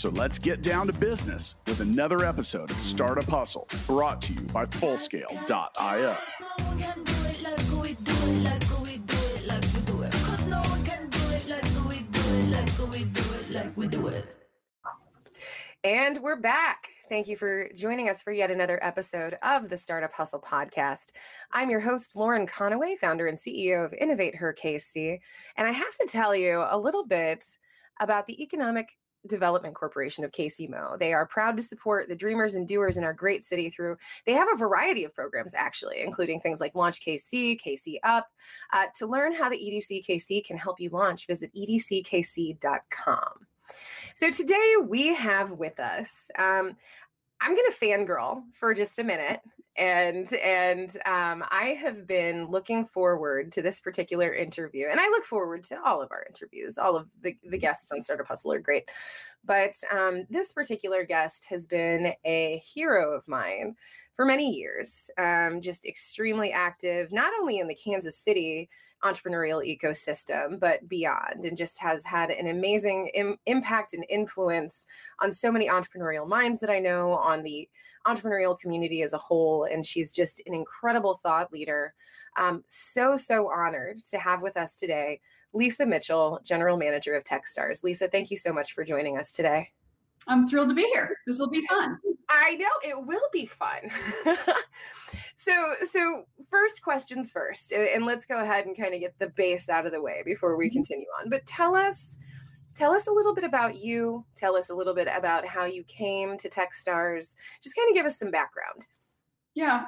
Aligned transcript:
So 0.00 0.08
let's 0.08 0.38
get 0.38 0.62
down 0.62 0.86
to 0.86 0.94
business 0.94 1.56
with 1.66 1.80
another 1.80 2.24
episode 2.24 2.70
of 2.70 2.80
Startup 2.80 3.28
Hustle 3.28 3.68
brought 3.86 4.22
to 4.22 4.32
you 4.32 4.40
by 4.40 4.64
Fullscale.io. 4.64 6.16
And 15.84 16.18
we're 16.22 16.36
back. 16.36 16.88
Thank 17.10 17.28
you 17.28 17.36
for 17.36 17.68
joining 17.76 18.08
us 18.08 18.22
for 18.22 18.32
yet 18.32 18.50
another 18.50 18.78
episode 18.80 19.36
of 19.42 19.68
the 19.68 19.76
Startup 19.76 20.14
Hustle 20.14 20.40
podcast. 20.40 21.10
I'm 21.52 21.68
your 21.68 21.80
host, 21.80 22.16
Lauren 22.16 22.46
Conaway, 22.46 22.96
founder 22.96 23.26
and 23.26 23.36
CEO 23.36 23.84
of 23.84 23.92
Innovate 23.92 24.36
Her 24.36 24.54
KC. 24.54 25.18
And 25.58 25.68
I 25.68 25.72
have 25.72 25.94
to 26.00 26.08
tell 26.08 26.34
you 26.34 26.64
a 26.70 26.78
little 26.78 27.06
bit 27.06 27.44
about 28.00 28.26
the 28.26 28.42
Economic 28.42 28.96
Development 29.26 29.74
Corporation 29.74 30.24
of 30.24 30.30
KCMO. 30.30 30.98
They 30.98 31.12
are 31.12 31.26
proud 31.26 31.56
to 31.56 31.62
support 31.62 32.08
the 32.08 32.16
dreamers 32.16 32.54
and 32.54 32.66
doers 32.66 32.96
in 32.96 33.04
our 33.04 33.12
great 33.12 33.44
city 33.44 33.70
through, 33.70 33.96
they 34.26 34.32
have 34.32 34.48
a 34.52 34.56
variety 34.56 35.04
of 35.04 35.14
programs 35.14 35.54
actually, 35.54 36.00
including 36.00 36.40
things 36.40 36.60
like 36.60 36.74
Launch 36.74 37.04
KC, 37.04 37.60
KC 37.60 37.98
Up. 38.02 38.26
Uh, 38.72 38.86
to 38.96 39.06
learn 39.06 39.32
how 39.32 39.48
the 39.48 39.56
EDC 39.56 40.06
KC 40.06 40.44
can 40.44 40.56
help 40.56 40.80
you 40.80 40.90
launch, 40.90 41.26
visit 41.26 41.50
edckc.com. 41.54 43.32
So 44.14 44.30
today 44.30 44.74
we 44.82 45.14
have 45.14 45.52
with 45.52 45.78
us, 45.78 46.30
um, 46.38 46.76
I'm 47.40 47.54
going 47.54 47.70
to 47.70 47.78
fangirl 47.78 48.42
for 48.52 48.74
just 48.74 48.98
a 48.98 49.04
minute 49.04 49.40
and 49.76 50.32
and 50.34 50.90
um, 51.06 51.44
I 51.50 51.76
have 51.80 52.06
been 52.06 52.50
looking 52.50 52.86
forward 52.86 53.52
to 53.52 53.62
this 53.62 53.80
particular 53.80 54.34
interview, 54.34 54.88
and 54.90 55.00
I 55.00 55.06
look 55.08 55.24
forward 55.24 55.64
to 55.64 55.80
all 55.84 56.02
of 56.02 56.10
our 56.10 56.24
interviews. 56.28 56.76
All 56.76 56.96
of 56.96 57.08
the, 57.22 57.36
the 57.44 57.58
guests 57.58 57.92
on 57.92 58.02
Startup 58.02 58.26
Hustle 58.26 58.52
are 58.52 58.60
great, 58.60 58.90
but 59.44 59.72
um, 59.90 60.26
this 60.28 60.52
particular 60.52 61.04
guest 61.04 61.46
has 61.48 61.66
been 61.66 62.12
a 62.24 62.62
hero 62.64 63.14
of 63.14 63.26
mine 63.28 63.76
for 64.14 64.26
many 64.26 64.50
years. 64.50 65.08
Um, 65.16 65.60
just 65.60 65.86
extremely 65.86 66.52
active, 66.52 67.12
not 67.12 67.32
only 67.40 67.58
in 67.58 67.68
the 67.68 67.74
Kansas 67.74 68.18
City 68.18 68.68
entrepreneurial 69.04 69.64
ecosystem, 69.64 70.58
but 70.60 70.86
beyond, 70.88 71.44
and 71.44 71.56
just 71.56 71.78
has 71.80 72.04
had 72.04 72.30
an 72.30 72.48
amazing 72.48 73.08
Im- 73.14 73.38
impact 73.46 73.94
and 73.94 74.04
influence 74.08 74.86
on 75.20 75.32
so 75.32 75.50
many 75.50 75.68
entrepreneurial 75.68 76.28
minds 76.28 76.60
that 76.60 76.70
I 76.70 76.78
know, 76.78 77.12
on 77.12 77.42
the 77.42 77.68
entrepreneurial 78.06 78.58
community 78.58 79.02
as 79.02 79.12
a 79.12 79.18
whole. 79.18 79.64
And 79.64 79.84
she's 79.84 80.12
just 80.12 80.42
an 80.46 80.54
incredible 80.54 81.20
thought 81.22 81.52
leader. 81.52 81.94
Um, 82.36 82.64
so, 82.68 83.16
so 83.16 83.50
honored 83.50 83.98
to 84.10 84.18
have 84.18 84.42
with 84.42 84.56
us 84.56 84.76
today 84.76 85.20
Lisa 85.52 85.84
Mitchell, 85.84 86.40
General 86.44 86.76
Manager 86.76 87.14
of 87.14 87.24
Techstars. 87.24 87.82
Lisa, 87.82 88.08
thank 88.08 88.30
you 88.30 88.36
so 88.36 88.52
much 88.52 88.72
for 88.72 88.84
joining 88.84 89.18
us 89.18 89.32
today. 89.32 89.70
I'm 90.28 90.46
thrilled 90.46 90.68
to 90.68 90.74
be 90.74 90.88
here. 90.92 91.16
This 91.26 91.38
will 91.38 91.50
be 91.50 91.66
fun. 91.66 91.98
I 92.28 92.54
know 92.56 92.68
it 92.84 93.06
will 93.06 93.28
be 93.32 93.46
fun. 93.46 93.90
so, 95.40 95.74
so 95.90 96.24
first 96.50 96.82
questions 96.82 97.32
first, 97.32 97.72
and 97.72 98.04
let's 98.04 98.26
go 98.26 98.40
ahead 98.40 98.66
and 98.66 98.76
kind 98.76 98.92
of 98.92 99.00
get 99.00 99.18
the 99.18 99.30
base 99.30 99.70
out 99.70 99.86
of 99.86 99.92
the 99.92 100.02
way 100.02 100.22
before 100.22 100.54
we 100.54 100.66
mm-hmm. 100.66 100.74
continue 100.74 101.06
on. 101.18 101.30
But 101.30 101.46
tell 101.46 101.74
us, 101.74 102.18
tell 102.74 102.92
us 102.92 103.06
a 103.06 103.10
little 103.10 103.34
bit 103.34 103.44
about 103.44 103.74
you. 103.76 104.26
Tell 104.36 104.54
us 104.54 104.68
a 104.68 104.74
little 104.74 104.92
bit 104.92 105.08
about 105.10 105.46
how 105.46 105.64
you 105.64 105.82
came 105.84 106.36
to 106.36 106.50
TechStars. 106.50 107.36
Just 107.62 107.74
kind 107.74 107.88
of 107.88 107.94
give 107.94 108.04
us 108.04 108.18
some 108.18 108.30
background. 108.30 108.88
Yeah, 109.54 109.86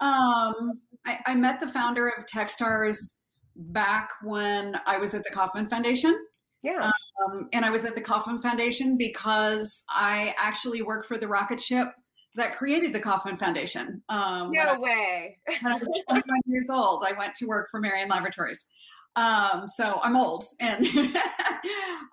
um, 0.00 0.78
I, 1.04 1.18
I 1.26 1.34
met 1.34 1.58
the 1.58 1.66
founder 1.66 2.06
of 2.06 2.24
TechStars 2.26 3.14
back 3.56 4.10
when 4.22 4.78
I 4.86 4.98
was 4.98 5.14
at 5.14 5.24
the 5.24 5.30
Kauffman 5.30 5.68
Foundation. 5.68 6.16
Yeah. 6.62 6.92
Um, 7.26 7.48
and 7.52 7.64
I 7.64 7.70
was 7.70 7.84
at 7.84 7.96
the 7.96 8.00
Kauffman 8.00 8.40
Foundation 8.40 8.96
because 8.96 9.82
I 9.88 10.32
actually 10.38 10.80
work 10.82 11.06
for 11.06 11.18
the 11.18 11.26
rocket 11.26 11.60
ship 11.60 11.88
that 12.34 12.56
created 12.56 12.92
the 12.92 13.00
Kauffman 13.00 13.36
Foundation. 13.36 14.02
Um, 14.08 14.50
no 14.52 14.72
when 14.72 14.80
way. 14.80 15.38
I, 15.48 15.58
when 15.60 15.72
I 15.72 15.76
was 15.76 16.02
21 16.08 16.22
years 16.46 16.70
old, 16.70 17.04
I 17.06 17.12
went 17.18 17.34
to 17.36 17.46
work 17.46 17.68
for 17.70 17.80
Marion 17.80 18.08
Laboratories. 18.08 18.66
Um, 19.14 19.68
so 19.68 20.00
I'm 20.02 20.16
old, 20.16 20.42
and 20.58 20.86
um, 20.86 20.94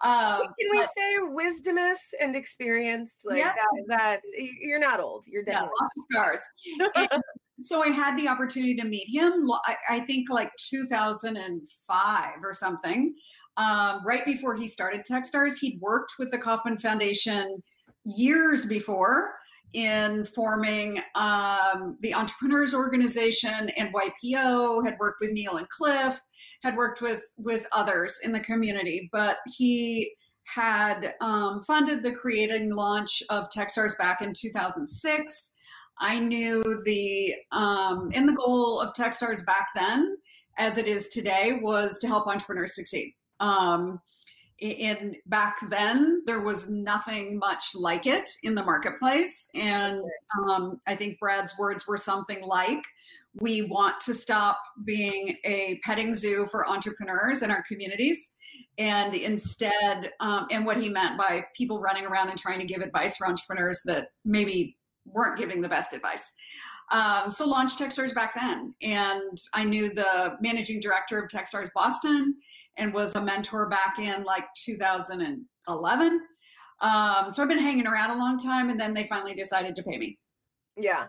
can 0.04 0.68
we 0.70 0.80
but, 0.80 0.90
say 0.98 1.18
wisdomous 1.22 1.98
and 2.20 2.36
experienced? 2.36 3.26
Like 3.26 3.38
yes. 3.38 3.56
that, 3.88 3.98
that, 3.98 4.22
you're 4.60 4.80
not 4.80 5.00
old. 5.00 5.26
You're 5.26 5.44
dead. 5.44 5.54
Yeah, 5.54 5.62
lots 5.62 5.72
of 5.98 6.04
scars. 6.12 6.42
so 7.62 7.82
I 7.82 7.88
had 7.88 8.18
the 8.18 8.28
opportunity 8.28 8.76
to 8.76 8.86
meet 8.86 9.08
him. 9.08 9.50
I, 9.66 9.76
I 9.90 10.00
think 10.02 10.30
like 10.30 10.52
2005 10.70 12.30
or 12.44 12.54
something 12.54 13.16
um, 13.56 14.02
right 14.06 14.26
before 14.26 14.56
he 14.56 14.68
started 14.68 15.06
Techstars. 15.10 15.58
He'd 15.58 15.80
worked 15.80 16.16
with 16.20 16.32
the 16.32 16.38
Kauffman 16.38 16.78
Foundation 16.78 17.64
years 18.04 18.66
before 18.66 19.36
in 19.74 20.26
forming 20.26 21.00
um, 21.16 21.98
the 22.02 22.14
Entrepreneurs 22.14 22.74
Organization 22.74 23.70
and 23.78 23.94
YPO, 23.94 24.86
had 24.86 24.98
worked 25.00 25.22
with 25.22 25.32
Neil 25.32 25.58
and 25.58 25.70
Cliff, 25.70 26.20
had 26.64 26.76
worked 26.76 27.02
with, 27.02 27.22
with 27.38 27.66
others 27.72 28.20
in 28.24 28.32
the 28.32 28.40
community, 28.40 29.10
but 29.12 29.38
he 29.48 30.14
had 30.54 31.14
um, 31.22 31.62
funded 31.64 32.04
the 32.04 32.12
creating 32.12 32.74
launch 32.74 33.22
of 33.30 33.50
Techstars 33.56 33.98
back 33.98 34.22
in 34.22 34.34
2006. 34.34 35.54
I 36.00 36.20
knew 36.20 36.64
the 36.86 37.34
um, 37.52 38.10
and 38.14 38.28
the 38.28 38.34
goal 38.34 38.80
of 38.80 38.94
Techstars 38.94 39.46
back 39.46 39.68
then, 39.76 40.18
as 40.58 40.78
it 40.78 40.88
is 40.88 41.10
today, 41.10 41.60
was 41.62 42.00
to 42.00 42.08
help 42.08 42.28
entrepreneurs 42.28 42.76
succeed. 42.76 43.14
Um, 43.40 44.00
in 44.62 45.16
back 45.26 45.58
then, 45.70 46.24
there 46.26 46.42
was 46.42 46.70
nothing 46.70 47.38
much 47.38 47.72
like 47.76 48.06
it 48.06 48.30
in 48.44 48.56
the 48.56 48.64
marketplace, 48.64 49.50
and 49.56 50.02
um, 50.48 50.80
I 50.88 50.96
think 50.96 51.20
Brad's 51.20 51.58
words 51.58 51.88
were 51.88 51.98
something 51.98 52.42
like, 52.46 52.84
"We 53.40 53.64
want 53.64 54.00
to 54.02 54.14
stop 54.14 54.62
being 54.86 55.38
a 55.46 55.80
petting 55.84 56.16
zoo 56.16 56.48
for 56.52 56.68
entrepreneurs 56.68 57.44
in 57.44 57.52
our 57.52 57.64
communities." 57.68 58.34
and 58.78 59.14
instead 59.14 60.12
um, 60.22 60.48
and 60.52 60.66
what 60.66 60.82
he 60.82 60.90
meant 60.90 61.18
by 61.18 61.46
people 61.56 61.80
running 61.82 62.06
around 62.06 62.30
and 62.30 62.40
trying 62.40 62.60
to 62.60 62.66
give 62.66 62.82
advice 62.82 63.18
for 63.18 63.28
entrepreneurs 63.28 63.82
that 63.86 64.08
maybe 64.26 64.78
weren't 65.06 65.38
giving 65.38 65.62
the 65.62 65.70
best 65.70 65.94
advice. 65.94 66.34
Um, 66.92 67.30
so 67.30 67.48
launched 67.48 67.78
techstars 67.78 68.16
back 68.16 68.34
then. 68.36 68.74
And 68.82 69.38
i 69.54 69.64
knew 69.64 69.94
the 69.94 70.38
managing 70.42 70.80
director 70.80 71.20
of 71.20 71.30
techstars 71.30 71.70
boston 71.76 72.36
and 72.80 72.94
was 72.94 73.16
a 73.16 73.22
mentor 73.22 73.70
back 73.70 74.00
in 74.00 74.24
like 74.24 74.46
2011. 74.66 76.22
Um, 76.82 77.32
so 77.32 77.44
I've 77.44 77.50
been 77.50 77.60
hanging 77.60 77.88
around 77.88 78.12
a 78.12 78.18
long 78.18 78.38
time, 78.38 78.70
and 78.70 78.80
then 78.80 78.94
they 78.94 79.04
finally 79.04 79.36
decided 79.36 79.76
to 79.76 79.84
pay 79.84 79.98
me. 79.98 80.18
Yeah. 80.78 81.06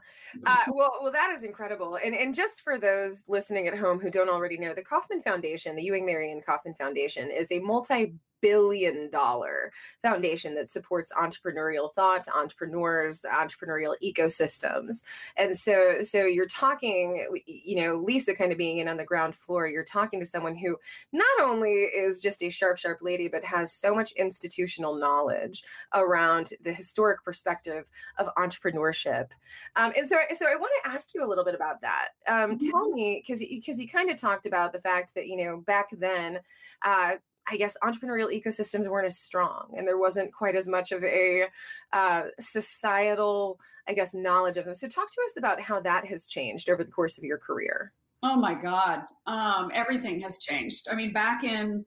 Uh, 0.47 0.57
well, 0.69 0.99
well, 1.01 1.13
that 1.13 1.31
is 1.31 1.45
incredible. 1.45 1.99
And 2.03 2.15
and 2.15 2.35
just 2.35 2.63
for 2.63 2.79
those 2.79 3.23
listening 3.29 3.67
at 3.69 3.79
home 3.79 4.01
who 4.01 4.11
don't 4.11 4.29
already 4.29 4.59
know, 4.59 4.75
the 4.75 4.83
Kauffman 4.83 5.23
Foundation, 5.23 5.77
the 5.77 5.83
Ewing 5.83 6.07
Marion 6.07 6.41
Kauffman 6.45 6.75
Foundation, 6.75 7.31
is 7.31 7.49
a 7.51 7.61
multi 7.61 8.15
billion 8.41 9.11
dollar 9.11 9.73
foundation 10.03 10.55
that 10.55 10.71
supports 10.71 11.13
entrepreneurial 11.13 11.93
thought, 11.95 12.27
entrepreneurs, 12.35 13.25
entrepreneurial 13.31 13.95
ecosystems. 14.03 15.05
And 15.37 15.59
so 15.59 16.03
so 16.03 16.25
you're 16.25 16.47
talking, 16.47 17.27
you 17.47 17.77
know, 17.77 17.97
Lisa 17.97 18.35
kind 18.35 18.53
of 18.53 18.59
being 18.59 18.79
in 18.79 18.89
on 18.89 18.97
the 18.97 19.05
ground 19.05 19.35
floor, 19.35 19.67
you're 19.67 19.85
talking 19.85 20.21
to 20.21 20.27
someone 20.27 20.57
who 20.57 20.77
not 21.13 21.41
only 21.41 21.73
is 21.73 22.21
just 22.21 22.43
a 22.43 22.51
sharp, 22.51 22.79
sharp 22.79 22.99
lady, 23.03 23.29
but 23.29 23.45
has 23.45 23.75
so 23.75 23.95
much 23.95 24.13
institutional 24.13 24.95
knowledge 24.95 25.63
around 25.95 26.51
the 26.63 26.73
historic 26.73 27.23
perspective 27.25 27.89
of 28.19 28.29
entrepreneurship. 28.37 29.29
Um, 29.77 29.93
and 29.97 30.09
so 30.09 30.17
so 30.37 30.47
I 30.47 30.57
want 30.57 30.73
to 30.85 30.91
ask 30.91 31.15
you 31.15 31.25
a 31.25 31.29
little 31.29 31.45
bit 31.45 31.55
about 31.55 31.81
that. 31.81 32.09
Um, 32.27 32.57
mm-hmm. 32.57 32.71
tell 32.71 32.91
me, 32.91 33.23
because 33.27 33.41
because 33.41 33.79
you 33.79 33.89
kind 33.89 34.11
of 34.11 34.17
talked 34.17 34.47
about 34.47 34.73
the 34.73 34.81
fact 34.81 35.15
that, 35.15 35.27
you 35.27 35.37
know, 35.37 35.59
back 35.59 35.89
then, 35.93 36.41
uh, 36.83 37.17
I 37.51 37.57
guess 37.57 37.77
entrepreneurial 37.83 38.33
ecosystems 38.33 38.89
weren't 38.89 39.07
as 39.07 39.19
strong 39.19 39.73
and 39.77 39.87
there 39.87 39.99
wasn't 39.99 40.33
quite 40.33 40.57
as 40.57 40.69
much 40.69 40.93
of 40.93 41.03
a 41.05 41.47
uh, 41.93 42.23
societal, 42.39 43.59
I 43.89 43.93
guess, 43.93 44.15
knowledge 44.15 44.57
of 44.57 44.65
them. 44.65 44.75
So, 44.75 44.89
talk 44.89 45.11
to 45.11 45.21
us 45.27 45.37
about 45.37 45.61
how 45.61 45.81
that 45.81 46.05
has 46.07 46.27
changed 46.27 46.71
over 46.71 46.85
the 46.85 46.91
course 46.91 47.19
of 47.19 47.25
your 47.25 47.39
career. 47.39 47.93
Oh 48.23 48.37
my 48.37 48.55
God. 48.55 49.03
Um, 49.27 49.71
everything 49.75 50.21
has 50.21 50.39
changed. 50.39 50.87
I 50.91 50.95
mean, 50.95 51.13
back 51.13 51.43
in 51.43 51.85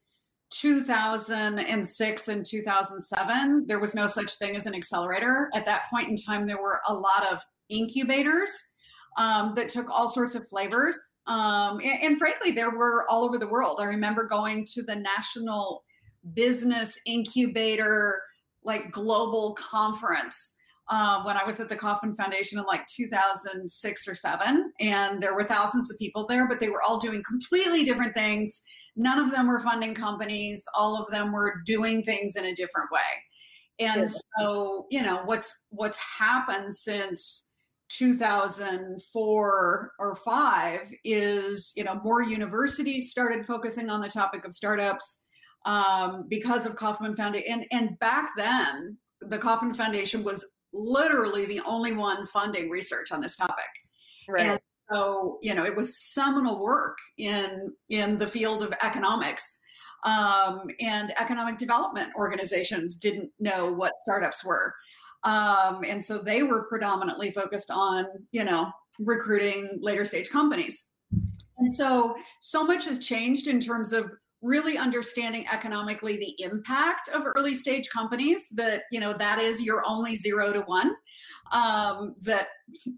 2006 0.51 2.27
and 2.27 2.45
2007, 2.45 3.65
there 3.67 3.79
was 3.79 3.95
no 3.95 4.07
such 4.07 4.33
thing 4.35 4.55
as 4.55 4.65
an 4.65 4.75
accelerator. 4.75 5.49
At 5.53 5.65
that 5.65 5.83
point 5.91 6.09
in 6.09 6.15
time, 6.15 6.45
there 6.45 6.61
were 6.61 6.81
a 6.87 6.93
lot 6.93 7.31
of 7.31 7.39
incubators 7.69 8.72
um, 9.17 9.53
that 9.55 9.69
took 9.69 9.89
all 9.89 10.09
sorts 10.09 10.35
of 10.35 10.47
flavors. 10.47 11.15
Um, 11.27 11.79
and, 11.79 12.03
and, 12.03 12.17
frankly, 12.17 12.51
there 12.51 12.71
were 12.71 13.05
all 13.09 13.23
over 13.23 13.37
the 13.37 13.47
world. 13.47 13.79
I 13.79 13.85
remember 13.85 14.27
going 14.27 14.65
to 14.73 14.83
the 14.83 14.95
National 14.95 15.83
Business 16.33 16.99
Incubator, 17.05 18.21
like 18.63 18.91
global 18.91 19.55
conference. 19.55 20.55
Uh, 20.89 21.23
when 21.23 21.37
I 21.37 21.45
was 21.45 21.61
at 21.61 21.69
the 21.69 21.77
Kauffman 21.77 22.13
Foundation 22.13 22.59
in 22.59 22.65
like 22.65 22.85
2006 22.93 24.07
or 24.07 24.15
seven, 24.15 24.73
and 24.81 25.23
there 25.23 25.33
were 25.33 25.45
thousands 25.45 25.89
of 25.89 25.97
people 25.97 26.27
there, 26.27 26.45
but 26.45 26.59
they 26.59 26.67
were 26.67 26.81
all 26.85 26.99
doing 26.99 27.23
completely 27.25 27.85
different 27.85 28.13
things. 28.13 28.61
None 28.97 29.17
of 29.17 29.31
them 29.31 29.47
were 29.47 29.61
funding 29.61 29.95
companies. 29.95 30.67
All 30.77 31.01
of 31.01 31.09
them 31.09 31.31
were 31.31 31.61
doing 31.65 32.03
things 32.03 32.35
in 32.35 32.43
a 32.43 32.53
different 32.53 32.91
way. 32.91 32.99
And 33.79 34.01
yes. 34.01 34.21
so, 34.37 34.85
you 34.91 35.01
know, 35.01 35.21
what's 35.25 35.65
what's 35.69 35.97
happened 35.97 36.75
since 36.75 37.43
2004 37.89 39.91
or 39.99 40.15
5 40.15 40.79
is 41.03 41.73
you 41.75 41.83
know 41.83 41.99
more 42.03 42.23
universities 42.23 43.11
started 43.11 43.45
focusing 43.45 43.89
on 43.89 44.01
the 44.01 44.07
topic 44.07 44.45
of 44.45 44.53
startups 44.53 45.25
um, 45.65 46.25
because 46.29 46.65
of 46.65 46.75
kauffman 46.75 47.15
foundation 47.15 47.51
and, 47.51 47.65
and 47.71 47.99
back 47.99 48.31
then 48.35 48.97
the 49.21 49.37
kauffman 49.37 49.73
foundation 49.73 50.23
was 50.23 50.45
literally 50.73 51.45
the 51.45 51.61
only 51.65 51.93
one 51.93 52.25
funding 52.25 52.69
research 52.69 53.11
on 53.11 53.21
this 53.21 53.35
topic. 53.35 53.65
Right. 54.27 54.47
And 54.47 54.59
so 54.91 55.39
you 55.41 55.53
know 55.53 55.65
it 55.65 55.75
was 55.75 55.97
seminal 55.97 56.61
work 56.61 56.97
in 57.17 57.71
in 57.89 58.17
the 58.17 58.27
field 58.27 58.63
of 58.63 58.73
economics. 58.81 59.59
Um, 60.05 60.65
and 60.81 61.13
economic 61.17 61.57
development 61.57 62.11
organizations 62.17 62.97
didn't 62.97 63.31
know 63.39 63.71
what 63.71 63.93
startups 63.99 64.43
were 64.43 64.75
um, 65.23 65.83
and 65.87 66.03
so 66.03 66.17
they 66.17 66.43
were 66.43 66.65
predominantly 66.67 67.31
focused 67.31 67.71
on, 67.71 68.05
you 68.31 68.43
know, 68.43 68.71
recruiting 68.99 69.79
later 69.81 70.03
stage 70.03 70.29
companies. 70.29 70.91
And 71.57 71.73
so, 71.73 72.15
so 72.41 72.63
much 72.63 72.85
has 72.85 72.99
changed 72.99 73.47
in 73.47 73.59
terms 73.59 73.93
of 73.93 74.11
really 74.41 74.77
understanding 74.77 75.45
economically 75.51 76.17
the 76.17 76.43
impact 76.43 77.07
of 77.09 77.23
early 77.37 77.53
stage 77.53 77.89
companies 77.89 78.49
that 78.49 78.81
you 78.91 78.99
know 78.99 79.13
that 79.13 79.39
is 79.39 79.63
your 79.63 79.81
only 79.87 80.15
zero 80.15 80.51
to 80.51 80.59
one 80.61 80.93
um, 81.53 82.15
that 82.21 82.47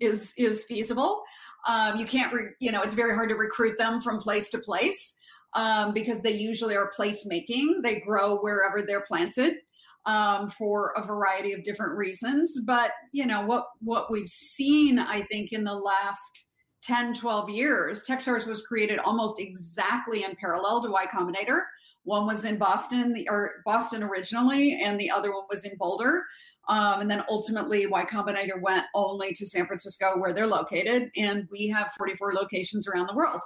is 0.01 0.33
is 0.38 0.66
feasible. 0.66 1.24
Um, 1.68 1.98
you 1.98 2.06
can't 2.06 2.33
re- 2.33 2.56
you 2.60 2.72
know 2.72 2.81
it's 2.81 2.95
very 2.95 3.13
hard 3.13 3.30
to 3.30 3.36
recruit 3.36 3.77
them 3.77 4.01
from 4.01 4.19
place 4.19 4.50
to 4.50 4.57
place 4.57 5.13
um, 5.54 5.94
because 5.94 6.22
they 6.22 6.33
usually 6.33 6.75
are 6.75 6.92
place 6.95 7.25
making 7.27 7.81
they 7.83 8.00
grow 8.00 8.38
wherever 8.38 8.81
they're 8.81 9.06
planted 9.07 9.57
um, 10.06 10.50
for 10.50 10.94
a 10.96 11.06
variety 11.06 11.54
of 11.54 11.63
different 11.63 11.98
reasons. 11.98 12.60
But 12.66 12.92
you 13.12 13.25
know 13.25 13.46
what 13.46 13.66
what 13.81 14.12
we've 14.12 14.30
seen, 14.30 15.00
I 15.00 15.22
think, 15.24 15.52
in 15.52 15.63
the 15.63 15.75
last 15.75 16.48
10, 16.84 17.16
12 17.16 17.50
years, 17.50 18.04
Techstars 18.07 18.48
was 18.48 18.62
created 18.62 19.00
almost 19.00 19.40
exactly 19.40 20.24
in 20.24 20.36
parallel 20.36 20.84
to 20.84 20.92
Y 20.92 21.06
Combinator. 21.07 21.62
One 22.04 22.28
was 22.28 22.46
in 22.46 22.60
Boston, 22.60 23.13
the 23.13 23.28
or 23.30 23.63
Boston 23.66 24.04
originally, 24.04 24.80
and 24.81 25.00
the 25.00 25.10
other 25.10 25.31
one 25.31 25.46
was 25.50 25.66
in 25.66 25.75
Boulder. 25.78 26.24
Um, 26.68 27.01
and 27.01 27.10
then 27.10 27.24
ultimately, 27.30 27.88
Y 27.88 28.06
Combinator 28.06 28.62
went 28.62 28.86
only 28.94 29.34
to 29.34 29.46
San 29.46 29.66
Francisco, 29.66 30.18
where 30.18 30.34
they're 30.34 30.48
located, 30.48 31.10
and 31.16 31.48
we 31.51 31.68
have 31.69 31.92
44 31.98 32.34
locations 32.34 32.88
around 32.88 33.08
the 33.08 33.16
world. 33.16 33.42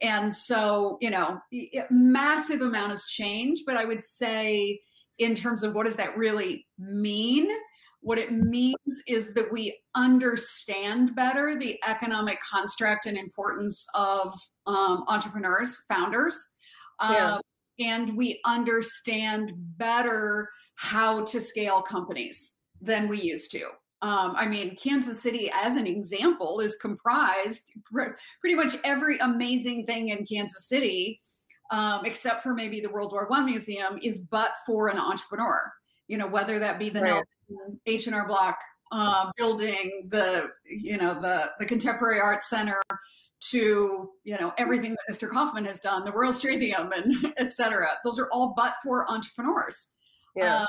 And 0.00 0.34
so, 0.34 0.98
you 1.00 1.10
know, 1.10 1.38
massive 1.90 2.60
amount 2.60 2.90
has 2.90 3.04
changed, 3.06 3.62
but 3.66 3.76
I 3.76 3.84
would 3.84 4.02
say 4.02 4.80
in 5.18 5.34
terms 5.34 5.62
of 5.62 5.74
what 5.74 5.86
does 5.86 5.96
that 5.96 6.16
really 6.16 6.66
mean 6.78 7.48
what 8.00 8.18
it 8.18 8.30
means 8.30 9.02
is 9.08 9.34
that 9.34 9.50
we 9.50 9.76
understand 9.96 11.16
better 11.16 11.58
the 11.58 11.76
economic 11.88 12.38
construct 12.48 13.06
and 13.06 13.16
importance 13.16 13.84
of 13.94 14.32
um, 14.66 15.04
entrepreneurs 15.08 15.84
founders 15.88 16.50
yeah. 17.10 17.34
um, 17.34 17.40
and 17.80 18.16
we 18.16 18.40
understand 18.44 19.52
better 19.76 20.48
how 20.76 21.24
to 21.24 21.40
scale 21.40 21.82
companies 21.82 22.54
than 22.80 23.08
we 23.08 23.20
used 23.20 23.50
to 23.50 23.66
um, 24.02 24.34
I 24.36 24.46
mean, 24.46 24.76
Kansas 24.76 25.22
City, 25.22 25.50
as 25.54 25.76
an 25.76 25.86
example, 25.86 26.60
is 26.60 26.76
comprised 26.76 27.72
pretty 27.90 28.54
much 28.54 28.76
every 28.84 29.18
amazing 29.18 29.86
thing 29.86 30.10
in 30.10 30.26
Kansas 30.26 30.68
City 30.68 31.20
um, 31.70 32.04
except 32.04 32.42
for 32.42 32.54
maybe 32.54 32.80
the 32.80 32.90
World 32.90 33.12
War 33.12 33.26
One 33.28 33.46
museum, 33.46 33.98
is 34.02 34.18
but 34.18 34.52
for 34.66 34.88
an 34.88 34.98
entrepreneur. 34.98 35.72
You 36.08 36.18
know, 36.18 36.26
whether 36.26 36.58
that 36.58 36.78
be 36.78 36.88
the 36.88 37.00
right. 37.00 37.24
H 37.86 38.06
and 38.06 38.14
R 38.14 38.26
Block 38.26 38.56
uh, 38.92 39.30
building, 39.36 40.08
the 40.08 40.50
you 40.64 40.96
know 40.96 41.14
the 41.20 41.50
the 41.58 41.66
Contemporary 41.66 42.20
Art 42.20 42.44
Center, 42.44 42.80
to 43.50 44.10
you 44.24 44.38
know 44.38 44.52
everything 44.58 44.92
that 44.94 45.14
Mr. 45.14 45.30
Kauffman 45.30 45.64
has 45.64 45.80
done, 45.80 46.04
the 46.04 46.12
Royal 46.12 46.32
Stadium, 46.32 46.92
and 46.92 47.34
etc. 47.38 47.88
Those 48.04 48.18
are 48.18 48.28
all 48.32 48.54
but 48.56 48.74
for 48.82 49.10
entrepreneurs. 49.10 49.88
Yeah. 50.34 50.60
Um, 50.60 50.66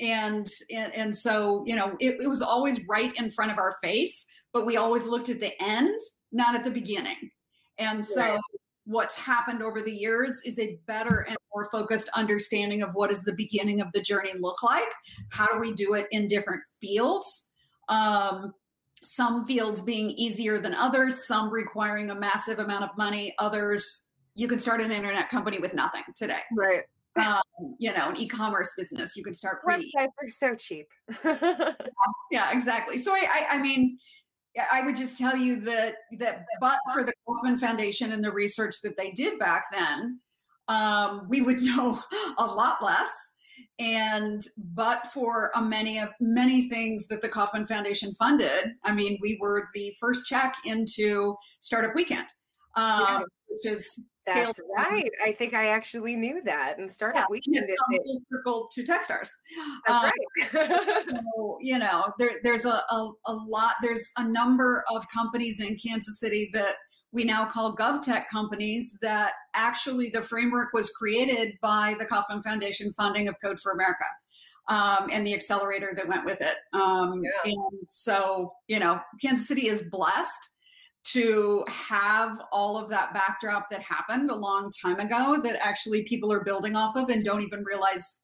and, 0.00 0.46
and 0.74 0.94
and 0.94 1.16
so 1.16 1.62
you 1.66 1.76
know 1.76 1.96
it, 2.00 2.18
it 2.20 2.28
was 2.28 2.42
always 2.42 2.80
right 2.88 3.12
in 3.16 3.30
front 3.30 3.52
of 3.52 3.58
our 3.58 3.76
face, 3.82 4.26
but 4.52 4.66
we 4.66 4.76
always 4.76 5.06
looked 5.06 5.28
at 5.28 5.40
the 5.40 5.52
end, 5.62 5.98
not 6.32 6.54
at 6.54 6.64
the 6.64 6.70
beginning. 6.70 7.30
And 7.78 8.04
so 8.04 8.38
what's 8.88 9.14
happened 9.14 9.62
over 9.62 9.82
the 9.82 9.92
years 9.92 10.40
is 10.46 10.58
a 10.58 10.78
better 10.86 11.26
and 11.28 11.36
more 11.54 11.68
focused 11.70 12.08
understanding 12.14 12.80
of 12.80 12.94
what 12.94 13.10
does 13.10 13.22
the 13.22 13.34
beginning 13.34 13.82
of 13.82 13.92
the 13.92 14.00
journey 14.00 14.32
look 14.40 14.62
like 14.62 14.88
how 15.28 15.46
do 15.46 15.58
we 15.58 15.74
do 15.74 15.92
it 15.92 16.06
in 16.10 16.26
different 16.26 16.62
fields 16.80 17.50
um, 17.90 18.54
some 19.02 19.44
fields 19.44 19.82
being 19.82 20.08
easier 20.10 20.58
than 20.58 20.74
others 20.74 21.26
some 21.26 21.50
requiring 21.50 22.08
a 22.10 22.14
massive 22.14 22.60
amount 22.60 22.82
of 22.82 22.90
money 22.96 23.34
others 23.38 24.08
you 24.34 24.48
can 24.48 24.58
start 24.58 24.80
an 24.80 24.90
internet 24.90 25.28
company 25.28 25.58
with 25.58 25.74
nothing 25.74 26.02
today 26.16 26.40
right 26.56 26.84
um, 27.16 27.42
you 27.80 27.92
know, 27.92 28.10
an 28.10 28.16
e-commerce 28.16 28.74
business. 28.76 29.16
You 29.16 29.24
can 29.24 29.34
start. 29.34 29.64
Websites 29.66 30.06
are 30.22 30.28
so 30.28 30.54
cheap. 30.54 30.86
yeah, 32.30 32.52
exactly. 32.52 32.96
So 32.96 33.12
I, 33.12 33.26
I, 33.50 33.56
I 33.56 33.58
mean, 33.58 33.98
I 34.72 34.82
would 34.82 34.96
just 34.96 35.18
tell 35.18 35.36
you 35.36 35.60
that 35.60 35.94
that 36.18 36.44
but 36.60 36.78
for 36.92 37.04
the 37.04 37.12
Kauffman 37.26 37.58
Foundation 37.58 38.12
and 38.12 38.22
the 38.22 38.32
research 38.32 38.76
that 38.82 38.96
they 38.96 39.10
did 39.12 39.38
back 39.38 39.64
then, 39.72 40.20
um, 40.68 41.26
we 41.28 41.40
would 41.40 41.60
know 41.62 42.00
a 42.38 42.44
lot 42.44 42.82
less. 42.82 43.34
And 43.80 44.40
but 44.56 45.06
for 45.08 45.50
a 45.54 45.62
many 45.62 45.98
of 45.98 46.10
many 46.20 46.68
things 46.68 47.06
that 47.08 47.22
the 47.22 47.28
Kauffman 47.28 47.66
Foundation 47.66 48.12
funded, 48.14 48.72
I 48.84 48.92
mean, 48.92 49.18
we 49.20 49.38
were 49.40 49.68
the 49.74 49.94
first 50.00 50.26
check 50.26 50.54
into 50.64 51.36
Startup 51.58 51.94
Weekend, 51.94 52.28
um, 52.76 53.00
yeah. 53.00 53.20
which 53.48 53.72
is 53.72 54.04
that's 54.34 54.60
right. 54.76 55.10
I 55.24 55.32
think 55.32 55.54
I 55.54 55.68
actually 55.68 56.16
knew 56.16 56.42
that. 56.44 56.78
And 56.78 56.90
startup 56.90 57.20
yeah, 57.20 57.26
weekend 57.30 57.68
full 57.90 58.16
circle 58.30 58.68
to 58.72 58.82
Techstars. 58.82 59.30
That's 59.86 60.04
um, 60.04 60.10
right. 60.52 61.12
so, 61.36 61.58
you 61.60 61.78
know, 61.78 62.12
there, 62.18 62.32
there's 62.44 62.64
a, 62.64 62.82
a, 62.90 63.10
a 63.26 63.32
lot. 63.32 63.74
There's 63.82 64.10
a 64.16 64.26
number 64.26 64.84
of 64.92 65.06
companies 65.12 65.60
in 65.60 65.76
Kansas 65.76 66.20
City 66.20 66.50
that 66.52 66.74
we 67.12 67.24
now 67.24 67.46
call 67.46 67.74
GovTech 67.74 68.24
companies 68.30 68.94
that 69.00 69.32
actually 69.54 70.10
the 70.10 70.22
framework 70.22 70.72
was 70.72 70.90
created 70.90 71.54
by 71.62 71.96
the 71.98 72.04
Kauffman 72.04 72.42
Foundation 72.42 72.92
funding 72.94 73.28
of 73.28 73.36
Code 73.42 73.58
for 73.60 73.72
America. 73.72 74.04
Um, 74.68 75.08
and 75.10 75.26
the 75.26 75.32
accelerator 75.32 75.94
that 75.96 76.06
went 76.06 76.26
with 76.26 76.42
it. 76.42 76.56
Um, 76.74 77.22
yeah. 77.24 77.52
And 77.52 77.88
so, 77.88 78.52
you 78.66 78.78
know, 78.78 79.00
Kansas 79.18 79.48
City 79.48 79.66
is 79.66 79.84
blessed 79.90 80.50
to 81.04 81.64
have 81.68 82.40
all 82.52 82.76
of 82.76 82.90
that 82.90 83.14
backdrop 83.14 83.70
that 83.70 83.80
happened 83.82 84.30
a 84.30 84.34
long 84.34 84.70
time 84.82 84.98
ago 85.00 85.40
that 85.42 85.56
actually 85.64 86.02
people 86.04 86.32
are 86.32 86.44
building 86.44 86.76
off 86.76 86.96
of 86.96 87.08
and 87.08 87.24
don't 87.24 87.42
even 87.42 87.64
realize 87.64 88.20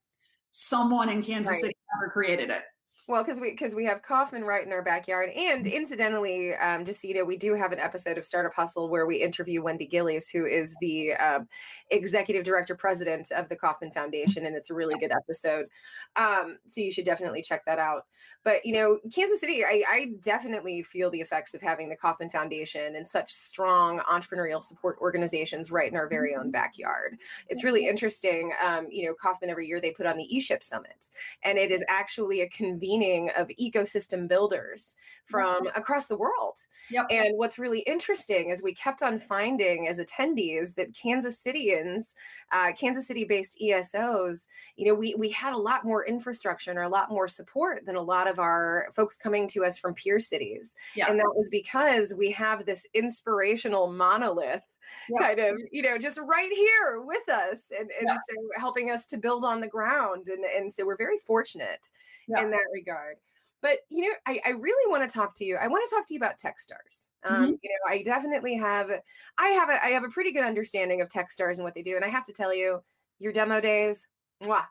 someone 0.50 1.09
in 1.09 1.23
Kansas 1.23 1.52
right. 1.52 1.61
City 1.61 1.75
ever 1.99 2.11
created 2.11 2.50
it. 2.50 2.62
Well, 3.07 3.23
because 3.23 3.39
we 3.39 3.51
because 3.51 3.75
we 3.75 3.85
have 3.85 4.01
Kauffman 4.01 4.45
right 4.45 4.65
in 4.65 4.73
our 4.73 4.81
backyard, 4.81 5.29
and 5.29 5.67
mm-hmm. 5.67 5.77
incidentally, 5.77 6.55
um, 6.55 6.87
just 6.87 7.03
so 7.03 7.09
you 7.09 7.15
know, 7.15 7.25
we 7.25 7.37
do 7.37 7.55
have 7.55 7.71
an 7.71 7.79
episode 7.79 8.17
of 8.17 8.25
Startup 8.25 8.55
Hustle 8.55 8.89
where 8.89 9.07
we 9.07 9.17
interview 9.17 9.63
Wendy 9.63 9.87
Guillies, 9.87 10.31
who 10.33 10.47
is 10.47 10.75
the 10.81 11.13
um, 11.15 11.47
executive 11.91 12.45
director 12.45 12.75
president 12.75 13.31
of 13.33 13.51
the 13.51 13.57
Kauffman 13.57 13.91
Foundation, 13.91 14.47
and 14.47 14.57
it's 14.57 14.71
a 14.71 14.75
really 14.75 14.99
good 14.99 15.13
episode. 15.13 15.67
Um, 16.17 16.57
so 16.67 16.81
you 16.81 16.91
should 16.91 17.05
definitely 17.05 17.43
check 17.43 17.67
that 17.67 17.79
out. 17.79 18.07
But 18.43 18.65
you 18.65 18.73
know, 18.73 18.99
Kansas 19.15 19.41
City, 19.41 19.67
I, 19.67 19.83
I 19.87 20.07
definitely 20.23 20.83
feel 20.83 21.11
the 21.11 21.21
effects 21.21 21.53
of 21.53 21.61
having 21.61 21.91
the 21.91 21.97
Kauffman 21.97 22.31
Foundation 22.31 22.97
and 22.97 23.07
such 23.07 23.35
strong 23.35 24.01
entrepreneurial 24.11 24.63
support 24.63 24.97
organizations 25.03 25.71
right 25.71 25.91
in 25.91 25.97
our 25.97 26.09
very 26.09 26.35
own 26.35 26.45
mm-hmm. 26.45 26.51
backyard. 26.53 27.19
It's 27.49 27.65
really 27.65 27.87
interesting. 27.87 28.53
Um, 28.65 28.87
you 28.91 29.07
know, 29.07 29.15
Kauffman 29.21 29.51
every 29.51 29.67
year 29.67 29.79
they 29.79 29.93
put 29.93 30.07
on 30.07 30.17
the 30.17 30.29
eShip 30.35 30.63
Summit, 30.63 31.11
and 31.43 31.59
it 31.59 31.71
is 31.71 31.85
actually 31.87 32.41
a 32.41 32.49
convenient 32.49 32.94
convening 32.95 33.31
of 33.37 33.49
ecosystem 33.61 34.29
builders 34.29 34.97
from 35.27 35.67
mm-hmm. 35.67 35.79
across 35.79 36.07
the 36.07 36.17
world. 36.17 36.59
Yep. 36.91 37.07
And 37.11 37.37
what's 37.37 37.59
really 37.59 37.81
interesting 37.81 38.51
is 38.51 38.63
we 38.63 38.75
kept 38.75 39.03
on 39.03 39.19
finding 39.19 39.89
as 39.89 39.99
attendees 39.99 40.75
that 40.77 40.95
Kansas 40.95 41.43
Cityans, 41.43 42.15
uh, 42.53 42.73
Kansas 42.73 43.07
City-based 43.07 43.59
ESOs, 43.63 44.47
you 44.77 44.87
know, 44.87 44.95
we 44.95 45.15
we 45.17 45.31
had 45.31 45.53
a 45.53 45.59
lot 45.59 45.85
more 45.85 46.07
infrastructure 46.07 46.71
and 46.71 46.81
a 46.81 46.89
lot 46.89 47.11
more 47.11 47.29
support 47.29 47.85
than 47.87 47.97
a 47.97 48.03
lot 48.03 48.29
of 48.29 48.39
our 48.39 48.89
folks 48.95 49.19
coming 49.19 49.49
to 49.49 49.65
us 49.65 49.79
from 49.79 49.95
peer 49.95 50.21
cities. 50.21 50.75
And 51.09 51.19
that 51.19 51.33
was 51.35 51.49
because 51.51 52.15
we 52.17 52.31
have 52.33 52.67
this 52.67 52.87
inspirational 52.95 53.91
monolith 53.93 54.63
kind 55.19 55.39
of 55.39 55.61
you 55.71 55.83
know 55.83 55.99
just 55.99 56.19
right 56.19 56.53
here 56.53 57.03
with 57.03 57.29
us 57.29 57.61
and, 57.79 57.91
and 57.99 58.09
yeah. 58.09 58.17
so 58.29 58.35
helping 58.57 58.91
us 58.91 59.07
to 59.07 59.17
build 59.17 59.45
on 59.45 59.61
the 59.61 59.69
ground 59.69 60.29
and 60.29 60.45
and 60.45 60.73
so 60.73 60.85
we're 60.85 60.97
very 60.97 61.19
fortunate 61.19 61.91
yeah. 62.29 62.43
in 62.43 62.51
that 62.51 62.65
regard 62.73 63.17
but 63.65 63.79
you 63.89 64.03
know 64.03 64.15
I, 64.27 64.41
I 64.45 64.51
really 64.51 64.91
want 64.91 65.09
to 65.09 65.13
talk 65.13 65.35
to 65.37 65.45
you 65.45 65.57
i 65.57 65.67
want 65.67 65.89
to 65.89 65.95
talk 65.95 66.07
to 66.07 66.15
you 66.15 66.19
about 66.19 66.39
techstars 66.39 67.09
um, 67.25 67.35
mm-hmm. 67.35 67.53
you 67.63 67.71
know 67.71 67.93
i 67.93 68.03
definitely 68.03 68.55
have 68.55 68.91
i 69.39 69.49
have 69.49 69.71
a 69.71 69.85
i 69.85 69.89
have 69.89 70.05
a 70.05 70.09
pretty 70.09 70.31
good 70.33 70.45
understanding 70.45 71.01
of 71.01 71.09
techstars 71.09 71.55
and 71.55 71.65
what 71.65 71.75
they 71.75 71.83
do 71.83 71.97
and 71.97 72.05
i 72.05 72.09
have 72.09 72.25
to 72.27 72.33
tell 72.33 72.55
you 72.55 72.81
your 73.19 73.33
demo 73.33 73.61
days 73.61 74.07
mwah, 74.43 74.67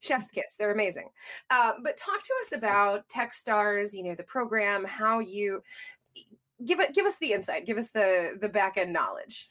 chef's 0.00 0.28
kiss 0.30 0.54
they're 0.58 0.72
amazing 0.72 1.08
uh, 1.50 1.72
but 1.82 1.96
talk 1.96 2.22
to 2.22 2.34
us 2.40 2.52
about 2.52 3.06
techstars 3.08 3.92
you 3.92 4.04
know 4.04 4.14
the 4.14 4.22
program 4.22 4.84
how 4.84 5.18
you 5.18 5.60
give 6.64 6.80
it 6.80 6.94
give 6.94 7.04
us 7.04 7.18
the 7.18 7.32
insight 7.32 7.66
give 7.66 7.78
us 7.78 7.90
the 7.90 8.38
the 8.40 8.48
back 8.48 8.78
end 8.78 8.92
knowledge 8.92 9.48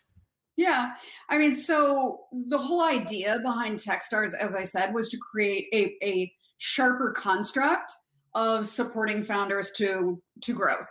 yeah. 0.57 0.93
I 1.29 1.38
mean, 1.38 1.53
so 1.53 2.21
the 2.47 2.57
whole 2.57 2.83
idea 2.83 3.39
behind 3.43 3.79
Techstars, 3.79 4.33
as 4.33 4.55
I 4.55 4.63
said, 4.63 4.93
was 4.93 5.09
to 5.09 5.17
create 5.17 5.67
a, 5.74 5.95
a 6.03 6.31
sharper 6.57 7.13
construct 7.15 7.91
of 8.33 8.65
supporting 8.65 9.24
founders 9.24 9.71
to 9.77 10.21
to 10.43 10.53
growth. 10.53 10.89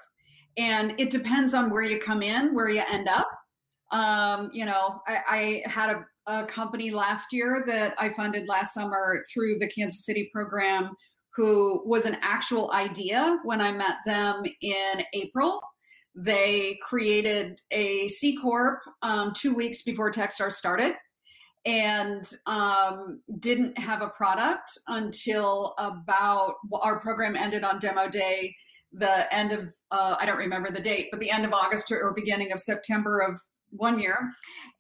And 0.57 0.99
it 1.01 1.11
depends 1.11 1.55
on 1.55 1.71
where 1.71 1.83
you 1.83 1.99
come 1.99 2.23
in, 2.23 2.55
where 2.55 2.69
you 2.69 2.83
end 2.91 3.09
up. 3.09 3.29
Um, 3.91 4.51
you 4.53 4.65
know, 4.65 5.01
I, 5.07 5.63
I 5.67 5.69
had 5.69 5.91
a, 5.91 6.05
a 6.33 6.47
company 6.47 6.91
last 6.91 7.33
year 7.33 7.65
that 7.67 7.95
I 7.99 8.09
funded 8.09 8.49
last 8.49 8.73
summer 8.73 9.23
through 9.33 9.59
the 9.59 9.69
Kansas 9.69 10.05
City 10.07 10.31
program 10.33 10.91
who 11.35 11.83
was 11.85 12.05
an 12.05 12.17
actual 12.23 12.71
idea 12.73 13.39
when 13.43 13.61
I 13.61 13.73
met 13.73 13.97
them 14.07 14.45
in 14.63 15.03
April 15.13 15.61
they 16.15 16.79
created 16.83 17.61
a 17.71 18.09
C 18.09 18.37
Corp 18.37 18.81
um, 19.03 19.33
two 19.35 19.55
weeks 19.55 19.83
before 19.83 20.11
Techstars 20.11 20.53
started 20.53 20.95
and 21.67 22.25
um, 22.47 23.21
didn't 23.41 23.79
have 23.79 24.03
a 24.03 24.09
product 24.09 24.71
until 24.89 25.75
about 25.79 26.55
our 26.83 27.01
program 27.01 27.37
ended 27.37 27.65
on 27.65 27.79
demo 27.79 28.09
day 28.09 28.55
the 28.93 29.35
end 29.35 29.51
of 29.51 29.73
uh, 29.91 30.15
i 30.21 30.27
don't 30.27 30.37
remember 30.37 30.71
the 30.71 30.81
date 30.81 31.09
but 31.11 31.19
the 31.21 31.31
end 31.31 31.45
of 31.45 31.53
august 31.53 31.91
or 31.91 32.13
beginning 32.15 32.53
of 32.53 32.61
september 32.61 33.21
of 33.21 33.41
one 33.77 33.99
year. 33.99 34.31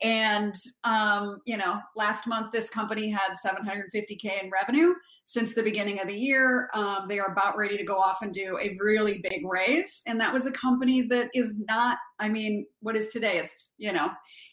And 0.02 0.54
um, 0.84 1.40
you 1.46 1.56
know 1.56 1.80
last 1.96 2.26
month 2.26 2.52
this 2.52 2.70
company 2.70 3.10
had 3.10 3.34
750k 3.44 4.44
in 4.44 4.50
revenue 4.50 4.94
since 5.26 5.54
the 5.54 5.62
beginning 5.62 6.00
of 6.00 6.08
the 6.08 6.18
year. 6.18 6.68
Um, 6.74 7.06
they 7.08 7.18
are 7.18 7.32
about 7.32 7.56
ready 7.56 7.76
to 7.76 7.84
go 7.84 7.96
off 7.96 8.22
and 8.22 8.32
do 8.32 8.58
a 8.60 8.76
really 8.80 9.22
big 9.28 9.42
raise. 9.44 10.02
And 10.06 10.20
that 10.20 10.32
was 10.32 10.46
a 10.46 10.52
company 10.52 11.02
that 11.02 11.30
is 11.34 11.54
not, 11.68 11.98
I 12.18 12.28
mean, 12.28 12.66
what 12.80 12.96
is 12.96 13.08
today? 13.08 13.38
It's, 13.38 13.72
you 13.78 13.92
know, 13.92 14.10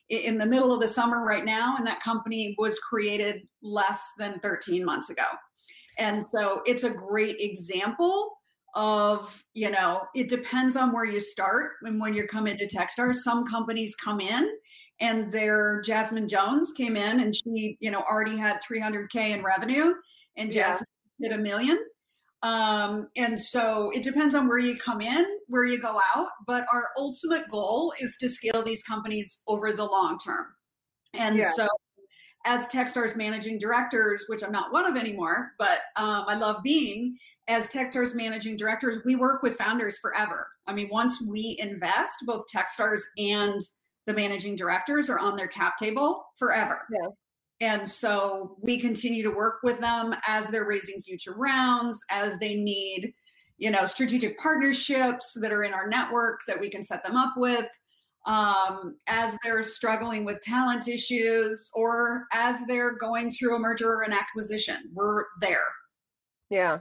in 0.10 0.38
the 0.38 0.46
middle 0.46 0.74
of 0.74 0.80
the 0.80 0.88
summer 0.88 1.26
right 1.26 1.46
now. 1.46 1.76
And 1.78 1.86
that 1.88 2.02
company 2.02 2.56
was 2.58 2.80
created 2.80 3.48
less 3.62 4.06
than 4.18 4.40
13 4.40 4.86
months 4.86 5.10
ago. 5.10 5.26
And 5.98 6.26
so 6.26 6.62
it's 6.66 6.84
a 6.84 6.90
great 6.90 7.38
example 7.40 8.38
of 8.74 9.44
you 9.54 9.70
know 9.70 10.02
it 10.16 10.30
depends 10.30 10.78
on 10.78 10.94
where 10.94 11.06
you 11.06 11.20
start 11.20 11.74
and 11.82 12.00
when 12.00 12.14
you 12.14 12.26
come 12.26 12.48
into 12.48 12.66
techstars 12.66 13.16
some 13.16 13.46
companies 13.46 13.96
come 13.96 14.22
in 14.22 14.50
and 15.02 15.30
their 15.30 15.82
jasmine 15.82 16.26
jones 16.26 16.72
came 16.72 16.96
in 16.96 17.20
and 17.20 17.36
she 17.36 17.76
you 17.82 17.92
know 17.92 18.02
already 18.10 18.38
had 18.38 18.62
300k 18.62 19.32
in 19.32 19.44
revenue 19.44 19.94
and 20.38 20.52
Jasmine 20.52 20.88
yeah. 21.20 21.30
hit 21.30 21.40
a 21.40 21.42
million. 21.42 21.80
Um, 22.44 23.10
and 23.16 23.40
so 23.40 23.92
it 23.94 24.02
depends 24.02 24.34
on 24.34 24.48
where 24.48 24.58
you 24.58 24.76
come 24.76 25.00
in, 25.00 25.26
where 25.48 25.66
you 25.66 25.80
go 25.80 26.00
out, 26.16 26.30
but 26.48 26.66
our 26.74 26.86
ultimate 26.98 27.48
goal 27.50 27.94
is 28.00 28.18
to 28.20 28.30
scale 28.30 28.64
these 28.64 28.82
companies 28.82 29.42
over 29.48 29.72
the 29.72 29.86
long 29.86 30.18
term. 30.18 30.48
And 31.14 31.38
yeah. 31.38 31.52
so 31.52 31.68
as 32.46 32.68
Techstars 32.68 33.16
managing 33.16 33.60
directors, 33.60 34.26
which 34.28 34.44
I'm 34.44 34.52
not 34.52 34.74
one 34.74 34.86
of 34.86 34.98
anymore, 34.98 35.52
but 35.60 35.82
um, 35.96 36.26
I 36.28 36.36
love 36.36 36.64
being 36.64 37.16
as 37.48 37.70
Techstars 37.70 38.16
managing 38.16 38.58
directors, 38.58 39.00
we 39.06 39.16
work 39.16 39.44
with 39.44 39.58
founders 39.58 40.00
forever. 40.00 40.48
I 40.66 40.74
mean, 40.74 40.90
once 40.92 41.22
we 41.22 41.58
invest, 41.60 42.14
both 42.26 42.46
Techstars 42.54 43.02
and 43.18 43.62
the 44.08 44.14
managing 44.14 44.56
directors 44.56 45.10
are 45.10 45.20
on 45.20 45.36
their 45.36 45.48
cap 45.48 45.78
table 45.78 46.26
forever. 46.40 46.82
Yeah. 46.92 47.10
And 47.62 47.88
so 47.88 48.58
we 48.60 48.80
continue 48.80 49.22
to 49.24 49.30
work 49.30 49.60
with 49.62 49.80
them 49.80 50.16
as 50.28 50.48
they're 50.48 50.68
raising 50.68 51.02
future 51.04 51.36
rounds, 51.38 52.04
as 52.10 52.38
they 52.40 52.56
need, 52.56 53.14
you 53.58 53.70
know, 53.70 53.86
strategic 53.86 54.40
partnerships 54.40 55.38
that 55.40 55.54
are 55.54 55.64
in 55.64 55.72
our 55.72 55.88
network 55.88 56.40
that 56.48 56.60
we 56.60 56.72
can 56.72 56.84
set 56.84 57.04
them 57.04 57.16
up 57.16 57.34
with, 57.38 57.68
um, 58.26 58.98
as 59.06 59.38
they're 59.44 59.62
struggling 59.62 60.26
with 60.26 60.42
talent 60.42 60.88
issues, 60.88 61.70
or 61.76 62.26
as 62.34 62.58
they're 62.68 62.98
going 62.98 63.32
through 63.32 63.56
a 63.56 63.60
merger 63.60 63.90
or 63.90 64.02
an 64.02 64.14
acquisition. 64.14 64.78
We're 64.92 65.26
there. 65.40 65.60
Yeah. 66.50 66.80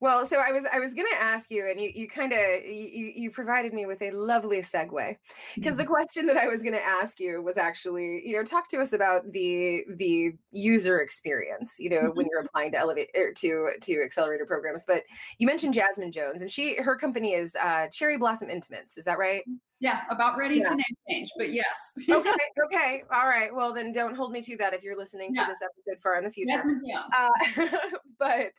Well, 0.00 0.26
so 0.26 0.36
I 0.36 0.52
was 0.52 0.64
I 0.72 0.78
was 0.78 0.94
going 0.94 1.08
to 1.10 1.20
ask 1.20 1.50
you, 1.50 1.66
and 1.68 1.80
you 1.80 1.90
you 1.92 2.08
kind 2.08 2.32
of 2.32 2.38
you 2.64 3.12
you 3.14 3.30
provided 3.32 3.72
me 3.72 3.84
with 3.84 4.00
a 4.00 4.12
lovely 4.12 4.58
segue 4.58 5.16
because 5.56 5.76
the 5.76 5.82
mm-hmm. 5.82 5.92
question 5.92 6.26
that 6.26 6.36
I 6.36 6.46
was 6.46 6.60
going 6.60 6.74
to 6.74 6.84
ask 6.84 7.18
you 7.18 7.42
was 7.42 7.56
actually 7.56 8.22
you 8.24 8.36
know 8.36 8.44
talk 8.44 8.68
to 8.68 8.78
us 8.78 8.92
about 8.92 9.30
the 9.32 9.84
the 9.96 10.32
user 10.52 11.00
experience 11.00 11.76
you 11.80 11.90
know 11.90 12.02
mm-hmm. 12.02 12.16
when 12.16 12.26
you're 12.30 12.42
applying 12.42 12.70
to 12.72 12.78
elevate 12.78 13.10
or 13.16 13.28
er, 13.28 13.32
to 13.38 13.70
to 13.80 14.02
accelerator 14.02 14.46
programs. 14.46 14.84
But 14.86 15.02
you 15.38 15.48
mentioned 15.48 15.74
Jasmine 15.74 16.12
Jones, 16.12 16.42
and 16.42 16.50
she 16.50 16.76
her 16.76 16.94
company 16.94 17.34
is 17.34 17.56
uh, 17.56 17.88
Cherry 17.88 18.16
Blossom 18.16 18.50
Intimates. 18.50 18.98
Is 18.98 19.04
that 19.04 19.18
right? 19.18 19.42
Yeah, 19.80 20.00
about 20.10 20.36
ready 20.36 20.56
yeah. 20.56 20.70
to 20.70 20.74
name 20.74 20.84
change, 21.08 21.28
but 21.36 21.52
yes. 21.52 21.92
okay, 22.10 22.30
okay, 22.64 23.04
all 23.12 23.28
right. 23.28 23.54
Well, 23.54 23.72
then 23.72 23.92
don't 23.92 24.16
hold 24.16 24.32
me 24.32 24.42
to 24.42 24.56
that 24.56 24.74
if 24.74 24.82
you're 24.82 24.96
listening 24.96 25.32
to 25.34 25.44
this 25.46 25.58
episode 25.62 26.02
far 26.02 26.16
in 26.16 26.24
the 26.24 26.30
future. 26.30 26.54
Jasmine 26.54 26.82
Jones. 26.84 27.14
Uh, 27.16 27.78
but 28.18 28.50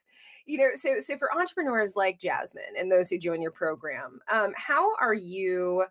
you 0.45 0.57
know, 0.57 0.69
so 0.75 1.01
so 1.01 1.17
for 1.17 1.35
entrepreneurs 1.37 1.93
like 1.95 2.19
Jasmine 2.19 2.75
and 2.77 2.89
those 2.89 3.09
who 3.09 3.17
join 3.17 3.41
your 3.41 3.51
program, 3.51 4.19
um, 4.31 4.53
how 4.55 4.95
are 5.01 5.13
you 5.13 5.83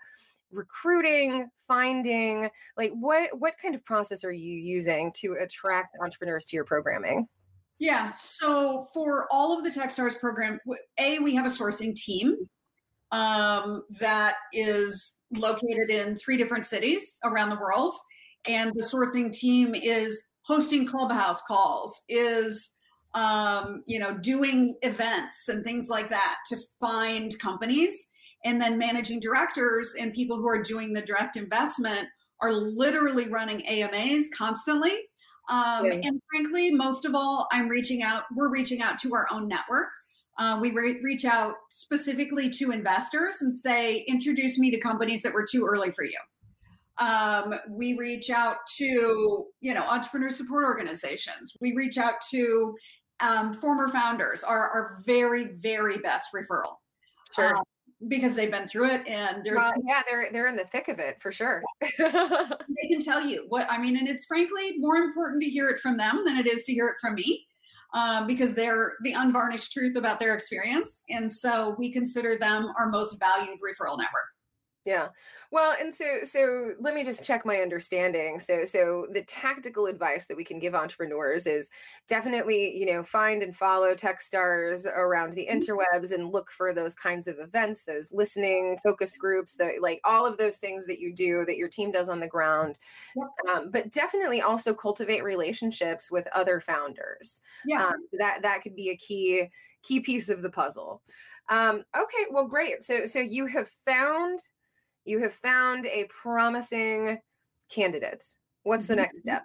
recruiting, 0.51 1.51
finding, 1.67 2.49
like 2.79 2.93
what 2.93 3.29
what 3.39 3.55
kind 3.61 3.75
of 3.75 3.85
process 3.85 4.25
are 4.25 4.33
you 4.33 4.55
using 4.55 5.13
to 5.17 5.37
attract 5.41 5.97
entrepreneurs 6.03 6.47
to 6.47 6.57
your 6.57 6.65
programming? 6.65 7.29
Yeah, 7.79 8.11
so 8.13 8.87
for 8.93 9.29
all 9.31 9.57
of 9.57 9.63
the 9.63 9.71
Techstars 9.71 10.19
program, 10.19 10.59
a 10.99 11.19
we 11.19 11.35
have 11.35 11.47
a 11.47 11.51
sourcing 11.51 11.95
team 11.95 12.37
um, 13.13 13.85
that 14.01 14.35
is 14.53 15.18
located 15.33 15.91
in 15.91 16.17
three 16.17 16.37
different 16.37 16.67
cities 16.67 17.19
around 17.25 17.51
the 17.51 17.57
world, 17.57 17.95
and 18.47 18.73
the 18.75 18.83
sourcing 18.83 19.33
team 19.33 19.75
is 19.75 20.23
hosting 20.43 20.87
clubhouse 20.87 21.43
calls, 21.43 22.03
is 22.09 22.77
um, 23.15 23.83
you 23.87 23.99
know, 23.99 24.17
doing 24.19 24.77
events 24.83 25.49
and 25.49 25.65
things 25.65 25.89
like 25.91 26.11
that 26.11 26.37
to 26.49 26.57
find 26.81 27.39
companies. 27.39 28.09
And 28.45 28.61
then 28.61 28.79
managing 28.79 29.19
directors 29.21 29.95
and 29.99 30.13
people 30.13 30.37
who 30.37 30.47
are 30.47 30.63
doing 30.63 30.93
the 30.93 31.03
direct 31.03 31.37
investment 31.37 32.07
are 32.41 32.53
literally 32.53 33.29
running 33.29 33.67
AMAs 33.67 34.29
constantly. 34.37 34.93
Um, 35.51 35.87
yeah. 35.87 36.01
And 36.05 36.21
frankly, 36.31 36.71
most 36.71 37.05
of 37.05 37.15
all, 37.15 37.49
I'm 37.51 37.69
reaching 37.69 38.03
out, 38.03 38.25
we're 38.37 38.51
reaching 38.51 38.81
out 38.81 38.99
to 38.99 39.15
our 39.15 39.27
own 39.33 39.49
network. 39.49 39.89
Uh, 40.39 40.59
we 40.61 40.71
re- 40.71 41.01
reach 41.03 41.25
out 41.25 41.55
specifically 41.71 42.49
to 42.49 42.71
investors 42.71 43.43
and 43.43 43.53
say, 43.53 44.05
introduce 44.07 44.59
me 44.59 44.71
to 44.71 44.79
companies 44.79 45.21
that 45.23 45.33
were 45.33 45.45
too 45.51 45.67
early 45.69 45.91
for 45.91 46.05
you. 46.05 46.19
Um, 46.99 47.55
we 47.69 47.97
reach 47.97 48.31
out 48.31 48.59
to, 48.77 49.47
you 49.61 49.75
know, 49.75 49.83
entrepreneur 49.83 50.31
support 50.31 50.65
organizations. 50.65 51.53
We 51.61 51.75
reach 51.75 51.99
out 51.99 52.15
to 52.31 52.75
um, 53.21 53.53
former 53.53 53.89
founders 53.89 54.45
are 54.45 54.71
our 54.71 55.03
very, 55.05 55.49
very 55.61 55.99
best 55.99 56.31
referral. 56.35 56.77
Sure. 57.35 57.57
Um, 57.57 57.63
because 58.07 58.37
they've 58.37 58.51
been 58.51 58.69
through 58.69 58.89
it 58.91 59.07
and 59.09 59.45
there's 59.45 59.57
well, 59.57 59.75
yeah 59.85 60.03
they're 60.09 60.29
they're 60.31 60.47
in 60.47 60.55
the 60.55 60.65
thick 60.67 60.87
of 60.87 61.01
it 61.01 61.21
for 61.21 61.33
sure 61.33 61.61
they 61.81 62.89
can 62.89 63.01
tell 63.01 63.21
you 63.21 63.45
what 63.49 63.67
i 63.69 63.77
mean 63.77 63.97
and 63.97 64.07
it's 64.07 64.25
frankly 64.25 64.75
more 64.79 64.99
important 64.99 65.43
to 65.43 65.49
hear 65.49 65.69
it 65.69 65.81
from 65.81 65.97
them 65.97 66.23
than 66.25 66.37
it 66.37 66.47
is 66.47 66.63
to 66.63 66.73
hear 66.73 66.87
it 66.87 66.95
from 67.01 67.17
me 67.17 67.48
um, 67.95 68.27
because 68.27 68.55
they're 68.55 68.95
the 69.03 69.13
unvarnished 69.13 69.73
truth 69.73 69.97
about 69.97 70.21
their 70.21 70.35
experience. 70.35 71.03
And 71.09 71.33
so 71.33 71.75
we 71.79 71.93
consider 71.93 72.37
them 72.39 72.71
our 72.79 72.91
most 72.91 73.19
valued 73.19 73.59
referral 73.61 73.99
network 73.99 74.29
Yeah. 74.87 75.09
Well, 75.51 75.77
and 75.79 75.93
so 75.93 76.21
so 76.25 76.75
let 76.81 76.95
me 76.95 77.05
just 77.05 77.23
check 77.23 77.45
my 77.45 77.59
understanding. 77.59 78.39
So 78.41 78.65
so 78.65 79.07
the 79.11 79.23
tactical 79.23 79.85
advice 79.87 80.27
that 80.27 80.37
we 80.37 80.45
can 80.45 80.59
give 80.59 80.75
entrepreneurs 80.75 81.47
is 81.47 81.69
definitely, 82.07 82.75
you 82.79 82.87
know, 82.87 83.03
find 83.03 83.43
and 83.43 83.55
follow 83.55 83.95
Techstars 83.95 84.87
around 84.87 85.35
the 85.35 85.47
Mhm. 85.51 85.69
interwebs 85.69 86.11
and 86.13 86.31
look 86.33 86.51
for 86.51 86.73
those 86.73 86.95
kinds 86.95 87.27
of 87.27 87.39
events, 87.39 87.85
those 87.85 88.13
listening 88.13 88.79
focus 88.83 89.17
groups, 89.19 89.55
the 89.55 89.77
like 89.81 90.01
all 90.05 90.25
of 90.25 90.39
those 90.39 90.57
things 90.57 90.87
that 90.87 91.01
you 91.01 91.13
do 91.13 91.45
that 91.45 91.59
your 91.59 91.69
team 91.69 91.91
does 91.91 92.09
on 92.09 92.21
the 92.21 92.29
ground. 92.29 92.79
Yep. 93.15 93.29
Um, 93.49 93.71
but 93.71 93.93
definitely 93.93 94.43
also 94.43 94.75
cultivate 94.75 95.23
relationships 95.25 96.11
with 96.11 96.27
other 96.29 96.61
founders. 96.61 97.41
Yeah. 97.63 97.85
Um, 97.85 97.95
that 98.13 98.43
that 98.43 98.63
could 98.63 98.75
be 98.75 98.91
a 98.91 98.97
key 98.97 99.49
key 99.83 100.01
piece 100.01 100.29
of 100.29 100.43
the 100.43 100.51
puzzle. 100.51 101.03
Um, 101.49 101.85
okay, 101.97 102.27
well, 102.31 102.47
great. 102.49 102.83
So 102.83 103.07
so 103.07 103.21
you 103.21 103.47
have 103.47 103.69
found 103.87 104.41
you 105.05 105.19
have 105.21 105.33
found 105.33 105.87
a 105.87 106.05
promising 106.07 107.19
candidate. 107.71 108.25
What's 108.63 108.87
the 108.87 108.95
Mhm. 108.95 108.99
next 108.99 109.21
step? 109.21 109.43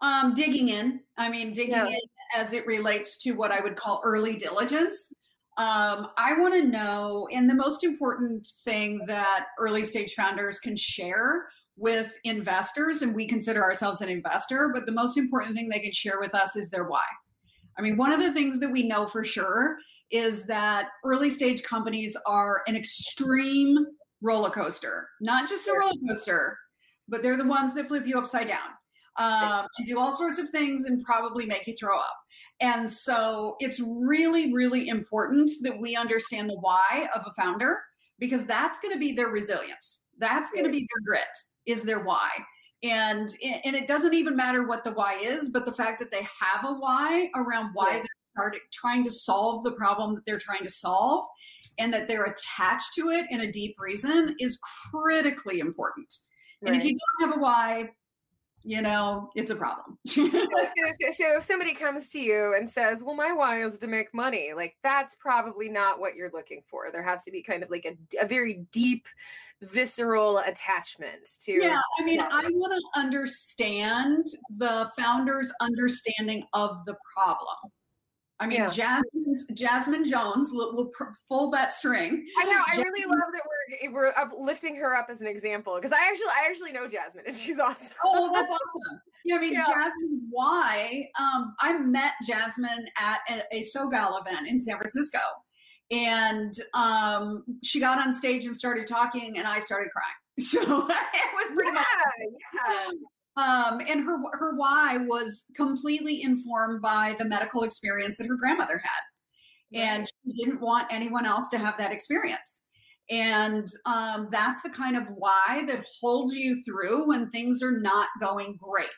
Um, 0.00 0.34
digging 0.34 0.68
in. 0.68 1.00
I 1.16 1.28
mean, 1.28 1.52
digging 1.52 1.74
Yeah. 1.74 1.88
in 1.88 2.00
as 2.34 2.52
it 2.52 2.66
relates 2.66 3.16
to 3.18 3.32
what 3.32 3.50
I 3.50 3.60
would 3.60 3.76
call 3.76 4.00
early 4.04 4.36
diligence. 4.36 5.12
Um, 5.56 6.10
I 6.16 6.38
want 6.38 6.54
to 6.54 6.64
know, 6.64 7.26
and 7.32 7.50
the 7.50 7.54
most 7.54 7.82
important 7.82 8.46
thing 8.64 9.04
that 9.06 9.46
early 9.58 9.82
stage 9.82 10.14
founders 10.14 10.60
can 10.60 10.76
share 10.76 11.48
with 11.76 12.16
investors, 12.24 13.02
and 13.02 13.14
we 13.14 13.26
consider 13.26 13.62
ourselves 13.62 14.00
an 14.00 14.08
investor, 14.08 14.70
but 14.72 14.86
the 14.86 14.92
most 14.92 15.16
important 15.16 15.56
thing 15.56 15.68
they 15.68 15.80
can 15.80 15.92
share 15.92 16.20
with 16.20 16.34
us 16.34 16.54
is 16.54 16.70
their 16.70 16.84
why. 16.84 17.04
I 17.76 17.82
mean, 17.82 17.96
one 17.96 18.12
of 18.12 18.20
the 18.20 18.32
things 18.32 18.60
that 18.60 18.70
we 18.70 18.86
know 18.86 19.06
for 19.06 19.24
sure 19.24 19.78
is 20.10 20.46
that 20.46 20.88
early 21.04 21.30
stage 21.30 21.62
companies 21.62 22.16
are 22.26 22.62
an 22.66 22.76
extreme 22.76 23.76
roller 24.22 24.50
coaster, 24.50 25.08
not 25.20 25.48
just 25.48 25.68
a 25.68 25.72
roller 25.72 25.92
coaster, 26.08 26.58
but 27.08 27.22
they're 27.22 27.36
the 27.36 27.44
ones 27.44 27.74
that 27.74 27.88
flip 27.88 28.06
you 28.06 28.18
upside 28.18 28.48
down 28.48 28.68
um, 29.18 29.66
and 29.78 29.86
do 29.86 29.98
all 29.98 30.12
sorts 30.12 30.38
of 30.38 30.48
things 30.50 30.84
and 30.84 31.02
probably 31.04 31.46
make 31.46 31.66
you 31.66 31.74
throw 31.78 31.98
up. 31.98 32.16
And 32.60 32.90
so 32.90 33.56
it's 33.60 33.80
really, 33.80 34.52
really 34.52 34.88
important 34.88 35.50
that 35.62 35.78
we 35.78 35.96
understand 35.96 36.50
the 36.50 36.58
why 36.60 37.08
of 37.14 37.22
a 37.26 37.32
founder 37.40 37.78
because 38.18 38.44
that's 38.44 38.78
going 38.80 38.92
to 38.92 38.98
be 38.98 39.12
their 39.12 39.28
resilience. 39.28 40.04
That's 40.18 40.50
going 40.50 40.64
to 40.64 40.70
be 40.70 40.80
their 40.80 41.04
grit, 41.06 41.28
is 41.66 41.82
their 41.82 42.02
why. 42.04 42.28
And 42.82 43.28
and 43.64 43.74
it 43.74 43.88
doesn't 43.88 44.14
even 44.14 44.36
matter 44.36 44.66
what 44.66 44.84
the 44.84 44.92
why 44.92 45.14
is, 45.14 45.48
but 45.48 45.64
the 45.64 45.72
fact 45.72 45.98
that 46.00 46.12
they 46.12 46.22
have 46.40 46.64
a 46.64 46.74
why 46.74 47.28
around 47.34 47.70
why 47.74 47.96
Yeah. 47.96 48.02
they're 48.36 48.52
trying 48.72 49.02
to 49.04 49.10
solve 49.10 49.64
the 49.64 49.72
problem 49.72 50.14
that 50.14 50.24
they're 50.24 50.38
trying 50.38 50.62
to 50.62 50.70
solve 50.70 51.26
and 51.78 51.92
that 51.92 52.08
they're 52.08 52.24
attached 52.24 52.94
to 52.94 53.08
it 53.10 53.26
in 53.30 53.40
a 53.40 53.50
deep 53.50 53.76
reason 53.78 54.34
is 54.38 54.58
critically 54.90 55.60
important. 55.60 56.12
And 56.66 56.74
if 56.74 56.84
you 56.84 56.98
don't 57.20 57.30
have 57.30 57.38
a 57.38 57.40
why, 57.40 57.90
you 58.64 58.82
know, 58.82 59.30
it's 59.36 59.50
a 59.50 59.56
problem. 59.56 59.98
so 60.06 60.28
if 60.28 61.44
somebody 61.44 61.74
comes 61.74 62.08
to 62.08 62.20
you 62.20 62.54
and 62.56 62.68
says, 62.68 63.02
"Well, 63.02 63.14
my 63.14 63.32
why 63.32 63.62
is 63.62 63.78
to 63.78 63.86
make 63.86 64.12
money," 64.12 64.50
like 64.54 64.74
that's 64.82 65.14
probably 65.14 65.68
not 65.68 66.00
what 66.00 66.16
you're 66.16 66.30
looking 66.32 66.62
for. 66.68 66.90
There 66.92 67.02
has 67.02 67.22
to 67.22 67.30
be 67.30 67.42
kind 67.42 67.62
of 67.62 67.70
like 67.70 67.86
a, 67.86 67.96
a 68.20 68.26
very 68.26 68.66
deep, 68.72 69.06
visceral 69.62 70.38
attachment 70.38 71.28
to. 71.42 71.52
yeah, 71.52 71.80
I 72.00 72.04
mean, 72.04 72.20
I 72.20 72.48
want 72.52 72.72
to 72.72 73.00
understand 73.00 74.26
the 74.50 74.90
founder's 74.98 75.52
understanding 75.60 76.44
of 76.52 76.84
the 76.84 76.96
problem. 77.14 77.72
I 78.40 78.46
mean, 78.46 78.58
Yeah. 78.58 78.68
Jasmine's, 78.68 79.46
Jasmine 79.54 80.06
Jones 80.06 80.50
will, 80.52 80.76
will 80.76 80.86
pr- 80.86 81.14
pull 81.28 81.50
that 81.50 81.72
string. 81.72 82.24
I 82.38 82.44
know. 82.44 82.62
I 82.72 82.76
really 82.76 83.04
love 83.04 83.18
that 83.34 83.42
we're 83.82 83.92
we're 83.92 84.12
uplifting 84.16 84.76
her 84.76 84.94
up 84.94 85.08
as 85.10 85.20
an 85.20 85.26
example 85.26 85.74
because 85.76 85.90
I 85.92 86.06
actually 86.08 86.28
I 86.28 86.48
actually 86.48 86.72
know 86.72 86.86
Jasmine 86.88 87.24
and 87.26 87.36
she's 87.36 87.58
awesome. 87.58 87.88
Oh, 88.04 88.30
that's 88.34 88.50
awesome. 88.50 89.00
Yeah, 89.24 89.36
I 89.36 89.40
mean, 89.40 89.54
Yeah. 89.54 89.60
Jasmine, 89.60 90.26
why? 90.30 91.08
Um, 91.18 91.54
I 91.60 91.76
met 91.78 92.12
Jasmine 92.26 92.86
at 92.98 93.18
a, 93.28 93.56
a 93.56 93.62
SoGal 93.62 94.20
event 94.20 94.46
in 94.48 94.58
San 94.58 94.76
Francisco. 94.78 95.18
And 95.90 96.52
um, 96.74 97.44
she 97.64 97.80
got 97.80 97.98
on 97.98 98.12
stage 98.12 98.44
and 98.44 98.54
started 98.54 98.86
talking, 98.86 99.38
and 99.38 99.46
I 99.46 99.58
started 99.58 99.88
crying. 99.90 100.14
So 100.40 100.60
it 100.62 100.66
was 101.34 101.50
pretty 101.52 101.72
much 101.72 101.86
yeah, 102.20 102.26
yeah. 102.70 102.90
Um, 103.38 103.80
and 103.88 104.04
her 104.04 104.18
her 104.32 104.56
why 104.56 104.96
was 104.98 105.44
completely 105.54 106.22
informed 106.22 106.82
by 106.82 107.14
the 107.18 107.24
medical 107.24 107.62
experience 107.62 108.16
that 108.16 108.26
her 108.26 108.36
grandmother 108.36 108.78
had, 108.82 109.80
and 109.80 110.08
she 110.08 110.44
didn't 110.44 110.60
want 110.60 110.88
anyone 110.90 111.24
else 111.24 111.48
to 111.50 111.58
have 111.58 111.78
that 111.78 111.92
experience. 111.92 112.64
And 113.10 113.66
um, 113.86 114.28
that's 114.30 114.62
the 114.62 114.70
kind 114.70 114.96
of 114.96 115.08
why 115.16 115.64
that 115.68 115.84
holds 116.00 116.34
you 116.34 116.62
through 116.64 117.08
when 117.08 117.30
things 117.30 117.62
are 117.62 117.78
not 117.80 118.08
going 118.20 118.58
great. 118.60 118.88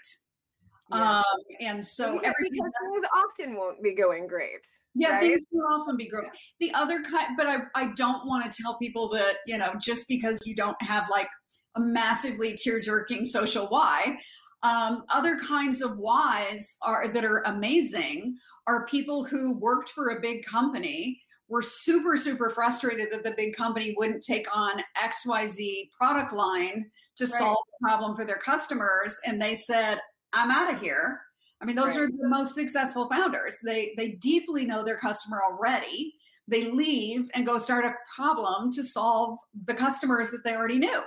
Yeah. 0.90 1.18
Um, 1.18 1.24
and 1.60 1.86
so 1.86 2.14
because, 2.14 2.34
because 2.42 2.70
things 2.92 3.04
often 3.14 3.56
won't 3.56 3.80
be 3.80 3.94
going 3.94 4.26
great. 4.26 4.66
yeah, 4.96 5.12
right? 5.12 5.20
things 5.22 5.42
will 5.52 5.80
often 5.80 5.96
be 5.96 6.08
great. 6.08 6.30
The 6.58 6.72
other 6.74 7.00
kind, 7.02 7.36
but 7.36 7.46
I, 7.46 7.58
I 7.76 7.92
don't 7.94 8.26
want 8.26 8.50
to 8.50 8.62
tell 8.62 8.76
people 8.78 9.08
that, 9.10 9.36
you 9.46 9.56
know, 9.56 9.74
just 9.80 10.08
because 10.08 10.40
you 10.44 10.56
don't 10.56 10.80
have 10.82 11.04
like 11.08 11.28
a 11.76 11.80
massively 11.80 12.54
tear 12.56 12.80
jerking 12.80 13.24
social 13.24 13.66
why, 13.68 14.16
um, 14.62 15.04
other 15.08 15.38
kinds 15.38 15.80
of 15.80 15.96
whys 15.98 16.76
are 16.82 17.08
that 17.08 17.24
are 17.24 17.38
amazing 17.46 18.36
are 18.66 18.86
people 18.86 19.24
who 19.24 19.58
worked 19.58 19.88
for 19.90 20.10
a 20.10 20.20
big 20.20 20.44
company 20.44 21.20
were 21.48 21.62
super 21.62 22.16
super 22.16 22.50
frustrated 22.50 23.08
that 23.10 23.24
the 23.24 23.34
big 23.36 23.56
company 23.56 23.94
wouldn't 23.96 24.22
take 24.22 24.46
on 24.54 24.82
xyz 24.98 25.88
product 25.96 26.32
line 26.32 26.88
to 27.16 27.24
Right. 27.24 27.32
solve 27.32 27.56
the 27.66 27.88
problem 27.88 28.14
for 28.14 28.24
their 28.24 28.36
customers 28.38 29.18
and 29.26 29.40
they 29.40 29.54
said 29.54 29.98
i'm 30.32 30.50
out 30.50 30.72
of 30.72 30.80
here. 30.80 31.20
I 31.62 31.64
mean 31.64 31.76
those 31.76 31.96
Right. 31.96 32.00
are 32.00 32.06
the 32.08 32.28
most 32.28 32.54
successful 32.54 33.08
founders. 33.10 33.58
They 33.64 33.94
they 33.96 34.12
deeply 34.12 34.64
know 34.66 34.82
their 34.84 34.98
customer 34.98 35.40
already. 35.42 36.14
They 36.48 36.70
leave 36.70 37.28
and 37.34 37.46
go 37.46 37.58
start 37.58 37.84
a 37.84 37.94
problem 38.14 38.70
to 38.72 38.82
solve 38.84 39.38
the 39.66 39.74
customers 39.74 40.30
that 40.30 40.42
they 40.44 40.54
already 40.54 40.78
knew 40.78 41.02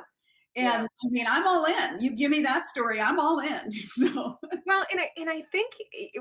and 0.56 0.66
Yeah. 0.66 0.82
i 0.84 1.10
mean 1.10 1.26
i'm 1.28 1.48
all 1.48 1.66
in 1.66 2.00
you 2.00 2.16
give 2.16 2.30
me 2.32 2.42
that 2.42 2.66
story 2.66 3.02
i'm 3.02 3.20
all 3.20 3.39
in 3.39 3.72
so 3.72 4.38
Well, 4.66 4.86
and 4.92 5.00
I, 5.02 5.10
and 5.18 5.30
I 5.30 5.42
think 5.42 5.74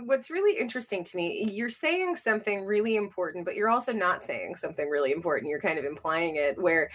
what's 0.04 0.28
really 0.30 0.58
interesting 0.58 1.04
to 1.04 1.16
me, 1.16 1.48
you're 1.50 1.70
saying 1.70 2.16
something 2.16 2.64
really 2.64 2.96
important, 2.96 3.44
but 3.44 3.54
you're 3.54 3.68
also 3.68 3.92
not 3.92 4.24
saying 4.24 4.56
something 4.56 4.88
really 4.90 5.12
important. 5.12 5.48
You're 5.48 5.60
kind 5.60 5.78
of 5.78 5.84
implying 5.84 6.36
it 6.36 6.60
where 6.60 6.90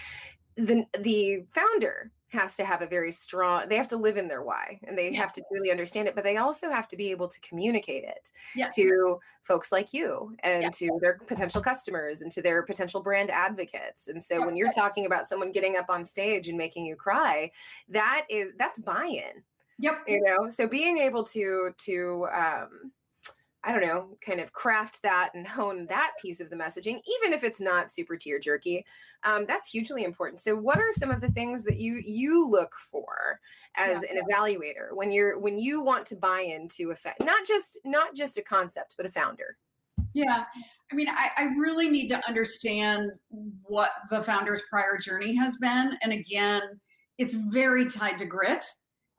the 0.58 0.84
the 1.00 1.46
founder 1.52 2.12
has 2.30 2.56
to 2.56 2.64
have 2.64 2.82
a 2.82 2.86
very 2.86 3.10
strong 3.12 3.66
they 3.68 3.76
have 3.76 3.88
to 3.88 3.96
live 3.96 4.18
in 4.18 4.28
their 4.28 4.42
why 4.42 4.78
and 4.86 4.98
they 4.98 5.14
have 5.14 5.32
to 5.32 5.40
Yes. 5.40 5.46
really 5.50 5.70
understand 5.70 6.06
it 6.08 6.14
but 6.14 6.24
they 6.24 6.36
also 6.36 6.68
have 6.68 6.86
to 6.88 6.96
be 6.96 7.10
able 7.10 7.28
to 7.28 7.40
communicate 7.40 8.04
it 8.04 8.32
yes 8.54 8.74
to 8.74 9.18
folks 9.44 9.72
like 9.72 9.94
you 9.94 10.36
and 10.40 10.62
Yeah. 10.64 10.70
to 10.70 10.90
their 11.00 11.18
potential 11.26 11.62
customers 11.62 12.20
and 12.20 12.30
to 12.32 12.42
their 12.42 12.62
potential 12.64 13.02
brand 13.02 13.30
advocates 13.30 14.08
and 14.08 14.22
so 14.22 14.42
when 14.42 14.56
you're 14.56 14.70
talking 14.70 15.06
about 15.06 15.26
someone 15.26 15.52
getting 15.52 15.76
up 15.76 15.88
on 15.88 16.04
stage 16.04 16.48
and 16.48 16.58
making 16.58 16.84
you 16.84 16.96
cry 16.96 17.50
that 17.88 18.26
is 18.28 18.52
that's 18.58 18.78
buy-in 18.80 19.42
yep 19.78 20.02
you 20.06 20.20
know 20.20 20.50
so 20.50 20.66
being 20.68 20.98
able 20.98 21.24
to 21.24 21.70
to 21.78 22.26
um 22.32 22.92
i 23.68 23.72
don't 23.72 23.86
know 23.86 24.16
kind 24.24 24.40
of 24.40 24.52
craft 24.52 25.00
that 25.02 25.30
and 25.34 25.46
hone 25.46 25.86
that 25.86 26.12
piece 26.20 26.40
of 26.40 26.48
the 26.50 26.56
messaging 26.56 26.98
even 27.20 27.32
if 27.32 27.44
it's 27.44 27.60
not 27.60 27.92
super 27.92 28.16
tear 28.16 28.38
jerky 28.38 28.84
um, 29.24 29.44
that's 29.46 29.68
hugely 29.70 30.04
important 30.04 30.40
so 30.40 30.56
what 30.56 30.78
are 30.78 30.92
some 30.92 31.10
of 31.10 31.20
the 31.20 31.30
things 31.32 31.62
that 31.62 31.76
you 31.78 32.00
you 32.04 32.48
look 32.48 32.72
for 32.90 33.38
as 33.76 34.02
Yeah. 34.02 34.16
an 34.16 34.22
evaluator 34.28 34.88
when 34.94 35.10
you're 35.12 35.38
when 35.38 35.58
you 35.58 35.82
want 35.82 36.06
to 36.06 36.16
buy 36.16 36.40
into 36.40 36.90
a 36.92 36.96
fa- 36.96 37.14
not 37.22 37.46
just 37.46 37.78
not 37.84 38.14
just 38.14 38.38
a 38.38 38.42
concept 38.42 38.94
but 38.96 39.06
a 39.06 39.10
founder 39.10 39.56
Yeah. 40.14 40.44
I 40.90 40.94
mean, 40.94 41.08
I, 41.10 41.28
I 41.36 41.42
really 41.58 41.90
need 41.90 42.08
to 42.08 42.26
understand 42.26 43.10
what 43.64 43.90
the 44.10 44.22
founder's 44.22 44.62
prior 44.70 44.96
journey 44.98 45.34
has 45.36 45.58
been. 45.58 45.98
And 46.02 46.12
again, 46.14 46.62
it's 47.18 47.34
very 47.34 47.84
tied 47.86 48.16
to 48.20 48.24
grit. 48.24 48.64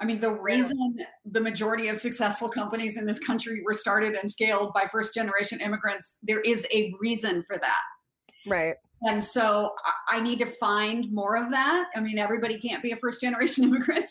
I 0.02 0.06
mean, 0.06 0.20
the 0.20 0.32
reason 0.32 0.98
the 1.26 1.42
majority 1.42 1.90
of 1.90 1.98
successful 1.98 2.48
companies 2.48 2.98
in 2.98 3.06
this 3.06 3.20
country 3.20 3.62
were 3.66 3.74
started 3.74 4.14
and 4.14 4.32
scaled 4.32 4.74
by 4.74 4.86
first 4.92 5.14
generation 5.14 5.60
immigrants, 5.60 6.18
there 6.24 6.40
is 6.42 6.66
a 6.74 6.94
reason 7.02 7.44
for 7.44 7.58
that. 7.58 7.82
right 8.48 8.76
And 9.04 9.22
so 9.24 9.74
I- 10.08 10.22
need 10.22 10.40
to 10.40 10.46
find 10.46 11.12
more 11.12 11.36
of 11.38 11.52
that. 11.52 11.88
I 11.96 12.00
mean, 12.00 12.18
everybody 12.18 12.58
can't 12.60 12.82
be 12.84 12.92
a 12.92 12.96
first 12.98 13.20
generation 13.22 13.64
immigrant 13.70 14.10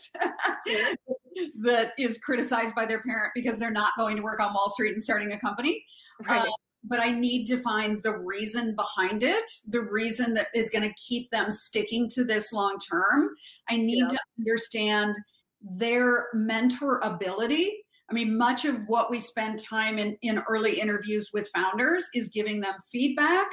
that 1.61 1.93
is 1.99 2.19
criticized 2.19 2.75
by 2.75 2.85
their 2.87 3.03
parent 3.03 3.33
because 3.35 3.59
they're 3.59 3.71
not 3.71 3.93
going 3.97 4.17
to 4.17 4.23
work 4.23 4.41
on 4.41 4.53
Wall 4.55 4.69
Street 4.71 4.93
and 4.93 5.03
starting 5.03 5.33
a 5.33 5.39
company 5.41 5.85
right 6.29 6.43
uh, 6.43 6.51
but 6.85 7.01
I 7.01 7.11
need 7.13 7.45
to 7.47 7.57
find 7.59 7.99
the 8.05 8.17
reason 8.19 8.75
behind 8.77 9.23
it, 9.25 9.51
the 9.69 9.83
reason 9.83 10.33
that 10.35 10.47
is 10.55 10.71
going 10.71 10.89
to 10.89 10.95
keep 10.95 11.29
them 11.33 11.51
sticking 11.51 12.09
to 12.11 12.23
this 12.25 12.53
long 12.53 12.79
term. 12.79 13.31
I 13.69 13.77
need 13.77 13.99
Yeah. 14.05 14.09
to 14.09 14.19
understand 14.39 15.17
their 15.61 16.27
mentor 16.35 17.01
ability. 17.03 17.85
I 18.11 18.15
mean, 18.15 18.39
much 18.39 18.65
of 18.65 18.83
what 18.87 19.11
we 19.11 19.19
spend 19.19 19.63
time 19.63 19.99
in, 19.99 20.17
in 20.23 20.43
early 20.49 20.81
interviews 20.81 21.31
with 21.33 21.51
founders 21.55 22.07
is 22.15 22.31
giving 22.31 22.61
them 22.61 22.75
feedback 22.91 23.49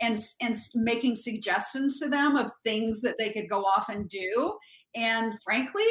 and 0.00 0.16
and 0.40 0.56
making 0.74 1.16
suggestions 1.16 1.98
to 2.00 2.08
them 2.08 2.36
of 2.36 2.50
things 2.64 3.00
that 3.00 3.16
they 3.18 3.30
could 3.30 3.48
go 3.48 3.62
off 3.62 3.88
and 3.88 4.08
do 4.08 4.54
and 4.94 5.34
frankly 5.44 5.86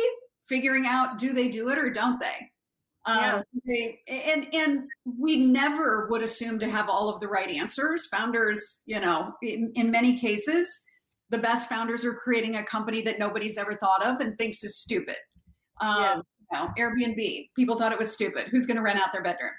figuring 0.47 0.85
out 0.85 1.17
do 1.17 1.33
they 1.33 1.47
do 1.47 1.69
it 1.69 1.77
or 1.77 1.91
don't 1.91 2.19
they 2.19 2.51
yeah. 3.07 3.35
Um, 3.35 3.43
they, 3.67 3.99
and 4.07 4.47
and 4.53 4.79
we 5.05 5.37
never 5.37 6.07
would 6.09 6.23
assume 6.23 6.57
to 6.59 6.67
have 6.67 6.89
all 6.89 7.07
of 7.07 7.19
the 7.19 7.27
right 7.27 7.49
answers 7.49 8.07
founders 8.07 8.81
you 8.85 8.99
know 8.99 9.33
in, 9.41 9.71
in 9.75 9.91
many 9.91 10.17
cases 10.17 10.83
the 11.29 11.37
best 11.37 11.69
founders 11.69 12.03
are 12.03 12.15
creating 12.15 12.55
a 12.55 12.63
company 12.63 13.01
that 13.01 13.19
nobody's 13.19 13.57
ever 13.57 13.75
thought 13.75 14.05
of 14.05 14.21
and 14.21 14.37
thinks 14.37 14.63
is 14.63 14.79
stupid 14.79 15.17
um, 15.81 15.97
yeah. 15.99 16.21
you 16.51 16.59
know, 16.59 16.73
airbnb 16.77 17.49
people 17.55 17.77
thought 17.77 17.91
it 17.91 17.99
was 17.99 18.11
stupid 18.11 18.47
who's 18.51 18.65
going 18.65 18.77
to 18.77 18.83
rent 18.83 18.99
out 18.99 19.11
their 19.11 19.23
bedroom 19.23 19.51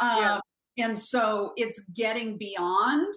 um, 0.00 0.40
yeah. 0.76 0.86
and 0.86 0.98
so 0.98 1.52
it's 1.56 1.80
getting 1.90 2.36
beyond 2.36 3.12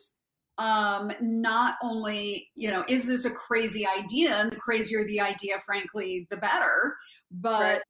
um, 0.57 1.11
not 1.21 1.75
only 1.81 2.47
you 2.55 2.69
know 2.69 2.83
is 2.87 3.07
this 3.07 3.25
a 3.25 3.31
crazy 3.31 3.85
idea 3.87 4.35
and 4.35 4.51
the 4.51 4.57
crazier 4.57 5.03
the 5.05 5.19
idea 5.19 5.57
frankly 5.65 6.27
the 6.29 6.37
better 6.37 6.95
but 7.31 7.59
right. 7.59 7.81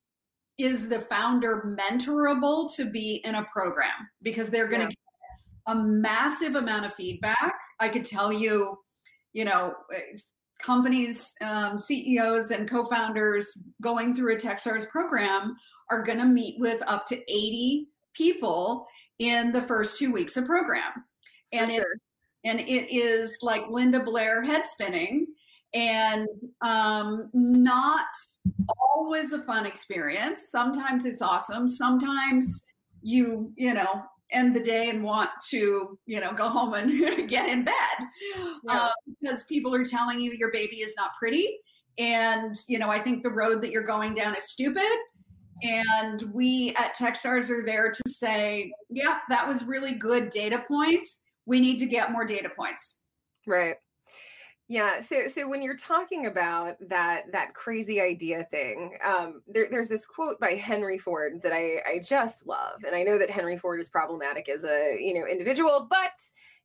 is 0.58 0.88
the 0.88 1.00
founder 1.00 1.76
mentorable 1.78 2.74
to 2.76 2.90
be 2.90 3.22
in 3.26 3.36
a 3.36 3.46
program 3.46 4.10
because 4.22 4.50
they're 4.50 4.70
going 4.70 4.88
to 4.88 4.88
yeah. 4.88 5.76
get 5.76 5.76
a 5.76 5.84
massive 5.84 6.56
amount 6.56 6.86
of 6.86 6.94
feedback 6.94 7.54
i 7.80 7.90
could 7.90 8.06
tell 8.06 8.32
you 8.32 8.78
you 9.34 9.44
know 9.44 9.74
eh, 9.94 10.18
companies 10.62 11.34
um, 11.42 11.78
ceos 11.78 12.52
and 12.52 12.70
co-founders 12.70 13.66
going 13.82 14.14
through 14.14 14.34
a 14.34 14.38
techstars 14.38 14.88
program 14.90 15.56
are 15.90 16.04
going 16.04 16.20
to 16.20 16.26
meet 16.26 16.56
with 16.60 16.82
up 16.88 17.06
to 17.08 17.18
80 17.18 17.88
people 18.14 18.88
in 19.20 19.52
the 19.52 19.62
first 19.62 20.00
two 20.00 20.12
weeks 20.12 20.38
of 20.38 20.46
program 20.46 21.06
and 21.52 21.72
sure. 21.72 21.82
it 21.82 21.88
and 22.44 22.60
it 22.60 22.92
is 22.92 23.38
like 23.42 23.68
Linda 23.70 24.00
Blair 24.00 24.42
head 24.42 24.66
spinning 24.66 25.28
and 25.74 26.28
um, 26.62 27.30
not 27.34 28.08
always 28.94 29.32
a 29.32 29.42
fun 29.44 29.66
experience. 29.66 30.50
Sometimes 30.50 31.06
it's 31.06 31.22
awesome. 31.22 31.68
Sometimes 31.68 32.66
you, 33.02 33.52
you 33.56 33.74
know, 33.74 34.04
end 34.32 34.56
the 34.56 34.60
day 34.60 34.90
and 34.90 35.04
want 35.04 35.30
to, 35.50 35.98
you 36.06 36.20
know, 36.20 36.34
go 36.34 36.50
home 36.50 36.74
and 36.74 36.90
get 37.30 37.50
in 37.50 37.64
bed 37.64 37.74
yeah. 38.36 38.54
uh, 38.68 38.92
because 39.20 39.44
people 39.46 39.74
are 39.76 39.86
telling 39.86 40.20
you 40.20 40.32
your 40.32 40.52
baby 40.52 40.78
is 40.78 40.94
not 40.98 41.12
pretty. 41.20 41.60
And, 41.98 42.56
you 42.68 42.80
know, 42.80 42.90
I 42.90 43.00
think 43.00 43.24
the 43.24 43.32
road 43.32 43.62
that 43.62 43.72
you're 43.72 43.84
going 43.84 44.14
down 44.14 44.36
is 44.36 44.50
stupid. 44.50 44.98
And 45.64 46.24
we 46.34 46.74
at 46.78 46.96
Techstars 46.96 47.50
are 47.50 47.64
there 47.66 47.92
to 47.92 48.02
say, 48.10 48.72
yeah, 48.90 49.20
that 49.30 49.48
was 49.48 49.64
really 49.64 49.94
good 49.94 50.30
data 50.30 50.64
point 50.68 51.06
we 51.46 51.60
need 51.60 51.80
to 51.80 51.86
get 51.86 52.12
more 52.12 52.26
data 52.26 52.50
points. 52.50 53.00
Right. 53.48 53.76
Yeah. 54.72 55.02
So 55.02 55.28
so 55.28 55.50
when 55.50 55.62
you're 55.62 55.76
talking 55.76 56.28
about 56.28 56.78
that 56.88 57.30
that 57.34 57.54
crazy 57.54 58.00
idea 58.00 58.48
thing, 58.52 58.98
um, 59.04 59.42
there, 59.46 59.68
there's 59.70 59.90
this 59.90 60.06
quote 60.06 60.40
by 60.40 60.52
Henry 60.52 60.98
Ford 60.98 61.42
that 61.44 61.52
I, 61.52 61.82
I 61.86 62.00
just 62.00 62.48
love. 62.48 62.80
And 62.88 62.96
I 62.96 63.04
know 63.04 63.18
that 63.18 63.30
Henry 63.30 63.58
Ford 63.58 63.82
is 63.82 63.90
problematic 63.90 64.48
as 64.48 64.64
a 64.64 64.98
you 64.98 65.14
know 65.14 65.28
individual, 65.28 65.88
but 65.90 66.14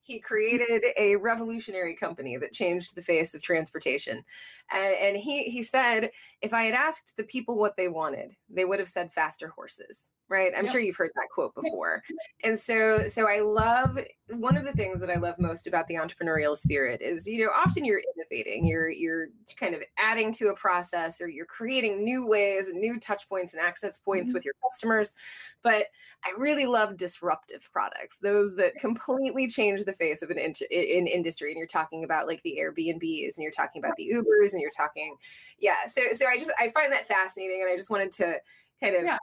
he 0.02 0.20
created 0.20 0.84
a 0.96 1.16
revolutionary 1.16 1.96
company 1.96 2.36
that 2.36 2.52
changed 2.52 2.94
the 2.94 3.02
face 3.02 3.34
of 3.34 3.42
transportation. 3.42 4.22
And, 4.70 4.94
and 4.94 5.16
he, 5.16 5.50
he 5.50 5.64
said, 5.64 6.12
if 6.42 6.54
I 6.54 6.62
had 6.62 6.74
asked 6.74 7.16
the 7.16 7.24
people 7.24 7.58
what 7.58 7.76
they 7.76 7.88
wanted, 7.88 8.36
they 8.48 8.64
would 8.64 8.78
have 8.78 8.88
said 8.88 9.12
faster 9.12 9.48
horses 9.48 10.10
right? 10.28 10.52
I'm 10.56 10.64
yep. 10.64 10.72
sure 10.72 10.80
you've 10.80 10.96
heard 10.96 11.12
that 11.14 11.28
quote 11.32 11.54
before. 11.54 12.02
And 12.42 12.58
so 12.58 12.98
so 13.08 13.28
i 13.28 13.40
love 13.40 13.98
one 14.34 14.56
of 14.56 14.64
the 14.64 14.72
things 14.72 15.00
that 15.00 15.10
i 15.10 15.16
love 15.16 15.34
most 15.38 15.66
about 15.66 15.86
the 15.88 15.94
entrepreneurial 15.94 16.56
spirit 16.56 17.00
is 17.00 17.26
you 17.26 17.44
know 17.44 17.50
often 17.54 17.84
you're 17.84 18.02
innovating 18.16 18.66
you're 18.66 18.90
you're 18.90 19.28
kind 19.58 19.74
of 19.74 19.82
adding 19.98 20.32
to 20.32 20.48
a 20.48 20.54
process 20.54 21.20
or 21.20 21.28
you're 21.28 21.46
creating 21.46 22.04
new 22.04 22.26
ways 22.26 22.68
and 22.68 22.80
new 22.80 22.98
touch 22.98 23.28
points 23.28 23.54
and 23.54 23.62
access 23.62 24.00
points 24.00 24.30
mm-hmm. 24.30 24.36
with 24.36 24.44
your 24.44 24.54
customers. 24.62 25.14
But 25.62 25.86
i 26.24 26.32
really 26.36 26.66
love 26.66 26.96
disruptive 26.96 27.68
products 27.72 28.18
those 28.18 28.54
that 28.56 28.74
completely 28.74 29.48
change 29.48 29.84
the 29.84 29.92
face 29.92 30.22
of 30.22 30.30
an 30.30 30.38
in, 30.38 30.54
in 30.70 31.06
industry. 31.06 31.50
And 31.50 31.58
you're 31.58 31.66
talking 31.66 32.04
about 32.04 32.26
like 32.26 32.42
the 32.42 32.58
airbnbs 32.60 33.36
and 33.36 33.42
you're 33.42 33.50
talking 33.50 33.82
about 33.82 33.96
the 33.96 34.10
ubers 34.12 34.52
and 34.52 34.60
you're 34.60 34.70
talking 34.70 35.16
yeah. 35.58 35.86
So 35.86 36.02
so 36.12 36.26
i 36.26 36.36
just 36.36 36.50
i 36.58 36.70
find 36.70 36.92
that 36.92 37.08
fascinating 37.08 37.62
and 37.62 37.70
i 37.70 37.76
just 37.76 37.90
wanted 37.90 38.12
to 38.14 38.40
kind 38.80 38.96
of 38.96 39.04
yeah 39.04 39.18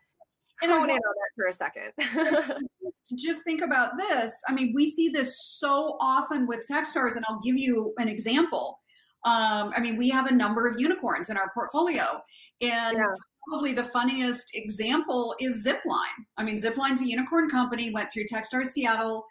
hone 0.70 0.90
in 0.90 0.96
on 0.96 1.00
that 1.00 1.32
for 1.36 1.48
a 1.48 1.54
second. 1.54 1.92
just 3.18 3.44
think 3.44 3.62
about 3.62 3.98
this. 3.98 4.42
I 4.48 4.54
mean, 4.54 4.72
we 4.76 4.86
see 4.86 5.10
this 5.10 5.42
so 5.60 5.98
often 6.00 6.48
with 6.48 6.66
Techstars, 6.70 7.16
and 7.16 7.26
I'll 7.28 7.40
give 7.42 7.56
you 7.56 7.94
an 7.98 8.08
example. 8.08 8.80
Um, 9.26 9.72
I 9.76 9.80
mean, 9.80 9.98
we 9.98 10.10
have 10.10 10.28
a 10.28 10.34
number 10.34 10.68
of 10.68 10.80
unicorns 10.80 11.30
in 11.30 11.38
our 11.38 11.52
portfolio, 11.54 12.22
and 12.62 12.98
yeah. 12.98 13.06
probably 13.48 13.74
the 13.74 13.86
funniest 13.86 14.52
example 14.54 15.36
is 15.40 15.66
Zipline. 15.66 16.26
I 16.38 16.44
mean, 16.44 16.56
Zipline's 16.56 17.02
a 17.02 17.08
unicorn 17.08 17.50
company, 17.50 17.92
went 17.94 18.12
through 18.12 18.26
Techstars 18.32 18.68
Seattle, 18.68 19.26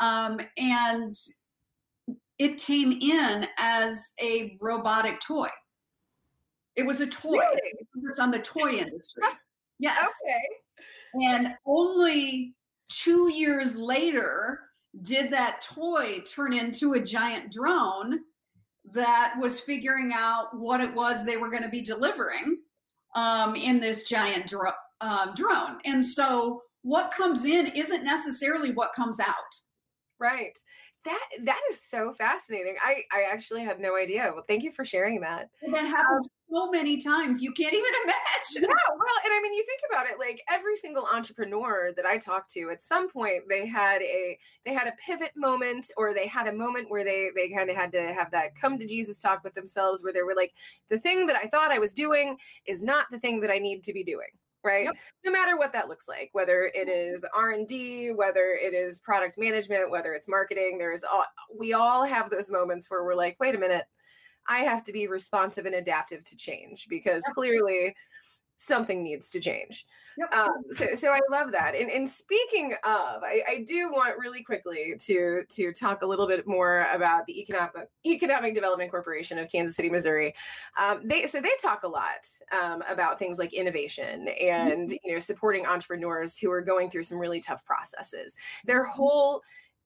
um, 0.00 0.40
and 0.58 1.10
it 2.38 2.58
came 2.58 2.92
in 2.92 3.46
as 3.58 4.12
a 4.20 4.56
robotic 4.60 5.20
toy. 5.20 5.48
It 6.76 6.86
was 6.86 7.00
a 7.00 7.06
toy, 7.06 7.38
really? 7.38 7.60
focused 7.94 8.20
on 8.20 8.30
the 8.30 8.38
toy 8.38 8.72
industry. 8.72 9.24
Yes. 9.80 10.08
Okay. 10.26 10.42
And 11.22 11.54
only 11.66 12.54
two 12.88 13.30
years 13.32 13.76
later 13.76 14.60
did 15.02 15.30
that 15.32 15.62
toy 15.62 16.20
turn 16.20 16.52
into 16.52 16.94
a 16.94 17.00
giant 17.00 17.52
drone 17.52 18.20
that 18.92 19.34
was 19.38 19.60
figuring 19.60 20.12
out 20.14 20.56
what 20.56 20.80
it 20.80 20.94
was 20.94 21.24
they 21.24 21.36
were 21.36 21.50
going 21.50 21.62
to 21.62 21.68
be 21.68 21.82
delivering 21.82 22.58
um, 23.14 23.54
in 23.54 23.80
this 23.80 24.08
giant 24.08 24.46
dro- 24.46 24.72
um, 25.00 25.32
drone. 25.34 25.78
And 25.84 26.04
so 26.04 26.62
what 26.82 27.10
comes 27.10 27.44
in 27.44 27.66
isn't 27.68 28.04
necessarily 28.04 28.70
what 28.70 28.94
comes 28.94 29.20
out. 29.20 29.34
Right. 30.18 30.58
That 31.08 31.28
that 31.44 31.60
is 31.70 31.80
so 31.80 32.12
fascinating. 32.12 32.76
I 32.84 33.02
I 33.10 33.22
actually 33.22 33.62
had 33.62 33.80
no 33.80 33.96
idea. 33.96 34.30
Well, 34.34 34.44
thank 34.46 34.62
you 34.62 34.72
for 34.72 34.84
sharing 34.84 35.22
that. 35.22 35.48
that 35.70 35.86
happens 35.86 36.28
um, 36.28 36.54
so 36.54 36.70
many 36.70 36.98
times 37.00 37.40
you 37.40 37.50
can't 37.52 37.72
even 37.72 37.90
imagine. 38.04 38.68
Yeah, 38.68 38.94
well, 38.94 39.18
and 39.24 39.32
I 39.32 39.40
mean, 39.42 39.54
you 39.54 39.64
think 39.64 39.80
about 39.90 40.10
it, 40.10 40.18
like 40.18 40.42
every 40.50 40.76
single 40.76 41.08
entrepreneur 41.10 41.92
that 41.96 42.04
I 42.04 42.18
talked 42.18 42.50
to, 42.52 42.68
at 42.68 42.82
some 42.82 43.08
point 43.08 43.44
they 43.48 43.66
had 43.66 44.02
a 44.02 44.38
they 44.66 44.74
had 44.74 44.86
a 44.86 44.92
pivot 45.04 45.32
moment, 45.34 45.90
or 45.96 46.12
they 46.12 46.26
had 46.26 46.46
a 46.46 46.52
moment 46.52 46.90
where 46.90 47.04
they 47.04 47.30
they 47.34 47.48
kind 47.48 47.70
of 47.70 47.76
had 47.76 47.90
to 47.92 48.12
have 48.12 48.30
that 48.32 48.54
come 48.54 48.78
to 48.78 48.86
Jesus 48.86 49.18
talk 49.18 49.42
with 49.42 49.54
themselves, 49.54 50.02
where 50.02 50.12
they 50.12 50.22
were 50.22 50.36
like, 50.36 50.52
the 50.90 50.98
thing 50.98 51.24
that 51.26 51.36
I 51.36 51.46
thought 51.46 51.72
I 51.72 51.78
was 51.78 51.94
doing 51.94 52.36
is 52.66 52.82
not 52.82 53.06
the 53.10 53.18
thing 53.18 53.40
that 53.40 53.50
I 53.50 53.58
need 53.58 53.82
to 53.84 53.94
be 53.94 54.04
doing 54.04 54.28
right? 54.64 54.84
Yep. 54.84 54.96
no 55.24 55.32
matter 55.32 55.56
what 55.56 55.72
that 55.72 55.88
looks 55.88 56.08
like 56.08 56.30
whether 56.32 56.70
it 56.74 56.88
is 56.88 57.24
r&d 57.34 58.12
whether 58.12 58.58
it 58.60 58.74
is 58.74 58.98
product 58.98 59.38
management 59.38 59.90
whether 59.90 60.14
it's 60.14 60.28
marketing 60.28 60.78
there's 60.78 61.04
all 61.04 61.24
we 61.56 61.72
all 61.72 62.04
have 62.04 62.28
those 62.28 62.50
moments 62.50 62.90
where 62.90 63.04
we're 63.04 63.14
like 63.14 63.36
wait 63.40 63.54
a 63.54 63.58
minute. 63.58 63.84
I 64.50 64.60
have 64.60 64.82
to 64.84 64.92
be 64.92 65.06
responsive 65.06 65.66
and 65.66 65.74
adaptive 65.74 66.24
to 66.24 66.36
change 66.36 66.86
because 66.88 67.22
clearly 67.34 67.94
something 68.58 69.02
needs 69.02 69.30
to 69.30 69.40
change. 69.40 69.86
Yep. 70.18 70.34
Um, 70.34 70.64
so, 70.72 70.94
so 70.96 71.12
I 71.12 71.20
love 71.30 71.52
that. 71.52 71.76
And, 71.76 71.90
and 71.90 72.08
speaking 72.08 72.72
of, 72.84 73.22
I, 73.22 73.42
I, 73.48 73.64
do 73.66 73.92
want 73.92 74.18
really 74.18 74.42
quickly 74.42 74.94
to 74.98 75.44
to 75.48 75.72
talk 75.72 76.02
a 76.02 76.06
little 76.06 76.26
bit 76.26 76.44
more 76.44 76.88
about 76.92 77.24
the 77.26 77.40
economic 77.40 77.88
economic 78.04 78.54
development 78.54 78.90
corporation 78.90 79.38
of 79.38 79.50
Kansas 79.50 79.76
City, 79.76 79.88
Missouri. 79.88 80.34
Um, 80.76 81.02
they 81.04 81.26
so 81.26 81.40
they 81.40 81.52
talk 81.62 81.84
a 81.84 81.88
lot 81.88 82.26
um, 82.50 82.82
about 82.88 83.20
things 83.20 83.38
like 83.38 83.52
innovation 83.52 84.26
and 84.28 84.88
mm-hmm. 84.88 84.96
you 85.04 85.14
know 85.14 85.20
supporting 85.20 85.64
entrepreneurs 85.64 86.36
who 86.36 86.50
are 86.50 86.62
going 86.62 86.90
through 86.90 87.04
some 87.04 87.18
really 87.18 87.40
tough 87.40 87.64
processes. 87.64 88.36
Their 88.64 88.84
mm-hmm. 88.84 88.92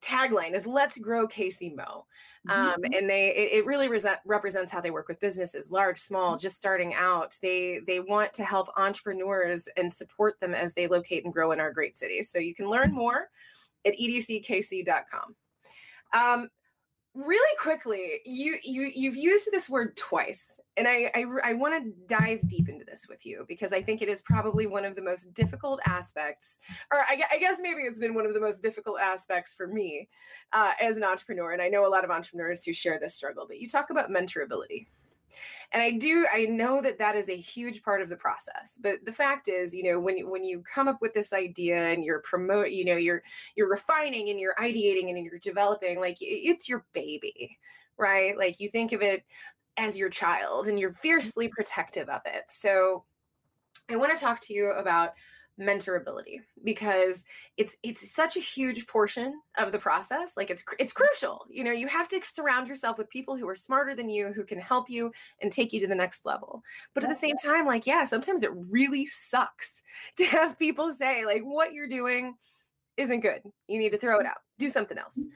Tagline 0.03 0.53
is 0.53 0.67
let's 0.67 0.97
grow 0.97 1.27
KC 1.27 1.75
Mo. 1.75 2.05
Um, 2.49 2.57
mm-hmm. 2.57 2.93
and 2.93 3.09
they 3.09 3.29
it, 3.29 3.59
it 3.59 3.65
really 3.65 3.87
re- 3.87 4.01
represents 4.25 4.71
how 4.71 4.81
they 4.81 4.91
work 4.91 5.07
with 5.07 5.19
businesses 5.21 5.71
large 5.71 5.99
small 5.99 6.33
mm-hmm. 6.33 6.41
just 6.41 6.57
starting 6.57 6.93
out 6.93 7.37
they 7.41 7.79
they 7.87 8.01
want 8.01 8.33
to 8.33 8.43
help 8.43 8.67
entrepreneurs 8.75 9.69
and 9.77 9.91
support 9.93 10.37
them 10.41 10.53
as 10.53 10.73
they 10.73 10.87
locate 10.87 11.23
and 11.23 11.33
grow 11.33 11.53
in 11.53 11.61
our 11.61 11.71
great 11.71 11.95
cities 11.95 12.29
so 12.29 12.39
you 12.39 12.53
can 12.53 12.69
learn 12.69 12.91
more 12.91 13.29
at 13.85 13.97
edckc.com 13.97 15.35
um, 16.13 16.49
really 17.15 17.57
quickly 17.59 18.19
you 18.25 18.57
you 18.63 18.91
you've 18.95 19.15
used 19.15 19.47
this 19.51 19.69
word 19.69 19.95
twice 19.95 20.59
and 20.77 20.87
i 20.87 21.11
i, 21.13 21.25
I 21.43 21.53
want 21.53 21.83
to 21.83 21.91
dive 22.07 22.47
deep 22.47 22.69
into 22.69 22.83
this 22.85 23.05
with 23.07 23.23
you 23.23 23.45
because 23.47 23.71
i 23.71 23.83
think 23.83 24.01
it 24.01 24.09
is 24.09 24.23
probably 24.23 24.65
one 24.65 24.83
of 24.83 24.95
the 24.95 25.01
most 25.03 25.31
difficult 25.35 25.79
aspects 25.85 26.57
or 26.91 26.99
i, 27.01 27.21
I 27.31 27.37
guess 27.37 27.59
maybe 27.61 27.81
it's 27.81 27.99
been 27.99 28.15
one 28.15 28.25
of 28.25 28.33
the 28.33 28.39
most 28.39 28.63
difficult 28.63 28.99
aspects 28.99 29.53
for 29.53 29.67
me 29.67 30.09
uh, 30.53 30.71
as 30.81 30.97
an 30.97 31.03
entrepreneur 31.03 31.51
and 31.51 31.61
i 31.61 31.69
know 31.69 31.85
a 31.85 31.87
lot 31.87 32.03
of 32.03 32.09
entrepreneurs 32.09 32.63
who 32.63 32.73
share 32.73 32.97
this 32.99 33.13
struggle 33.13 33.45
but 33.47 33.59
you 33.59 33.69
talk 33.69 33.91
about 33.91 34.09
mentorability 34.09 34.87
and 35.71 35.81
i 35.81 35.91
do 35.91 36.25
i 36.33 36.45
know 36.45 36.81
that 36.81 36.99
that 36.99 37.15
is 37.15 37.29
a 37.29 37.35
huge 37.35 37.83
part 37.83 38.01
of 38.01 38.09
the 38.09 38.15
process 38.15 38.79
but 38.81 39.03
the 39.05 39.11
fact 39.11 39.47
is 39.47 39.73
you 39.73 39.83
know 39.83 39.99
when 39.99 40.29
when 40.29 40.43
you 40.43 40.61
come 40.61 40.87
up 40.87 41.01
with 41.01 41.13
this 41.13 41.33
idea 41.33 41.77
and 41.77 42.03
you're 42.03 42.19
promote 42.19 42.71
you 42.71 42.85
know 42.85 42.95
you're 42.95 43.21
you're 43.55 43.69
refining 43.69 44.29
and 44.29 44.39
you're 44.39 44.55
ideating 44.55 45.09
and 45.09 45.23
you're 45.23 45.39
developing 45.39 45.99
like 45.99 46.17
it's 46.19 46.67
your 46.69 46.85
baby 46.93 47.57
right? 47.97 48.37
Like 48.37 48.59
you 48.59 48.69
think 48.69 48.91
of 48.91 49.01
it 49.01 49.23
as 49.77 49.97
your 49.97 50.09
child 50.09 50.67
and 50.67 50.79
you're 50.79 50.91
mm-hmm. 50.91 50.99
fiercely 50.99 51.47
protective 51.47 52.09
of 52.09 52.21
it. 52.25 52.43
So 52.49 53.05
i 53.89 53.97
want 53.97 54.15
to 54.15 54.19
talk 54.19 54.39
to 54.39 54.53
you 54.53 54.71
about 54.71 55.09
mentorability 55.59 56.39
because 56.63 57.23
it's 57.57 57.77
it's 57.83 58.11
such 58.11 58.37
a 58.37 58.41
huge 58.41 58.87
portion 58.87 59.39
of 59.57 59.71
the 59.71 59.79
process. 59.79 60.33
Like 60.35 60.49
it's 60.49 60.63
it's 60.79 60.93
crucial 60.93 61.45
you 61.49 61.63
know 61.63 61.71
you 61.71 61.87
have 61.87 62.07
to 62.09 62.21
surround 62.23 62.67
yourself 62.67 62.97
with 62.97 63.09
people 63.09 63.37
who 63.37 63.47
are 63.47 63.55
smarter 63.55 63.95
than 63.95 64.09
you 64.09 64.33
who 64.33 64.43
can 64.43 64.59
help 64.59 64.89
you 64.89 65.11
and 65.41 65.51
take 65.51 65.73
you 65.73 65.79
to 65.81 65.87
the 65.87 65.95
next 65.95 66.25
level. 66.25 66.63
But 66.93 67.03
at 67.03 67.09
the 67.09 67.15
same 67.15 67.35
time 67.37 67.65
like 67.65 67.85
yeah 67.85 68.03
sometimes 68.03 68.43
it 68.43 68.51
really 68.71 69.05
sucks 69.05 69.83
to 70.17 70.25
have 70.25 70.57
people 70.57 70.91
say 70.91 71.25
like 71.25 71.43
what 71.43 71.73
you're 71.73 71.87
doing 71.87 72.35
isn't 72.95 73.21
good. 73.21 73.41
You 73.67 73.79
need 73.79 73.91
to 73.91 73.97
throw 73.97 74.19
it 74.19 74.25
out. 74.25 74.37
Do 74.59 74.69
something 74.69 74.97
else. 74.97 75.17
Mm. 75.17 75.31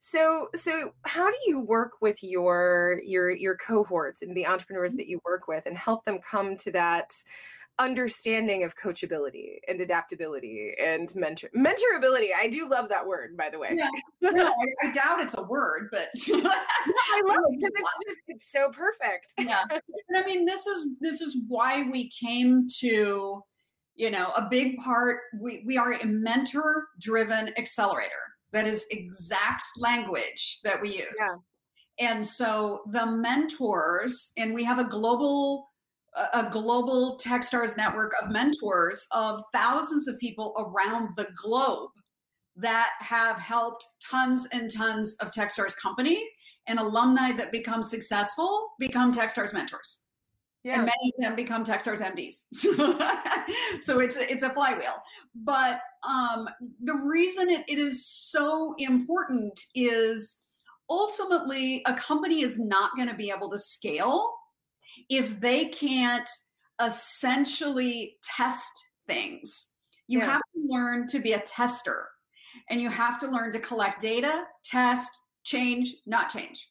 so 0.00 0.48
so 0.54 0.92
how 1.04 1.30
do 1.30 1.36
you 1.46 1.60
work 1.60 1.92
with 2.00 2.22
your 2.22 3.00
your 3.04 3.30
your 3.30 3.56
cohorts 3.56 4.22
and 4.22 4.34
the 4.34 4.46
entrepreneurs 4.46 4.94
mm. 4.94 4.98
that 4.98 5.08
you 5.08 5.20
work 5.24 5.46
with 5.48 5.66
and 5.66 5.76
help 5.76 6.04
them 6.04 6.18
come 6.18 6.56
to 6.56 6.72
that 6.72 7.12
understanding 7.78 8.62
of 8.62 8.76
coachability 8.76 9.58
and 9.66 9.80
adaptability 9.80 10.72
and 10.82 11.12
mentor 11.14 11.48
mentorability. 11.56 12.28
I 12.36 12.48
do 12.48 12.68
love 12.68 12.88
that 12.88 13.04
word, 13.06 13.36
by 13.36 13.50
the 13.50 13.58
way. 13.58 13.70
Yeah. 13.74 13.88
No, 14.20 14.46
I, 14.46 14.88
I 14.88 14.92
doubt 14.92 15.20
it's 15.20 15.34
a 15.36 15.42
word, 15.42 15.88
but 15.90 16.08
no, 16.28 16.36
I 16.38 17.22
love 17.26 17.38
it 17.48 17.60
because 17.60 17.72
it's 17.74 17.98
just 18.06 18.24
it's 18.28 18.52
so 18.52 18.70
perfect. 18.70 19.32
yeah. 19.38 19.64
And 19.70 20.16
I 20.16 20.24
mean, 20.24 20.44
this 20.44 20.66
is 20.66 20.88
this 21.00 21.20
is 21.20 21.36
why 21.48 21.82
we 21.90 22.10
came 22.10 22.68
to, 22.80 23.42
you 23.96 24.10
know, 24.10 24.30
a 24.36 24.46
big 24.48 24.76
part. 24.78 25.20
We 25.40 25.64
we 25.66 25.76
are 25.76 25.94
a 25.94 26.06
mentor 26.06 26.88
driven 27.00 27.52
accelerator. 27.58 28.10
That 28.52 28.68
is 28.68 28.86
exact 28.90 29.66
language 29.78 30.60
that 30.62 30.80
we 30.80 30.90
use. 30.90 31.14
Yeah. 31.18 31.34
And 31.98 32.26
so 32.26 32.82
the 32.86 33.06
mentors, 33.06 34.32
and 34.36 34.54
we 34.54 34.64
have 34.64 34.78
a 34.78 34.84
global 34.84 35.70
a 36.32 36.48
global 36.50 37.18
Techstars 37.22 37.76
network 37.76 38.12
of 38.22 38.30
mentors 38.30 39.06
of 39.10 39.42
thousands 39.52 40.06
of 40.08 40.18
people 40.18 40.54
around 40.58 41.10
the 41.16 41.26
globe 41.42 41.90
that 42.56 42.90
have 43.00 43.38
helped 43.38 43.84
tons 44.00 44.46
and 44.52 44.72
tons 44.72 45.16
of 45.20 45.32
Techstars 45.32 45.74
company 45.76 46.22
and 46.66 46.78
alumni 46.78 47.32
that 47.32 47.50
become 47.52 47.82
successful 47.82 48.68
become 48.78 49.12
Techstars 49.12 49.52
mentors. 49.52 50.02
Yeah. 50.62 50.76
And 50.76 50.84
many 50.84 51.12
of 51.18 51.22
them 51.22 51.36
become 51.36 51.62
Techstars 51.62 52.00
MDs. 52.00 52.44
so 53.82 53.98
it's 53.98 54.16
a, 54.16 54.30
it's 54.30 54.42
a 54.42 54.50
flywheel. 54.50 54.94
But 55.34 55.80
um, 56.08 56.48
the 56.82 56.94
reason 56.94 57.50
it, 57.50 57.64
it 57.68 57.78
is 57.78 58.06
so 58.06 58.74
important 58.78 59.60
is 59.74 60.36
ultimately 60.88 61.82
a 61.86 61.92
company 61.94 62.40
is 62.40 62.58
not 62.58 62.92
going 62.96 63.08
to 63.08 63.14
be 63.14 63.30
able 63.30 63.50
to 63.50 63.58
scale 63.58 64.32
if 65.08 65.40
they 65.40 65.66
can't 65.66 66.28
essentially 66.82 68.16
test 68.36 68.72
things. 69.06 69.68
You 70.08 70.18
yeah. 70.18 70.26
have 70.26 70.40
to 70.54 70.60
learn 70.66 71.06
to 71.08 71.18
be 71.18 71.32
a 71.32 71.40
tester 71.40 72.08
and 72.68 72.80
you 72.80 72.90
have 72.90 73.18
to 73.20 73.26
learn 73.26 73.52
to 73.52 73.58
collect 73.58 74.00
data, 74.00 74.44
test, 74.64 75.18
change, 75.44 75.94
not 76.06 76.30
change. 76.30 76.68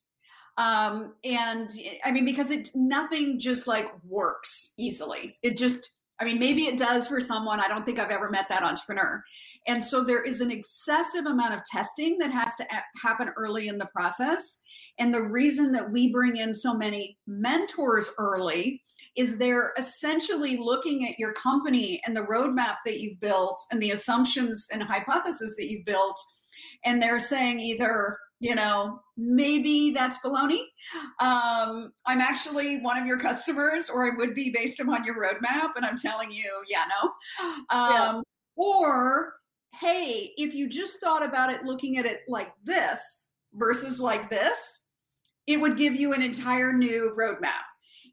Um, 0.57 1.15
and 1.23 1.69
I 2.05 2.11
mean, 2.11 2.25
because 2.25 2.51
it 2.51 2.69
nothing 2.75 3.39
just 3.39 3.65
like 3.65 3.89
works 4.03 4.73
easily. 4.77 5.37
It 5.41 5.57
just, 5.57 5.89
I 6.19 6.25
mean, 6.25 6.37
maybe 6.37 6.63
it 6.63 6.77
does 6.77 7.07
for 7.07 7.19
someone. 7.19 7.59
I 7.59 7.67
don't 7.67 7.85
think 7.85 7.97
I've 7.97 8.11
ever 8.11 8.29
met 8.29 8.47
that 8.49 8.61
entrepreneur. 8.61 9.23
And 9.65 9.83
so 9.83 10.03
there 10.03 10.23
is 10.23 10.41
an 10.41 10.51
excessive 10.51 11.25
amount 11.25 11.55
of 11.55 11.63
testing 11.65 12.17
that 12.19 12.31
has 12.31 12.55
to 12.57 12.67
happen 13.03 13.31
early 13.35 13.67
in 13.67 13.77
the 13.77 13.87
process. 13.87 14.59
And 14.99 15.13
the 15.13 15.23
reason 15.23 15.71
that 15.71 15.91
we 15.91 16.11
bring 16.11 16.37
in 16.37 16.53
so 16.53 16.73
many 16.73 17.17
mentors 17.25 18.11
early 18.19 18.81
is 19.15 19.37
they're 19.37 19.73
essentially 19.77 20.57
looking 20.57 21.07
at 21.07 21.19
your 21.19 21.33
company 21.33 22.01
and 22.05 22.15
the 22.15 22.21
roadmap 22.21 22.77
that 22.85 22.99
you've 22.99 23.19
built 23.19 23.61
and 23.71 23.81
the 23.81 23.91
assumptions 23.91 24.67
and 24.71 24.81
hypotheses 24.83 25.55
that 25.55 25.69
you've 25.69 25.85
built. 25.85 26.19
And 26.83 27.01
they're 27.01 27.19
saying 27.19 27.59
either, 27.59 28.17
you 28.39 28.55
know, 28.55 28.99
maybe 29.15 29.91
that's 29.91 30.19
baloney. 30.19 30.63
Um, 31.21 31.93
I'm 32.05 32.21
actually 32.21 32.81
one 32.81 32.97
of 32.97 33.05
your 33.05 33.19
customers, 33.19 33.89
or 33.89 34.11
I 34.11 34.15
would 34.17 34.35
be 34.35 34.51
based 34.51 34.79
upon 34.79 35.05
your 35.05 35.15
roadmap. 35.15 35.71
And 35.75 35.85
I'm 35.85 35.97
telling 35.97 36.31
you, 36.31 36.49
yeah, 36.69 36.83
no. 36.89 37.11
Um, 37.69 37.91
yeah. 37.91 38.21
Or, 38.55 39.33
hey, 39.79 40.33
if 40.37 40.53
you 40.53 40.67
just 40.67 40.99
thought 40.99 41.23
about 41.23 41.51
it 41.51 41.63
looking 41.63 41.97
at 41.97 42.05
it 42.05 42.21
like 42.27 42.51
this 42.63 43.29
versus 43.53 43.99
like 43.99 44.29
this, 44.29 44.82
it 45.47 45.59
would 45.59 45.77
give 45.77 45.95
you 45.95 46.13
an 46.13 46.21
entire 46.21 46.73
new 46.73 47.13
roadmap. 47.17 47.63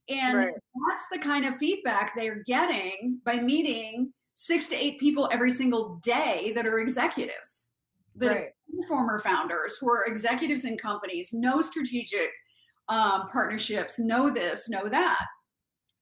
And 0.09 0.37
right. 0.37 0.53
that's 0.89 1.05
the 1.13 1.19
kind 1.19 1.45
of 1.45 1.57
feedback 1.57 2.15
they're 2.15 2.43
getting 2.45 3.21
by 3.25 3.37
meeting 3.37 4.13
six 4.35 4.69
to 4.69 4.77
eight 4.77 4.99
people 4.99 5.29
every 5.33 5.51
single 5.51 6.01
day 6.03 6.53
that 6.55 6.67
are 6.67 6.81
executives, 6.81 7.69
that 8.17 8.29
right. 8.29 8.49
are 8.49 8.89
former 8.89 9.21
founders 9.21 9.77
who 9.79 9.89
are 9.89 10.07
executives 10.07 10.65
in 10.65 10.77
companies, 10.77 11.33
know 11.33 11.63
strategic 11.63 12.31
um, 12.89 13.29
partnerships, 13.29 13.99
know 13.99 14.31
this, 14.31 14.69
know 14.69 14.89
that. 14.89 15.27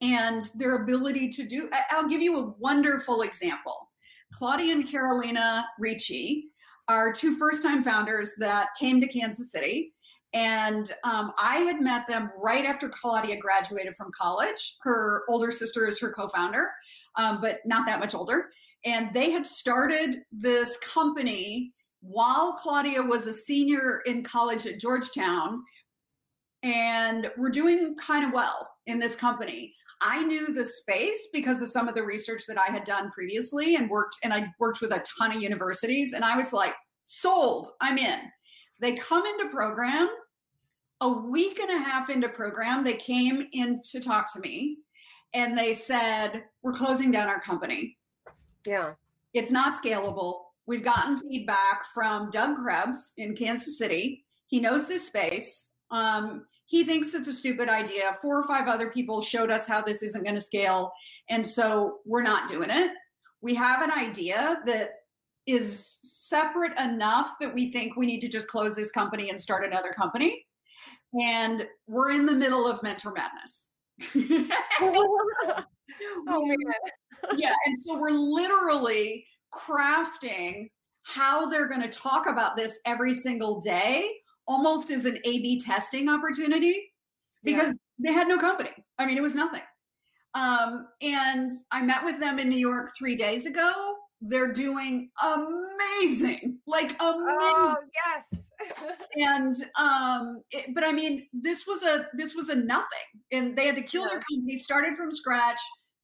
And 0.01 0.49
their 0.55 0.83
ability 0.83 1.29
to 1.31 1.45
do, 1.45 1.69
I'll 1.91 2.09
give 2.09 2.23
you 2.23 2.38
a 2.38 2.55
wonderful 2.59 3.23
example. 3.23 3.91
Claudia 4.33 4.73
and 4.73 4.88
Carolina 4.88 5.67
Ricci 5.79 6.49
are 6.87 7.12
two 7.12 7.37
first 7.37 7.62
time 7.62 7.83
founders 7.83 8.35
that 8.38 8.69
came 8.79 9.01
to 9.01 9.09
Kansas 9.09 9.51
City 9.51 9.93
and 10.35 10.93
um, 11.05 11.33
I 11.38 11.59
had 11.59 11.81
met 11.81 12.07
them 12.07 12.31
right 12.38 12.64
after 12.64 12.88
Claudia 12.88 13.38
graduated 13.41 13.97
from 13.97 14.11
college. 14.12 14.77
Her 14.83 15.23
older 15.29 15.51
sister 15.51 15.87
is 15.87 16.01
her 16.01 16.12
co 16.12 16.29
founder, 16.29 16.69
um, 17.17 17.41
but 17.41 17.61
not 17.64 17.87
that 17.87 18.01
much 18.01 18.14
older. 18.14 18.51
And 18.85 19.12
they 19.14 19.31
had 19.31 19.47
started 19.47 20.17
this 20.31 20.77
company 20.79 21.73
while 22.01 22.53
Claudia 22.53 23.03
was 23.03 23.27
a 23.27 23.33
senior 23.33 24.03
in 24.07 24.23
college 24.23 24.67
at 24.67 24.79
Georgetown. 24.79 25.62
And 26.62 27.31
we're 27.37 27.51
doing 27.51 27.97
kind 27.97 28.25
of 28.25 28.33
well 28.33 28.69
in 28.87 28.99
this 28.99 29.17
company. 29.17 29.75
I 30.01 30.23
knew 30.23 30.53
the 30.53 30.64
space 30.64 31.29
because 31.33 31.61
of 31.61 31.69
some 31.69 31.88
of 31.88 31.95
the 31.95 32.05
research 32.05 32.43
that 32.47 32.59
I 32.59 32.67
had 32.67 32.85
done 32.85 33.11
previously 33.11 33.75
and 33.75 33.91
worked, 33.91 34.17
and 34.23 34.33
I 34.33 34.49
worked 34.61 34.81
with 34.81 34.93
a 34.93 35.05
ton 35.19 35.35
of 35.35 35.43
universities. 35.43 36.12
And 36.12 36.25
I 36.25 36.37
was 36.37 36.53
like, 36.53 36.75
sold, 37.03 37.71
I'm 37.81 37.99
in. 37.99 38.21
They 38.81 38.97
come 38.97 39.25
into 39.27 39.49
program. 39.49 40.09
A 41.01 41.09
week 41.09 41.61
and 41.61 41.71
a 41.71 41.79
half 41.79 42.11
into 42.11 42.29
program, 42.29 42.83
they 42.83 42.95
came 42.95 43.47
in 43.53 43.81
to 43.93 44.01
talk 44.01 44.33
to 44.33 44.41
me 44.41 44.79
and 45.33 45.57
they 45.57 45.73
said, 45.73 46.45
We're 46.62 46.73
closing 46.73 47.11
down 47.11 47.29
our 47.29 47.41
company. 47.41 47.97
Yeah. 48.67 48.95
It's 49.33 49.53
not 49.53 49.81
scalable. 49.81 50.41
We've 50.67 50.83
gotten 50.83 51.17
feedback 51.19 51.87
from 51.95 52.31
Doug 52.31 52.57
Krebs 52.59 53.14
in 53.17 53.35
Kansas 53.35 53.79
City. 53.79 54.25
He 54.49 54.61
knows 54.61 54.88
this 54.88 55.07
space. 55.07 55.71
Um, 55.91 56.47
he 56.67 56.85
thinks 56.85 57.14
it's 57.14 57.29
a 57.29 57.33
stupid 57.33 57.69
idea. 57.69 58.12
Four 58.21 58.38
or 58.38 58.47
five 58.47 58.69
other 58.69 58.91
people 58.91 59.23
showed 59.23 59.51
us 59.51 59.67
how 59.67 59.81
this 59.81 60.03
isn't 60.03 60.25
going 60.25 60.35
to 60.35 60.41
scale. 60.41 60.93
And 61.31 61.47
so 61.47 61.99
we're 62.05 62.23
not 62.23 62.49
doing 62.49 62.69
it. 62.71 62.91
We 63.41 63.55
have 63.55 63.83
an 63.83 63.91
idea 63.91 64.59
that 64.67 64.91
is 65.49 65.99
separate 66.03 66.79
enough 66.79 67.37
that 67.41 67.53
we 67.53 67.73
think 67.73 67.97
we 67.97 68.05
need 68.05 68.21
to 68.21 68.29
just 68.29 68.49
close 68.49 68.77
this 68.77 68.91
company 68.91 69.31
and 69.31 69.41
start 69.41 69.65
another 69.65 69.93
company. 69.93 70.45
And 71.15 71.67
we're 71.87 72.11
in 72.11 72.27
the 72.27 72.35
middle 72.35 72.69
of 72.69 72.83
mentor 72.83 73.15
madness. 73.15 73.71
oh, 76.29 76.57
yeah. 77.35 77.55
And 77.65 77.79
so 77.79 77.99
we're 77.99 78.11
literally 78.11 79.25
crafting 79.53 80.69
how 81.05 81.47
they're 81.47 81.69
going 81.69 81.83
to 81.83 81.89
talk 81.89 82.29
about 82.29 82.55
this 82.55 82.79
every 82.85 83.15
single 83.15 83.59
day, 83.61 84.07
almost 84.47 84.91
as 84.91 85.07
an 85.07 85.17
A 85.25 85.41
B 85.41 85.59
testing 85.59 86.11
opportunity, 86.11 86.93
because 87.43 87.75
yeah. 87.99 88.11
they 88.11 88.13
had 88.13 88.29
no 88.29 88.37
company. 88.37 88.71
I 88.99 89.07
mean, 89.07 89.17
it 89.17 89.23
was 89.23 89.35
nothing. 89.35 89.63
Um, 90.35 90.89
and 91.01 91.51
I 91.73 91.81
met 91.81 92.05
with 92.05 92.21
them 92.21 92.39
in 92.39 92.51
New 92.51 92.59
York 92.59 92.91
three 92.99 93.17
days 93.17 93.47
ago 93.47 93.97
they're 94.20 94.52
doing 94.52 95.11
amazing 95.22 96.59
like 96.66 96.90
amazing 97.00 97.37
oh 97.40 97.76
yes 97.94 98.40
and 99.16 99.54
um 99.78 100.42
it, 100.50 100.74
but 100.74 100.85
i 100.85 100.92
mean 100.92 101.26
this 101.33 101.66
was 101.66 101.83
a 101.83 102.07
this 102.14 102.35
was 102.35 102.48
a 102.48 102.54
nothing 102.54 102.87
and 103.33 103.57
they 103.57 103.66
had 103.66 103.76
to 103.76 103.83
kill 103.83 104.02
yeah. 104.02 104.09
their 104.09 104.20
company 104.20 104.57
started 104.57 104.96
from 104.96 105.12
scratch 105.12 105.61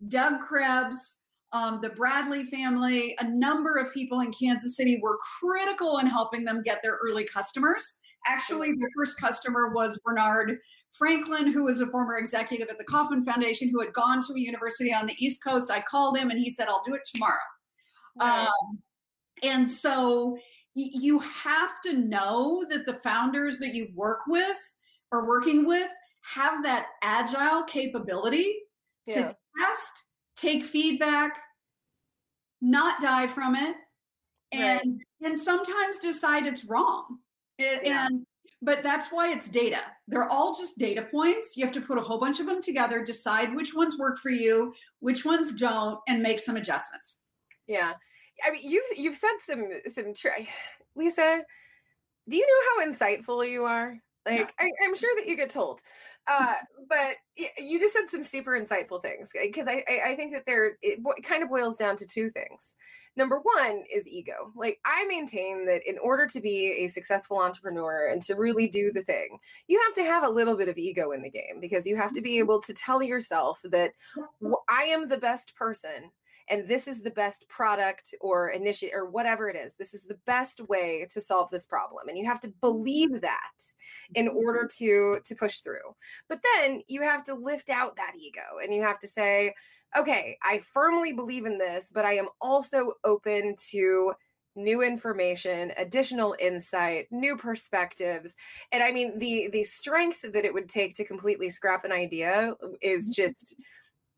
doug 0.09 0.41
krebs 0.41 1.21
um, 1.53 1.81
the 1.83 1.91
bradley 1.91 2.45
family 2.45 3.15
a 3.19 3.29
number 3.29 3.77
of 3.77 3.93
people 3.93 4.21
in 4.21 4.33
kansas 4.33 4.77
city 4.77 5.01
were 5.03 5.19
critical 5.41 5.99
in 5.99 6.07
helping 6.07 6.45
them 6.45 6.63
get 6.63 6.81
their 6.83 6.99
early 7.05 7.25
customers 7.25 7.99
Actually, 8.27 8.69
their 8.79 8.89
first 8.97 9.21
customer 9.21 9.71
was 9.75 10.01
Bernard 10.05 10.59
Franklin, 10.93 11.53
who 11.53 11.65
was 11.65 11.81
a 11.81 11.87
former 11.87 12.17
executive 12.17 12.69
at 12.69 12.79
the 12.79 12.85
Kauffman 12.85 13.23
Foundation, 13.23 13.69
who 13.69 13.81
had 13.81 13.93
gone 13.93 14.23
to 14.23 14.33
a 14.33 14.41
university 14.41 14.95
on 14.95 15.07
the 15.07 15.15
East 15.19 15.45
Coast. 15.45 15.71
I 15.71 15.83
called 15.83 16.17
him 16.17 16.31
and 16.31 16.39
he 16.39 16.49
said, 16.49 16.69
I'll 16.69 16.83
do 16.87 16.95
it 16.95 17.03
tomorrow. 17.13 17.35
Right. 18.19 18.47
Um, 18.47 18.79
and 19.43 19.71
so 19.71 20.37
you 20.75 21.21
have 21.21 21.81
to 21.85 21.97
know 21.97 22.65
that 22.69 22.87
the 22.87 22.95
founders 22.95 23.59
that 23.59 23.75
you 23.75 23.89
work 23.95 24.21
with 24.27 24.75
or 25.13 25.27
working 25.27 25.67
with 25.67 25.91
have 26.23 26.63
that 26.65 26.87
agile 27.03 27.63
capability 27.65 28.55
yeah. 29.07 29.15
to 29.15 29.23
test, 29.59 30.07
take 30.37 30.65
feedback, 30.65 31.39
not 32.61 33.01
die 33.01 33.27
from 33.27 33.55
it, 33.55 33.77
and 34.53 34.99
right. 35.23 35.31
and 35.31 35.39
sometimes 35.39 35.99
decide 35.99 36.47
it's 36.47 36.65
wrong. 36.65 37.19
It, 37.59 37.83
yeah. 37.85 38.07
And 38.07 38.27
but 38.63 38.83
that's 38.83 39.09
why 39.09 39.31
it's 39.31 39.49
data. 39.49 39.81
They're 40.09 40.29
all 40.29 40.55
just 40.55 40.79
data 40.79 41.03
points. 41.03 41.57
You 41.57 41.65
have 41.65 41.75
to 41.75 41.83
put 41.83 41.99
a 41.99 42.01
whole 42.01 42.19
bunch 42.19 42.41
of 42.41 42.47
them 42.47 42.63
together, 42.63 43.05
decide 43.05 43.55
which 43.55 43.75
ones 43.75 43.99
work 43.99 44.19
for 44.19 44.31
you, 44.31 44.73
which 45.01 45.25
ones 45.25 45.53
don't, 45.53 46.01
and 46.09 46.23
make 46.23 46.41
some 46.41 46.57
adjustments. 46.57 47.24
Yeah. 47.67 47.93
I 48.45 48.51
mean, 48.51 48.69
you've 48.69 48.87
you've 48.97 49.17
said 49.17 49.37
some 49.39 49.69
some 49.87 50.15
tr- 50.15 50.29
Lisa, 50.97 51.43
do 52.29 52.37
you 52.37 52.47
know 52.47 52.85
how 52.85 52.91
insightful 52.91 53.49
you 53.49 53.65
are? 53.65 53.99
Like, 54.27 54.55
I, 54.59 54.71
am 54.83 54.95
sure 54.97 55.15
that 55.17 55.29
you 55.29 55.37
get 55.37 55.51
told, 55.51 55.83
uh, 56.27 56.55
but 56.89 57.17
you 57.59 57.79
just 57.79 57.93
said 57.93 58.09
some 58.09 58.23
super 58.23 58.53
insightful 58.53 59.03
things 59.03 59.31
because 59.39 59.69
I, 59.69 59.85
I, 59.87 60.13
I 60.13 60.17
think 60.17 60.33
that 60.33 60.47
there 60.47 60.79
it 60.81 61.01
kind 61.23 61.43
of 61.43 61.51
boils 61.51 61.77
down 61.77 61.97
to 61.97 62.07
two 62.07 62.31
things. 62.31 62.77
Number 63.17 63.41
one 63.41 63.85
is 63.95 64.09
ego. 64.09 64.51
Like 64.57 64.81
I 64.87 65.05
maintain 65.07 65.67
that 65.67 65.87
in 65.87 65.99
order 65.99 66.27
to 66.27 66.41
be 66.41 66.85
a 66.85 66.89
successful 66.89 67.39
entrepreneur 67.39 68.09
and 68.09 68.23
to 68.23 68.35
really 68.35 68.67
do 68.67 68.93
the 68.93 69.03
thing, 69.03 69.39
you 69.69 69.79
have 69.85 69.95
to 69.97 70.05
have 70.05 70.25
a 70.25 70.31
little 70.31 70.57
bit 70.57 70.69
of 70.69 70.79
ego 70.79 71.11
in 71.11 71.23
the 71.23 71.31
game 71.31 71.61
because 71.61 71.87
you 71.87 71.97
have 71.97 72.13
to 72.15 72.23
be 72.23 72.33
mm-hmm. 72.33 72.45
able 72.45 72.63
to 72.63 72.73
tell 72.73 73.03
yourself 73.03 73.61
that 73.65 73.93
I 74.69 74.85
am 74.85 75.09
the 75.09 75.19
best 75.19 75.55
person 75.55 76.11
and 76.49 76.69
this 76.69 76.87
is 76.87 77.03
the 77.03 77.11
best 77.11 77.49
product 77.49 78.15
or 78.21 78.49
initiative 78.49 78.95
or 78.95 79.09
whatever 79.09 79.49
it 79.49 79.57
is 79.57 79.75
this 79.75 79.95
is 79.95 80.05
the 80.05 80.19
best 80.27 80.61
way 80.69 81.07
to 81.11 81.21
solve 81.21 81.51
this 81.51 81.67
problem 81.67 82.09
and 82.09 82.19
you 82.19 82.25
have 82.25 82.41
to 82.41 82.53
believe 82.61 83.21
that 83.21 83.39
in 84.15 84.29
order 84.29 84.65
mm-hmm. 84.65 84.85
to 84.85 85.21
to 85.25 85.35
push 85.35 85.61
through 85.61 85.95
but 86.29 86.41
then 86.55 86.81
you 86.89 87.03
have 87.03 87.25
to 87.25 87.35
lift 87.35 87.71
out 87.71 87.97
that 87.97 88.13
ego 88.19 88.41
and 88.63 88.75
you 88.75 88.83
have 88.83 88.99
to 88.99 89.07
say 89.07 89.55
okay 89.97 90.37
i 90.43 90.59
firmly 90.59 91.13
believe 91.13 91.47
in 91.47 91.59
this 91.59 91.91
but 91.95 92.05
i 92.05 92.15
am 92.15 92.29
also 92.41 92.93
open 93.05 93.55
to 93.71 94.13
new 94.57 94.83
information 94.83 95.73
additional 95.79 96.37
insight 96.39 97.07
new 97.11 97.37
perspectives 97.37 98.37
and 98.71 98.85
i 98.85 98.93
mean 98.93 99.19
the 99.19 99.49
the 99.53 99.65
strength 99.65 100.21
that 100.23 100.45
it 100.45 100.55
would 100.55 100.69
take 100.69 100.95
to 100.95 101.05
completely 101.05 101.51
scrap 101.51 101.85
an 101.85 101.91
idea 101.91 102.55
is 102.81 103.05
mm-hmm. 103.05 103.23
just 103.23 103.57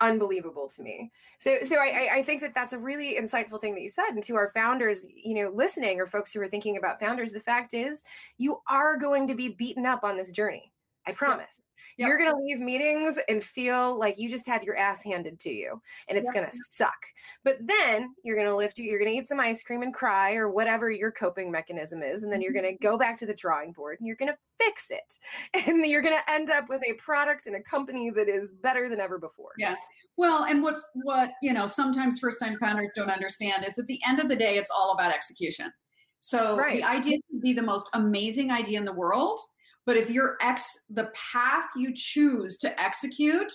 unbelievable 0.00 0.68
to 0.68 0.82
me. 0.82 1.10
So 1.38 1.58
so 1.62 1.76
I 1.76 2.08
I 2.14 2.22
think 2.22 2.42
that 2.42 2.54
that's 2.54 2.72
a 2.72 2.78
really 2.78 3.16
insightful 3.20 3.60
thing 3.60 3.74
that 3.74 3.82
you 3.82 3.88
said. 3.88 4.10
And 4.10 4.22
to 4.24 4.36
our 4.36 4.50
founders, 4.50 5.06
you 5.14 5.34
know, 5.34 5.50
listening 5.50 6.00
or 6.00 6.06
folks 6.06 6.32
who 6.32 6.40
are 6.40 6.48
thinking 6.48 6.76
about 6.76 7.00
founders, 7.00 7.32
the 7.32 7.40
fact 7.40 7.74
is 7.74 8.04
you 8.38 8.60
are 8.68 8.96
going 8.96 9.26
to 9.28 9.34
be 9.34 9.48
beaten 9.48 9.86
up 9.86 10.04
on 10.04 10.16
this 10.16 10.30
journey. 10.30 10.72
I 11.06 11.12
promise. 11.12 11.60
Yep. 11.98 12.08
You're 12.08 12.18
going 12.18 12.30
to 12.30 12.42
leave 12.42 12.60
meetings 12.60 13.18
and 13.28 13.42
feel 13.42 13.98
like 13.98 14.18
you 14.18 14.28
just 14.28 14.46
had 14.46 14.64
your 14.64 14.76
ass 14.76 15.02
handed 15.02 15.38
to 15.40 15.50
you 15.50 15.80
and 16.08 16.18
it's 16.18 16.26
yep. 16.26 16.34
going 16.34 16.50
to 16.50 16.58
suck. 16.70 16.96
But 17.44 17.58
then 17.60 18.14
you're 18.22 18.36
going 18.36 18.48
to 18.48 18.56
lift 18.56 18.78
you, 18.78 18.84
you're 18.84 18.98
going 18.98 19.10
to 19.10 19.16
eat 19.16 19.28
some 19.28 19.40
ice 19.40 19.62
cream 19.62 19.82
and 19.82 19.94
cry 19.94 20.34
or 20.34 20.50
whatever 20.50 20.90
your 20.90 21.10
coping 21.10 21.50
mechanism 21.50 22.02
is. 22.02 22.22
And 22.22 22.32
then 22.32 22.42
you're 22.42 22.52
going 22.52 22.64
to 22.64 22.72
mm-hmm. 22.72 22.86
go 22.86 22.98
back 22.98 23.16
to 23.18 23.26
the 23.26 23.34
drawing 23.34 23.72
board 23.72 23.98
and 23.98 24.06
you're 24.06 24.16
going 24.16 24.32
to 24.32 24.38
fix 24.62 24.90
it. 24.90 25.18
And 25.66 25.84
you're 25.86 26.02
going 26.02 26.16
to 26.16 26.30
end 26.30 26.50
up 26.50 26.68
with 26.68 26.82
a 26.84 26.94
product 26.94 27.46
and 27.46 27.56
a 27.56 27.62
company 27.62 28.10
that 28.10 28.28
is 28.28 28.52
better 28.52 28.88
than 28.88 29.00
ever 29.00 29.18
before. 29.18 29.52
Yeah. 29.58 29.74
Well, 30.16 30.44
and 30.44 30.62
what, 30.62 30.76
what, 30.94 31.30
you 31.42 31.52
know, 31.52 31.66
sometimes 31.66 32.18
first 32.18 32.40
time 32.40 32.56
founders 32.58 32.92
don't 32.94 33.10
understand 33.10 33.64
is 33.66 33.78
at 33.78 33.86
the 33.86 34.00
end 34.06 34.20
of 34.20 34.28
the 34.28 34.36
day, 34.36 34.56
it's 34.56 34.70
all 34.70 34.92
about 34.92 35.12
execution. 35.12 35.72
So 36.20 36.56
right. 36.56 36.78
the 36.78 36.86
idea 36.86 37.18
to 37.30 37.40
be 37.40 37.52
the 37.52 37.62
most 37.62 37.88
amazing 37.94 38.50
idea 38.50 38.78
in 38.78 38.84
the 38.84 38.92
world 38.92 39.38
but 39.86 39.96
if 39.96 40.10
your 40.10 40.36
ex, 40.42 40.80
the 40.90 41.10
path 41.32 41.68
you 41.76 41.94
choose 41.94 42.58
to 42.58 42.80
execute 42.80 43.52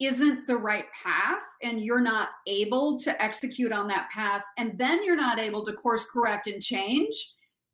isn't 0.00 0.46
the 0.46 0.56
right 0.56 0.86
path 0.92 1.42
and 1.62 1.80
you're 1.80 2.00
not 2.00 2.28
able 2.46 2.98
to 2.98 3.22
execute 3.22 3.72
on 3.72 3.88
that 3.88 4.08
path, 4.10 4.42
and 4.58 4.76
then 4.78 5.02
you're 5.02 5.16
not 5.16 5.40
able 5.40 5.64
to 5.64 5.72
course 5.72 6.06
correct 6.10 6.46
and 6.46 6.62
change, 6.62 7.14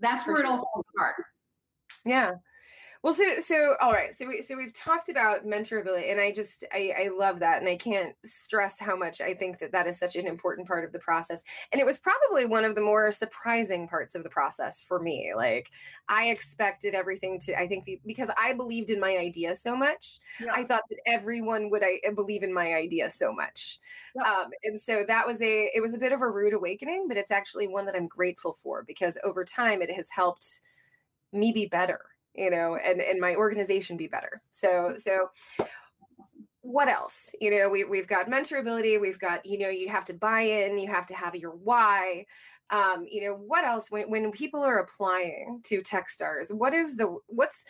that's 0.01 0.27
where 0.27 0.39
it 0.39 0.47
all 0.47 0.57
falls 0.57 0.87
apart. 0.95 1.17
Yeah. 2.05 2.33
Well, 3.05 3.15
so 3.15 3.39
so 3.41 3.77
all 3.81 3.93
right. 3.93 4.13
So 4.13 4.27
we 4.27 4.43
so 4.43 4.57
we've 4.57 4.73
talked 4.73 5.09
about 5.09 5.47
mentorability, 5.47 6.11
and 6.11 6.21
I 6.21 6.33
just 6.33 6.65
I 6.73 6.93
I 7.05 7.09
love 7.17 7.39
that, 7.41 7.61
and 7.61 7.69
I 7.69 7.77
can't 7.77 8.15
stress 8.25 8.81
how 8.81 8.97
much 8.97 9.21
I 9.21 9.35
think 9.35 9.61
that 9.61 9.71
that 9.71 9.87
is 9.87 9.97
such 9.99 10.17
an 10.17 10.27
important 10.27 10.67
part 10.67 10.85
of 10.85 10.91
the 10.93 10.99
process. 10.99 11.45
And 11.73 11.81
it 11.81 11.87
was 11.87 11.99
probably 12.01 12.45
one 12.45 12.65
of 12.65 12.75
the 12.75 12.81
more 12.81 13.13
surprising 13.13 13.87
parts 13.87 14.17
of 14.17 14.25
the 14.25 14.29
process 14.29 14.83
for 14.83 14.99
me. 14.99 15.33
Like 15.37 15.71
I 16.09 16.31
expected 16.31 16.95
everything 16.95 17.39
to 17.41 17.57
I 17.57 17.69
think 17.69 17.85
be, 17.85 18.01
because 18.05 18.31
I 18.37 18.53
believed 18.53 18.91
in 18.91 18.99
my 18.99 19.17
idea 19.17 19.55
so 19.55 19.77
much. 19.77 20.19
Yeah. 20.41 20.53
I 20.53 20.65
thought 20.65 20.83
that 20.91 21.01
everyone 21.07 21.71
would 21.71 21.85
I 21.85 22.01
believe 22.17 22.43
in 22.43 22.53
my 22.53 22.75
idea 22.75 23.11
so 23.11 23.33
much, 23.33 23.79
yeah. 24.17 24.23
um, 24.29 24.51
and 24.65 24.81
so 24.81 25.05
that 25.05 25.25
was 25.25 25.41
a 25.41 25.71
it 25.73 25.81
was 25.81 25.95
a 25.95 25.99
bit 25.99 26.13
of 26.13 26.21
a 26.21 26.29
rude 26.29 26.53
awakening, 26.55 27.07
but 27.07 27.17
it's 27.17 27.31
actually 27.31 27.69
one 27.69 27.87
that 27.87 27.95
I'm 27.95 28.09
grateful 28.09 28.57
for 28.61 28.83
because 28.83 29.17
over 29.23 29.45
time 29.45 29.83
it 29.83 29.91
has 29.93 30.09
helped 30.11 30.63
me 31.33 31.53
be 31.53 31.67
better 31.67 32.01
you 32.39 32.51
know, 32.51 32.77
and 32.77 33.01
and 33.01 33.21
my 33.21 33.35
organization 33.35 33.97
be 33.97 34.07
better. 34.07 34.41
So 34.51 34.95
so 34.97 35.31
what 36.61 36.89
else? 36.89 37.35
You 37.41 37.51
know, 37.51 37.69
we 37.69 37.85
we've 37.85 38.07
got 38.07 38.31
mentorability, 38.31 39.01
we've 39.01 39.19
got, 39.19 39.45
you 39.47 39.59
know, 39.59 39.69
you 39.69 39.89
have 39.89 40.05
to 40.07 40.15
buy 40.15 40.43
in, 40.43 40.79
you 40.79 40.89
have 40.89 41.07
to 41.07 41.15
have 41.15 41.35
your 41.35 41.53
why. 41.53 42.27
Um, 42.71 43.07
you 43.11 43.23
know, 43.23 43.35
what 43.35 43.65
else 43.65 43.91
when 43.91 44.11
when 44.11 44.31
people 44.31 44.63
are 44.63 44.79
applying 44.79 45.61
to 45.65 45.81
Techstars, 45.81 46.53
what 46.53 46.75
is 46.75 46.97
the 46.97 47.19
what's 47.27 47.65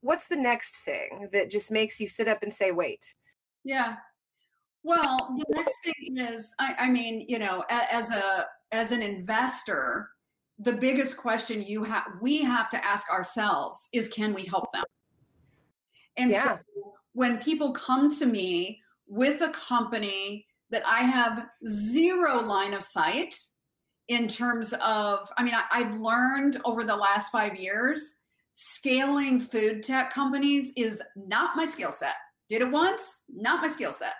what's 0.00 0.26
the 0.26 0.36
next 0.36 0.78
thing 0.78 1.28
that 1.32 1.50
just 1.50 1.70
makes 1.70 2.00
you 2.00 2.08
sit 2.08 2.26
up 2.26 2.42
and 2.42 2.52
say, 2.52 2.72
wait? 2.72 3.14
Yeah. 3.64 3.96
Well, 4.82 5.36
the 5.36 5.44
next 5.48 5.76
thing 5.84 6.16
is, 6.16 6.52
I, 6.58 6.74
I 6.80 6.88
mean, 6.90 7.24
you 7.28 7.38
know, 7.38 7.64
as 7.70 8.10
a 8.10 8.46
as 8.72 8.90
an 8.90 9.02
investor, 9.02 10.10
the 10.62 10.72
biggest 10.72 11.16
question 11.16 11.62
you 11.62 11.84
have 11.84 12.04
we 12.20 12.42
have 12.42 12.68
to 12.70 12.84
ask 12.84 13.10
ourselves 13.10 13.88
is 13.92 14.08
can 14.08 14.32
we 14.34 14.44
help 14.44 14.72
them? 14.72 14.84
And 16.16 16.30
yeah. 16.30 16.44
so 16.44 16.58
when 17.12 17.38
people 17.38 17.72
come 17.72 18.14
to 18.18 18.26
me 18.26 18.80
with 19.06 19.42
a 19.42 19.50
company 19.50 20.46
that 20.70 20.82
i 20.86 21.00
have 21.00 21.46
zero 21.68 22.40
line 22.40 22.72
of 22.72 22.82
sight 22.82 23.34
in 24.08 24.26
terms 24.26 24.72
of 24.82 25.28
i 25.36 25.42
mean 25.42 25.54
I, 25.54 25.64
i've 25.70 25.96
learned 25.96 26.56
over 26.64 26.82
the 26.82 26.96
last 26.96 27.30
five 27.30 27.56
years 27.56 28.20
scaling 28.54 29.40
food 29.40 29.82
tech 29.82 30.12
companies 30.12 30.72
is 30.76 31.02
not 31.16 31.56
my 31.56 31.64
skill 31.64 31.90
set. 31.90 32.14
Did 32.48 32.62
it 32.62 32.70
once 32.70 33.22
not 33.32 33.62
my 33.62 33.68
skill 33.68 33.92
set. 33.92 34.14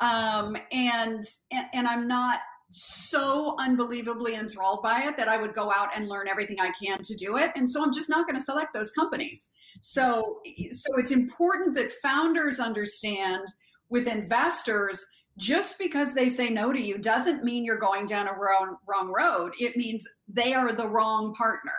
Um, 0.00 0.56
and, 0.72 1.24
and 1.50 1.66
and 1.74 1.86
i'm 1.86 2.08
not 2.08 2.40
so 2.70 3.56
unbelievably 3.58 4.36
enthralled 4.36 4.82
by 4.82 5.02
it 5.02 5.16
that 5.16 5.28
I 5.28 5.36
would 5.36 5.54
go 5.54 5.72
out 5.72 5.88
and 5.94 6.08
learn 6.08 6.28
everything 6.28 6.60
I 6.60 6.70
can 6.82 7.02
to 7.02 7.14
do 7.16 7.36
it. 7.36 7.50
And 7.56 7.68
so 7.68 7.82
I'm 7.82 7.92
just 7.92 8.08
not 8.08 8.26
going 8.26 8.36
to 8.36 8.42
select 8.42 8.72
those 8.72 8.92
companies. 8.92 9.50
So 9.80 10.40
so 10.70 10.96
it's 10.96 11.10
important 11.10 11.74
that 11.76 11.92
founders 11.92 12.60
understand 12.60 13.42
with 13.88 14.06
investors 14.06 15.04
just 15.36 15.78
because 15.78 16.14
they 16.14 16.28
say 16.28 16.48
no 16.48 16.72
to 16.72 16.80
you 16.80 16.98
doesn't 16.98 17.44
mean 17.44 17.64
you're 17.64 17.78
going 17.78 18.06
down 18.06 18.28
a 18.28 18.32
wrong 18.32 18.76
wrong 18.88 19.12
road. 19.12 19.52
It 19.58 19.76
means 19.76 20.06
they 20.28 20.54
are 20.54 20.72
the 20.72 20.88
wrong 20.88 21.34
partner. 21.34 21.72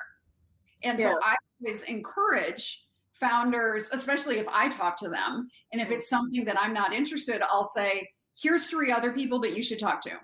And 0.84 1.00
yeah. 1.00 1.12
so 1.12 1.20
I 1.24 1.36
always 1.62 1.84
encourage 1.84 2.86
founders, 3.14 3.90
especially 3.94 4.40
if 4.40 4.48
I 4.50 4.68
talk 4.68 4.98
to 4.98 5.10
them, 5.10 5.48
and 5.72 5.82
if 5.82 5.92
it's 5.92 6.10
something 6.10 6.44
that 6.46 6.60
I'm 6.60 6.74
not 6.74 6.92
interested, 6.92 7.42
I'll 7.44 7.64
say, 7.64 8.10
here's 8.42 8.68
three 8.68 8.92
other 8.92 9.14
people 9.14 9.40
that 9.42 9.56
you 9.56 9.62
should 9.62 9.78
talk 9.78 10.02
to 10.02 10.18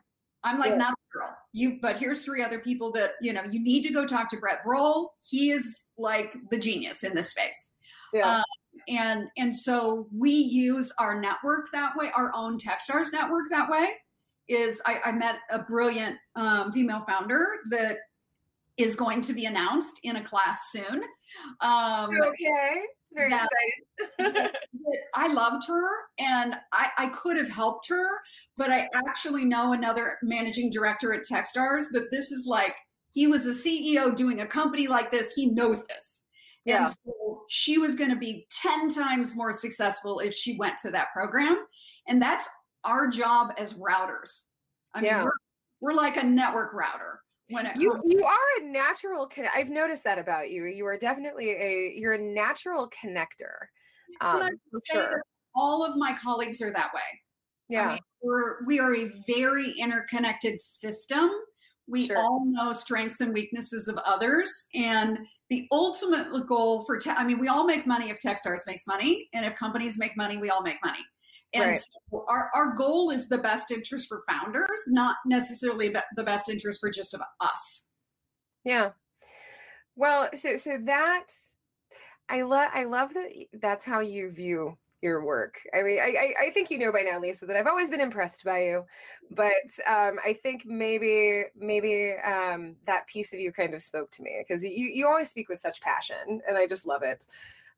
I'm 0.44 0.60
like, 0.60 0.72
yeah. 0.72 0.78
not 0.78 0.94
the 0.94 1.20
girl. 1.20 1.38
You, 1.54 1.80
but 1.82 1.98
here's 1.98 2.24
three 2.24 2.44
other 2.44 2.60
people 2.60 2.92
that 2.94 3.12
you 3.22 3.34
know 3.34 3.44
you 3.50 3.62
need 3.62 3.84
to 3.84 3.94
go 3.94 4.06
talk 4.06 4.30
to. 4.30 4.38
Brett 4.38 4.64
Brohl, 4.66 5.10
he 5.28 5.52
is 5.52 5.88
like 5.98 6.36
the 6.52 6.58
genius 6.58 7.04
in 7.04 7.14
this 7.14 7.30
space. 7.30 7.72
Yeah. 8.14 8.38
Um, 8.38 8.44
and 8.88 9.28
and 9.38 9.56
so 9.56 10.08
we 10.16 10.32
use 10.32 10.94
our 11.00 11.20
network 11.20 11.68
that 11.74 11.94
way, 11.96 12.12
our 12.16 12.32
own 12.36 12.58
TechStars 12.58 13.12
network 13.12 13.46
that 13.50 13.70
way. 13.70 13.90
Is 14.48 14.82
I, 14.86 15.00
I 15.06 15.12
met 15.12 15.40
a 15.52 15.60
brilliant 15.60 16.16
um, 16.36 16.72
female 16.72 17.02
founder 17.02 17.46
that 17.72 17.98
is 18.78 18.96
going 18.96 19.22
to 19.22 19.34
be 19.34 19.46
announced 19.46 20.00
in 20.04 20.18
a 20.18 20.22
class 20.22 20.70
soon. 20.72 21.04
Um, 21.62 22.16
okay. 22.22 22.82
Very 23.14 23.30
that, 23.30 23.48
excited. 24.20 24.52
I 25.16 25.34
loved 25.34 25.68
her 25.68 25.90
and 26.20 26.56
I, 26.72 26.90
I 26.98 27.08
could 27.08 27.38
have 27.38 27.50
helped 27.50 27.90
her, 27.90 28.20
but 28.58 28.72
I 28.72 28.88
actually 29.08 29.46
know 29.46 29.74
another 29.74 30.18
managing 30.24 30.70
director 30.70 31.14
at 31.14 31.24
Techstars 31.24 31.86
that 31.92 32.10
this 32.12 32.32
is 32.32 32.46
like 32.48 32.76
he 33.14 33.28
was 33.28 33.46
a 33.46 33.50
CEO 33.52 34.16
doing 34.16 34.42
a 34.42 34.46
company 34.46 34.88
like 34.88 35.12
this. 35.12 35.34
He 35.34 35.48
knows 35.48 35.86
this. 35.86 36.24
Yeah. 36.66 36.84
And 36.84 36.90
so 36.90 37.44
she 37.50 37.78
was 37.78 37.96
going 37.96 38.10
to 38.10 38.16
be 38.16 38.46
10 38.52 38.90
times 38.90 39.36
more 39.36 39.54
successful 39.54 40.20
if 40.20 40.34
she 40.34 40.58
went 40.58 40.78
to 40.80 40.92
that 40.92 41.14
program. 41.14 41.66
And 42.08 42.22
that's 42.22 42.50
our 42.84 43.08
job 43.08 43.54
as 43.58 43.74
routers. 43.74 44.46
I 44.94 45.02
mean, 45.02 45.12
Yeah. 45.12 45.24
we're, 45.24 45.32
we're 45.80 45.94
like 45.94 46.18
a 46.18 46.24
network 46.24 46.74
router 46.74 47.22
You 47.78 48.02
you 48.06 48.24
are 48.26 48.62
a 48.62 48.66
natural. 48.66 49.28
Con- 49.28 49.48
I've 49.56 49.70
noticed 49.70 50.04
that 50.04 50.20
about 50.20 50.50
you. 50.52 50.66
You 50.66 50.86
are 50.86 50.98
definitely 50.98 51.52
a 51.52 51.94
you're 51.96 52.14
a 52.14 52.18
natural 52.18 52.90
connector. 52.90 53.68
Um, 54.20 54.42
for 54.42 54.50
would 54.74 54.88
say 54.88 54.98
that 54.98 55.10
sure. 55.10 55.24
all 55.56 55.86
of 55.86 55.96
my 55.96 56.16
colleagues 56.22 56.62
are 56.62 56.72
that 56.74 56.94
way. 56.94 57.02
Yeah. 57.70 57.90
I 57.90 57.94
mean, 57.94 58.00
we're 58.22 58.66
we 58.66 58.80
are 58.80 58.96
a 58.96 59.12
very 59.28 59.72
interconnected 59.78 60.60
system. 60.60 61.30
We 61.88 62.08
Sure. 62.08 62.18
all 62.18 62.46
know 62.46 62.74
strengths 62.74 63.22
and 63.22 63.34
weaknesses 63.34 63.88
of 63.88 63.98
others, 64.00 64.68
and 64.74 65.18
the 65.50 65.68
ultimate 65.72 66.46
goal 66.48 66.84
for 66.86 66.98
te- 66.98 67.12
I 67.12 67.24
mean, 67.24 67.40
we 67.40 67.48
all 67.48 67.64
make 67.66 67.88
money 67.88 68.10
if 68.10 68.20
Techstars 68.20 68.68
makes 68.68 68.86
money, 68.88 69.30
and 69.34 69.46
if 69.46 69.56
companies 69.56 69.98
make 69.98 70.18
money, 70.18 70.38
we 70.38 70.50
all 70.50 70.62
make 70.62 70.78
money. 70.84 71.06
And 71.54 71.66
Right. 71.68 71.76
so 71.78 72.26
our 72.28 72.52
our 72.54 72.74
goal 72.74 73.12
is 73.12 73.30
the 73.30 73.38
best 73.38 73.72
interest 73.72 74.10
for 74.10 74.24
founders, 74.28 74.82
not 74.88 75.18
necessarily 75.26 75.90
the 76.16 76.24
best 76.24 76.50
interest 76.50 76.82
for 76.82 76.90
just 76.90 77.14
of 77.14 77.22
us. 77.40 77.90
Yeah. 78.66 78.92
Well, 79.96 80.30
so 80.36 80.58
so 80.58 80.78
that 80.84 81.28
I 82.28 82.42
love 82.42 82.70
I 82.74 82.84
love 82.84 83.14
that 83.14 83.32
that's 83.54 83.86
how 83.86 84.02
you 84.02 84.30
view 84.32 84.78
your 85.08 85.24
work. 85.24 85.60
I 85.74 85.82
mean, 85.82 86.00
I, 86.00 86.34
I 86.40 86.52
think 86.52 86.70
you 86.70 86.78
know 86.78 86.92
by 86.92 87.02
now, 87.02 87.20
Lisa, 87.20 87.46
that 87.46 87.56
I've 87.56 87.68
always 87.68 87.90
been 87.90 88.02
impressed 88.02 88.44
by 88.44 88.66
you, 88.66 88.86
but 89.32 89.54
um, 89.88 90.20
I 90.24 90.38
think 90.44 90.66
maybe 90.66 91.46
maybe 91.58 92.14
um, 92.24 92.76
that 92.86 93.08
piece 93.08 93.34
of 93.34 93.40
you 93.40 93.52
kind 93.52 93.74
of 93.74 93.82
spoke 93.82 94.12
to 94.12 94.24
me 94.24 94.44
because 94.46 94.64
you 94.64 94.70
you 94.70 95.08
always 95.08 95.30
speak 95.30 95.50
with 95.50 95.60
such 95.60 95.82
passion, 95.82 96.42
and 96.48 96.58
I 96.58 96.68
just 96.68 96.86
love 96.86 97.04
it. 97.04 97.26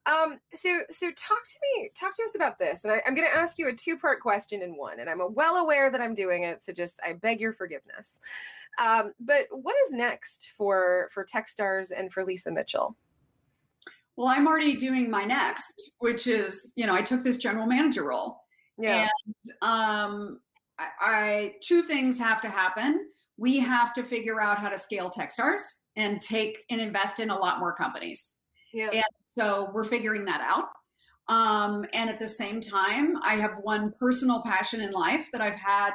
Um, 0.05 0.39
so 0.53 0.81
so 0.89 1.07
talk 1.11 1.43
to 1.45 1.59
me, 1.61 1.91
talk 1.93 2.15
to 2.15 2.23
us 2.23 2.35
about 2.35 2.57
this, 2.57 2.83
and 2.83 2.93
I, 2.93 3.01
I'm 3.05 3.15
going 3.15 3.27
to 3.27 3.35
ask 3.35 3.59
you 3.59 3.67
a 3.67 3.73
two 3.73 3.97
part 3.97 4.21
question 4.21 4.61
in 4.61 4.75
one, 4.75 4.99
and 4.99 5.09
I'm 5.09 5.21
well 5.33 5.57
aware 5.57 5.91
that 5.91 6.01
I'm 6.01 6.13
doing 6.13 6.43
it, 6.43 6.61
so 6.61 6.73
just 6.73 6.99
I 7.05 7.13
beg 7.13 7.39
your 7.39 7.53
forgiveness. 7.53 8.19
Um, 8.79 9.13
but 9.19 9.45
what 9.51 9.75
is 9.85 9.93
next 9.93 10.49
for 10.57 11.09
for 11.11 11.25
Techstars 11.25 11.91
and 11.95 12.11
for 12.11 12.25
Lisa 12.25 12.51
Mitchell? 12.51 12.95
Well, 14.19 14.27
I'm 14.27 14.47
already 14.47 14.75
doing 14.75 15.09
my 15.09 15.23
next, 15.23 15.93
which 15.99 16.27
is 16.27 16.73
you 16.75 16.85
know 16.85 16.93
I 16.93 17.01
took 17.01 17.23
this 17.23 17.37
general 17.37 17.65
manager 17.65 18.03
role. 18.03 18.41
Yeah, 18.77 19.07
um, 19.61 20.41
I, 20.77 20.87
I 20.99 21.51
two 21.63 21.83
things 21.83 22.19
have 22.19 22.41
to 22.41 22.49
happen. 22.49 23.07
We 23.37 23.59
have 23.59 23.93
to 23.93 24.03
figure 24.03 24.41
out 24.41 24.57
how 24.57 24.67
to 24.67 24.77
scale 24.77 25.09
Techstars 25.09 25.61
and 25.95 26.19
take 26.19 26.65
and 26.69 26.81
invest 26.81 27.21
in 27.21 27.29
a 27.29 27.39
lot 27.39 27.61
more 27.61 27.73
companies. 27.73 28.35
yeah, 28.73 28.89
And 28.91 29.03
so 29.37 29.71
we're 29.73 29.85
figuring 29.85 30.25
that 30.25 30.41
out. 30.41 30.65
Um, 31.33 31.85
and 31.93 32.09
at 32.09 32.19
the 32.19 32.27
same 32.27 32.59
time, 32.59 33.15
I 33.23 33.35
have 33.35 33.53
one 33.61 33.93
personal 33.97 34.41
passion 34.41 34.81
in 34.81 34.91
life 34.91 35.29
that 35.31 35.39
I've 35.39 35.55
had 35.55 35.91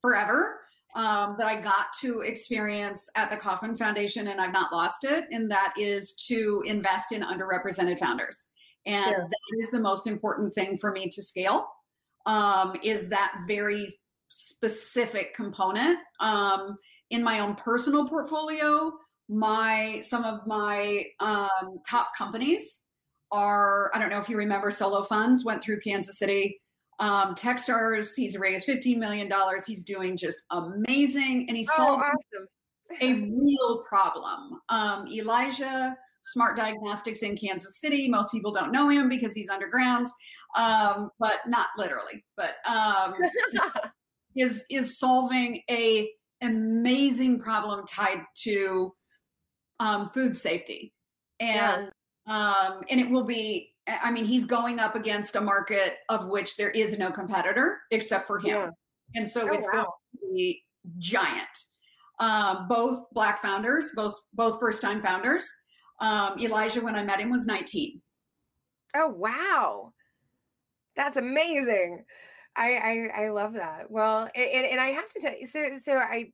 forever 0.00 0.58
um, 0.96 1.36
that 1.38 1.46
I 1.46 1.60
got 1.60 1.86
to 2.00 2.22
experience 2.22 3.08
at 3.14 3.30
the 3.30 3.36
Kauffman 3.36 3.76
Foundation, 3.76 4.28
and 4.28 4.40
I've 4.40 4.52
not 4.52 4.72
lost 4.72 5.04
it. 5.04 5.24
And 5.30 5.50
that 5.50 5.74
is 5.78 6.14
to 6.28 6.62
invest 6.64 7.12
in 7.12 7.20
underrepresented 7.20 7.98
founders. 7.98 8.46
And 8.86 9.10
Yeah. 9.10 9.18
that 9.18 9.58
is 9.58 9.70
the 9.70 9.78
most 9.78 10.06
important 10.06 10.54
thing 10.54 10.78
for 10.78 10.90
me 10.92 11.10
to 11.10 11.22
scale. 11.22 11.68
Um, 12.24 12.76
is 12.82 13.10
that 13.10 13.34
very 13.46 13.94
specific 14.28 15.34
component 15.34 15.98
um, 16.18 16.76
in 17.10 17.22
my 17.22 17.40
own 17.40 17.56
personal 17.56 18.08
portfolio? 18.08 18.90
My 19.28 20.00
some 20.00 20.24
of 20.24 20.46
my 20.46 21.04
um, 21.20 21.78
top 21.88 22.08
companies 22.16 22.84
are 23.32 23.90
I 23.94 23.98
don't 23.98 24.08
know 24.08 24.18
if 24.18 24.28
you 24.28 24.36
remember 24.36 24.70
Solo 24.70 25.02
Funds 25.02 25.44
went 25.44 25.62
through 25.62 25.80
Kansas 25.80 26.18
City 26.18 26.60
um, 26.98 27.34
Techstars. 27.34 28.14
He's 28.16 28.38
raised 28.38 28.68
$15 28.68 28.98
million. 28.98 29.30
He's 29.66 29.82
doing 29.82 30.16
just 30.16 30.38
amazing 30.50 31.46
and 31.48 31.56
he's 31.56 31.68
oh, 31.72 31.76
solving 31.76 32.04
awesome. 32.04 32.46
a 33.00 33.14
real 33.14 33.84
problem. 33.88 34.60
Um, 34.68 35.06
Elijah, 35.08 35.96
Smart 36.22 36.56
Diagnostics 36.56 37.22
in 37.22 37.36
Kansas 37.36 37.80
City. 37.80 38.08
Most 38.08 38.32
people 38.32 38.52
don't 38.52 38.72
know 38.72 38.88
him 38.88 39.08
because 39.08 39.34
he's 39.34 39.48
underground, 39.48 40.08
um, 40.56 41.10
but 41.18 41.36
not 41.46 41.68
literally. 41.76 42.24
But 42.36 42.54
um, 42.68 43.14
is 44.36 44.64
is 44.70 44.98
solving 44.98 45.62
a 45.70 46.10
amazing 46.42 47.40
problem 47.40 47.84
tied 47.86 48.22
to 48.42 48.92
um, 49.80 50.08
food 50.10 50.36
safety, 50.36 50.92
and 51.40 51.90
um, 52.26 52.80
and 52.90 53.00
it 53.00 53.10
will 53.10 53.24
be. 53.24 53.72
I 53.88 54.10
mean, 54.10 54.24
he's 54.24 54.44
going 54.44 54.80
up 54.80 54.94
against 54.96 55.36
a 55.36 55.40
market 55.40 55.94
of 56.08 56.28
which 56.28 56.56
there 56.56 56.70
is 56.70 56.98
no 56.98 57.10
competitor 57.10 57.80
except 57.90 58.26
for 58.26 58.38
him, 58.38 58.46
Yeah. 58.46 58.70
and 59.14 59.28
so 59.28 59.48
Oh, 59.48 59.52
it's 59.52 59.66
going 59.68 59.84
to 59.84 60.34
be 60.34 60.64
giant. 60.98 61.46
Um, 62.18 62.66
both 62.68 63.06
black 63.12 63.40
founders, 63.40 63.92
both 63.94 64.14
both 64.32 64.58
first 64.58 64.80
time 64.82 65.02
founders. 65.02 65.48
Um, 66.00 66.38
Elijah, 66.40 66.80
when 66.80 66.94
I 66.94 67.02
met 67.04 67.20
him, 67.20 67.30
was 67.30 67.46
19. 67.46 68.00
Oh 68.96 69.08
wow, 69.08 69.92
that's 70.96 71.16
amazing. 71.16 72.04
I 72.56 73.10
I, 73.14 73.24
I 73.24 73.28
love 73.28 73.52
that. 73.54 73.90
Well, 73.90 74.28
and, 74.34 74.66
and 74.66 74.80
I 74.80 74.88
have 74.92 75.08
to 75.10 75.20
tell 75.20 75.38
you, 75.38 75.46
so 75.46 75.78
so 75.82 75.96
I 75.98 76.32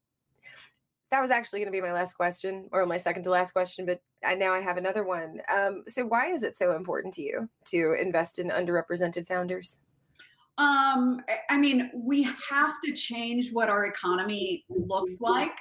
that 1.13 1.21
was 1.21 1.31
actually 1.31 1.61
going 1.61 1.71
to 1.71 1.79
be 1.79 1.83
my 1.83 1.93
last 1.93 2.15
question 2.15 2.69
or 2.73 2.87
my 2.87 2.97
second 2.97 3.23
to 3.23 3.31
last 3.31 3.53
question, 3.53 3.85
but 3.85 4.01
I 4.25 4.35
now 4.35 4.51
I 4.55 4.61
have 4.61 4.79
another 4.79 5.05
one. 5.05 5.43
Um, 5.55 5.85
so 5.87 6.07
why 6.07 6.29
is 6.29 6.43
it 6.43 6.57
so 6.57 6.75
important 6.75 7.13
to 7.15 7.23
you 7.23 7.51
to 7.67 7.93
invest 8.01 8.39
in 8.39 8.49
underrepresented 8.49 9.27
founders? 9.27 9.81
Um, 10.57 11.21
I- 11.51 11.59
mean, 11.59 11.91
we 11.95 12.23
have 12.23 12.81
to 12.83 12.93
change 12.93 13.53
what 13.53 13.69
our 13.69 13.85
economy 13.85 14.65
looks 14.71 15.21
like. 15.21 15.57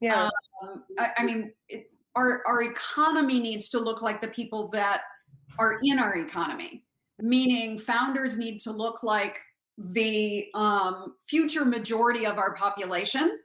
Yeah, 0.00 0.28
Um, 0.62 0.82
I, 0.98 1.10
I 1.18 1.22
mean, 1.22 1.52
it, 1.68 1.90
our 2.16 2.42
our 2.46 2.64
economy 2.64 3.38
needs 3.38 3.68
to 3.70 3.78
look 3.78 4.02
like 4.02 4.20
the 4.20 4.28
people 4.28 4.68
that 4.70 5.02
are 5.60 5.78
in 5.84 5.98
our 6.00 6.16
economy. 6.18 6.84
Meaning, 7.20 7.78
founders 7.78 8.36
need 8.36 8.58
to 8.60 8.72
look 8.72 9.02
like 9.04 9.40
the 9.78 10.48
um, 10.54 11.14
future 11.26 11.64
majority 11.64 12.26
of 12.26 12.36
our 12.36 12.54
population, 12.54 13.38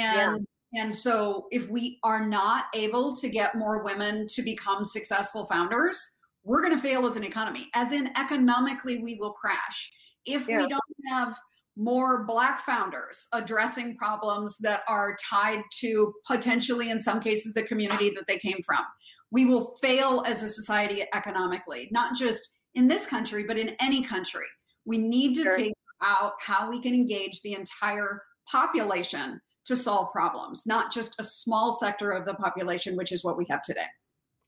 and 0.00 0.46
and 0.74 0.94
so 0.94 1.46
if 1.50 1.68
we 1.68 1.98
are 2.02 2.26
not 2.26 2.64
able 2.74 3.16
to 3.16 3.28
get 3.28 3.54
more 3.54 3.82
women 3.82 4.26
to 4.28 4.42
become 4.42 4.84
successful 4.84 5.46
founders, 5.46 5.98
we're 6.44 6.62
going 6.62 6.74
to 6.76 6.82
fail 6.82 7.06
as 7.06 7.16
an 7.16 7.24
economy. 7.24 7.68
As 7.74 7.92
in, 7.92 8.08
economically, 8.16 8.98
we 9.02 9.14
will 9.16 9.32
crash 9.32 9.92
if 10.26 10.46
Yeah. 10.48 10.62
we 10.62 10.68
don't 10.68 10.82
have 11.08 11.34
more 11.76 12.24
black 12.24 12.60
founders 12.60 13.28
addressing 13.32 13.96
problems 13.96 14.56
that 14.58 14.82
are 14.88 15.16
tied 15.22 15.62
to 15.80 16.12
potentially 16.26 16.90
in 16.90 16.98
some 16.98 17.20
cases 17.20 17.52
the 17.52 17.62
community 17.62 18.10
that 18.10 18.26
they 18.26 18.38
came 18.38 18.58
from 18.64 18.82
we 19.30 19.44
will 19.44 19.76
fail 19.82 20.22
as 20.26 20.42
a 20.42 20.48
society 20.48 21.02
economically 21.12 21.86
not 21.92 22.16
just 22.16 22.56
in 22.74 22.88
this 22.88 23.04
country 23.04 23.44
but 23.46 23.58
in 23.58 23.76
any 23.78 24.02
country 24.02 24.46
we 24.86 24.96
need 24.96 25.34
to 25.34 25.42
Sure. 25.42 25.56
figure 25.56 25.74
out 26.02 26.32
how 26.40 26.70
we 26.70 26.80
can 26.80 26.94
engage 26.94 27.42
the 27.42 27.52
entire 27.52 28.22
population 28.50 29.38
to 29.66 29.76
solve 29.76 30.10
problems 30.12 30.66
not 30.66 30.92
just 30.92 31.18
a 31.20 31.24
small 31.24 31.72
sector 31.72 32.12
of 32.12 32.24
the 32.24 32.34
population 32.34 32.96
which 32.96 33.12
is 33.12 33.24
what 33.24 33.36
we 33.36 33.46
have 33.48 33.62
today 33.62 33.86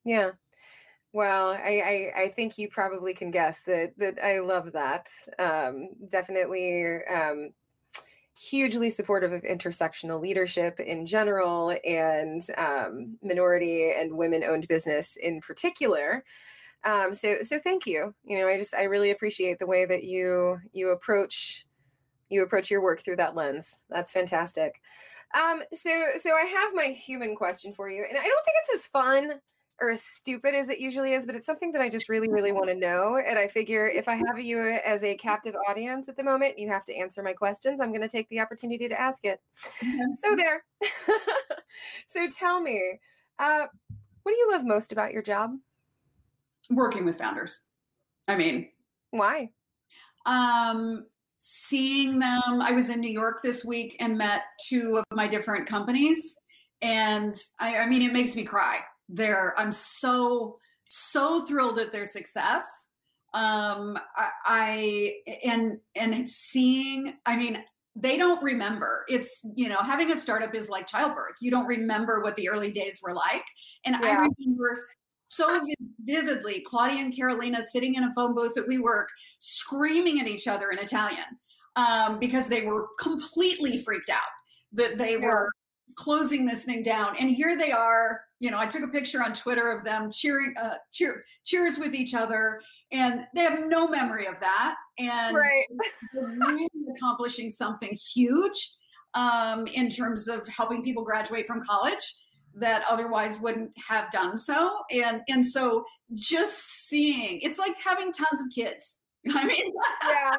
yeah. 0.08 0.30
Well, 1.12 1.50
I, 1.50 2.12
I 2.16 2.22
I 2.22 2.28
think 2.28 2.58
you 2.58 2.68
probably 2.68 3.14
can 3.14 3.30
guess 3.30 3.62
that 3.62 3.92
that 3.98 4.22
I 4.22 4.40
love 4.40 4.72
that. 4.72 5.08
Um, 5.38 5.90
definitely 6.08 7.04
um, 7.06 7.50
hugely 8.38 8.90
supportive 8.90 9.32
of 9.32 9.42
intersectional 9.42 10.20
leadership 10.20 10.80
in 10.80 11.06
general 11.06 11.76
and 11.84 12.42
um, 12.56 13.18
minority 13.22 13.92
and 13.96 14.16
women-owned 14.16 14.68
business 14.68 15.16
in 15.16 15.40
particular. 15.40 16.24
Um, 16.84 17.12
so 17.14 17.42
so 17.42 17.58
thank 17.58 17.86
you. 17.86 18.14
You 18.24 18.38
know, 18.38 18.48
I 18.48 18.58
just 18.58 18.74
I 18.74 18.84
really 18.84 19.10
appreciate 19.10 19.58
the 19.58 19.66
way 19.66 19.84
that 19.86 20.04
you 20.04 20.58
you 20.72 20.90
approach 20.90 21.66
you 22.28 22.42
approach 22.42 22.70
your 22.70 22.82
work 22.82 23.02
through 23.02 23.16
that 23.16 23.34
lens. 23.34 23.84
That's 23.88 24.12
fantastic. 24.12 24.80
Um, 25.34 25.62
so 25.74 25.90
so 26.22 26.30
I 26.32 26.44
have 26.44 26.74
my 26.74 26.86
human 26.86 27.36
question 27.36 27.72
for 27.72 27.90
you, 27.90 28.04
and 28.08 28.16
I 28.16 28.22
don't 28.22 28.44
think 28.44 28.56
it's 28.62 28.76
as 28.76 28.86
fun 28.86 29.40
or 29.80 29.90
as 29.90 30.02
stupid 30.02 30.56
as 30.56 30.68
it 30.68 30.80
usually 30.80 31.12
is, 31.12 31.24
but 31.24 31.36
it's 31.36 31.46
something 31.46 31.70
that 31.70 31.80
I 31.80 31.88
just 31.88 32.08
really, 32.08 32.28
really 32.28 32.50
want 32.50 32.68
to 32.68 32.74
know. 32.74 33.22
And 33.24 33.38
I 33.38 33.46
figure 33.46 33.88
if 33.88 34.08
I 34.08 34.14
have 34.14 34.40
you 34.40 34.60
as 34.60 35.04
a 35.04 35.14
captive 35.16 35.54
audience 35.68 36.08
at 36.08 36.16
the 36.16 36.24
moment, 36.24 36.58
you 36.58 36.68
have 36.68 36.84
to 36.86 36.96
answer 36.96 37.22
my 37.22 37.32
questions. 37.32 37.80
I'm 37.80 37.92
going 37.92 38.02
to 38.02 38.08
take 38.08 38.28
the 38.28 38.40
opportunity 38.40 38.88
to 38.88 39.00
ask 39.00 39.24
it. 39.24 39.40
So 40.16 40.34
there. 40.34 40.64
so 42.08 42.26
tell 42.28 42.60
me, 42.60 42.98
uh, 43.38 43.66
what 44.24 44.32
do 44.32 44.38
you 44.38 44.50
love 44.50 44.64
most 44.66 44.90
about 44.90 45.12
your 45.12 45.22
job? 45.22 45.52
working 46.70 47.04
with 47.04 47.18
founders 47.18 47.66
i 48.28 48.34
mean 48.36 48.68
Why? 49.10 49.50
um 50.26 51.06
seeing 51.38 52.18
them 52.18 52.60
i 52.60 52.72
was 52.72 52.90
in 52.90 53.00
new 53.00 53.10
york 53.10 53.40
this 53.42 53.64
week 53.64 53.96
and 54.00 54.18
met 54.18 54.42
two 54.68 54.98
of 54.98 55.16
my 55.16 55.28
different 55.28 55.66
companies. 55.66 56.36
And 56.82 57.34
i, 57.60 57.78
I 57.78 57.86
mean 57.86 58.02
it 58.02 58.12
makes 58.12 58.36
me 58.36 58.44
cry. 58.44 58.78
They're 59.08 59.54
i'm 59.56 59.72
so 59.72 60.58
so 60.88 61.44
thrilled 61.44 61.78
at 61.78 61.92
their 61.92 62.06
success. 62.06 62.88
Um 63.34 63.98
I, 64.16 64.30
I 64.44 65.12
and 65.44 65.78
and 65.94 66.28
seeing 66.28 67.14
i 67.26 67.36
mean 67.36 67.62
they 68.00 68.16
don't 68.16 68.42
remember. 68.42 69.04
It's 69.08 69.44
you 69.56 69.68
know 69.68 69.78
having 69.78 70.10
a 70.12 70.16
startup 70.16 70.54
is 70.54 70.68
like 70.68 70.86
childbirth. 70.86 71.36
You 71.40 71.50
don't 71.50 71.66
remember 71.66 72.20
what 72.22 72.36
the 72.36 72.48
early 72.48 72.72
days 72.72 73.00
were 73.02 73.14
like. 73.14 73.44
And 73.84 73.96
yeah. 74.00 74.08
i 74.08 74.10
remember 74.10 74.86
so 75.28 75.60
vividly 76.04 76.60
claudia 76.62 77.00
and 77.00 77.14
carolina 77.14 77.62
sitting 77.62 77.94
in 77.94 78.04
a 78.04 78.12
phone 78.14 78.34
booth 78.34 78.56
at 78.58 78.66
WeWork 78.66 79.06
screaming 79.38 80.20
at 80.20 80.26
each 80.26 80.48
other 80.48 80.70
in 80.70 80.78
italian 80.78 81.38
um, 81.76 82.18
because 82.18 82.48
they 82.48 82.62
were 82.62 82.88
completely 82.98 83.78
freaked 83.78 84.10
out 84.10 84.18
that 84.72 84.98
they 84.98 85.16
were 85.16 85.50
closing 85.96 86.44
this 86.44 86.64
thing 86.64 86.82
down. 86.82 87.16
And 87.18 87.30
here 87.30 87.56
they 87.56 87.72
are 87.72 88.20
you 88.40 88.50
know 88.50 88.58
i 88.58 88.66
took 88.66 88.82
a 88.82 88.88
picture 88.88 89.22
on 89.22 89.32
twitter 89.32 89.70
of 89.70 89.84
them 89.84 90.10
cheering 90.12 90.54
uh, 90.60 90.74
cheer, 90.92 91.24
cheers 91.44 91.78
with 91.78 91.94
each 91.94 92.14
other 92.14 92.60
and 92.92 93.26
they 93.34 93.42
have 93.42 93.60
no 93.66 93.86
memory 93.86 94.26
of 94.26 94.40
that. 94.40 94.76
And 94.98 95.36
right. 95.36 95.64
they're 96.14 96.26
really 96.26 96.68
accomplishing 96.96 97.50
something 97.50 97.96
huge 98.14 98.72
um, 99.14 99.66
in 99.66 99.88
terms 99.88 100.28
of 100.28 100.46
helping 100.48 100.82
people 100.82 101.04
graduate 101.04 101.46
from 101.46 101.62
college 101.62 102.14
that 102.60 102.82
otherwise 102.88 103.38
wouldn't 103.40 103.70
have 103.88 104.10
done 104.10 104.36
so. 104.36 104.80
And 104.90 105.22
and 105.28 105.44
so 105.44 105.84
just 106.14 106.88
seeing 106.88 107.40
it's 107.40 107.58
like 107.58 107.76
having 107.84 108.12
tons 108.12 108.40
of 108.40 108.46
kids. 108.54 109.00
I 109.34 109.44
mean 109.44 109.72
yeah. 110.04 110.30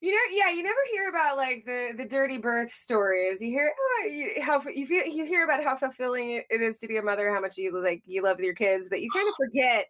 You 0.00 0.12
know 0.12 0.18
yeah 0.30 0.50
you 0.50 0.62
never 0.62 0.76
hear 0.92 1.08
about 1.08 1.36
like 1.36 1.64
the 1.64 1.94
the 1.96 2.04
dirty 2.04 2.38
birth 2.38 2.70
stories. 2.70 3.40
You 3.40 3.48
hear 3.48 3.72
oh, 3.78 4.06
you, 4.06 4.42
how 4.42 4.60
you 4.68 4.86
feel 4.86 5.06
you 5.06 5.24
hear 5.24 5.44
about 5.44 5.64
how 5.64 5.76
fulfilling 5.76 6.30
it 6.30 6.60
is 6.60 6.78
to 6.78 6.88
be 6.88 6.98
a 6.98 7.02
mother 7.02 7.32
how 7.32 7.40
much 7.40 7.56
you 7.56 7.82
like 7.82 8.02
you 8.06 8.22
love 8.22 8.40
your 8.40 8.54
kids 8.54 8.88
but 8.88 9.00
you 9.00 9.10
kind 9.10 9.28
of 9.28 9.34
forget 9.44 9.86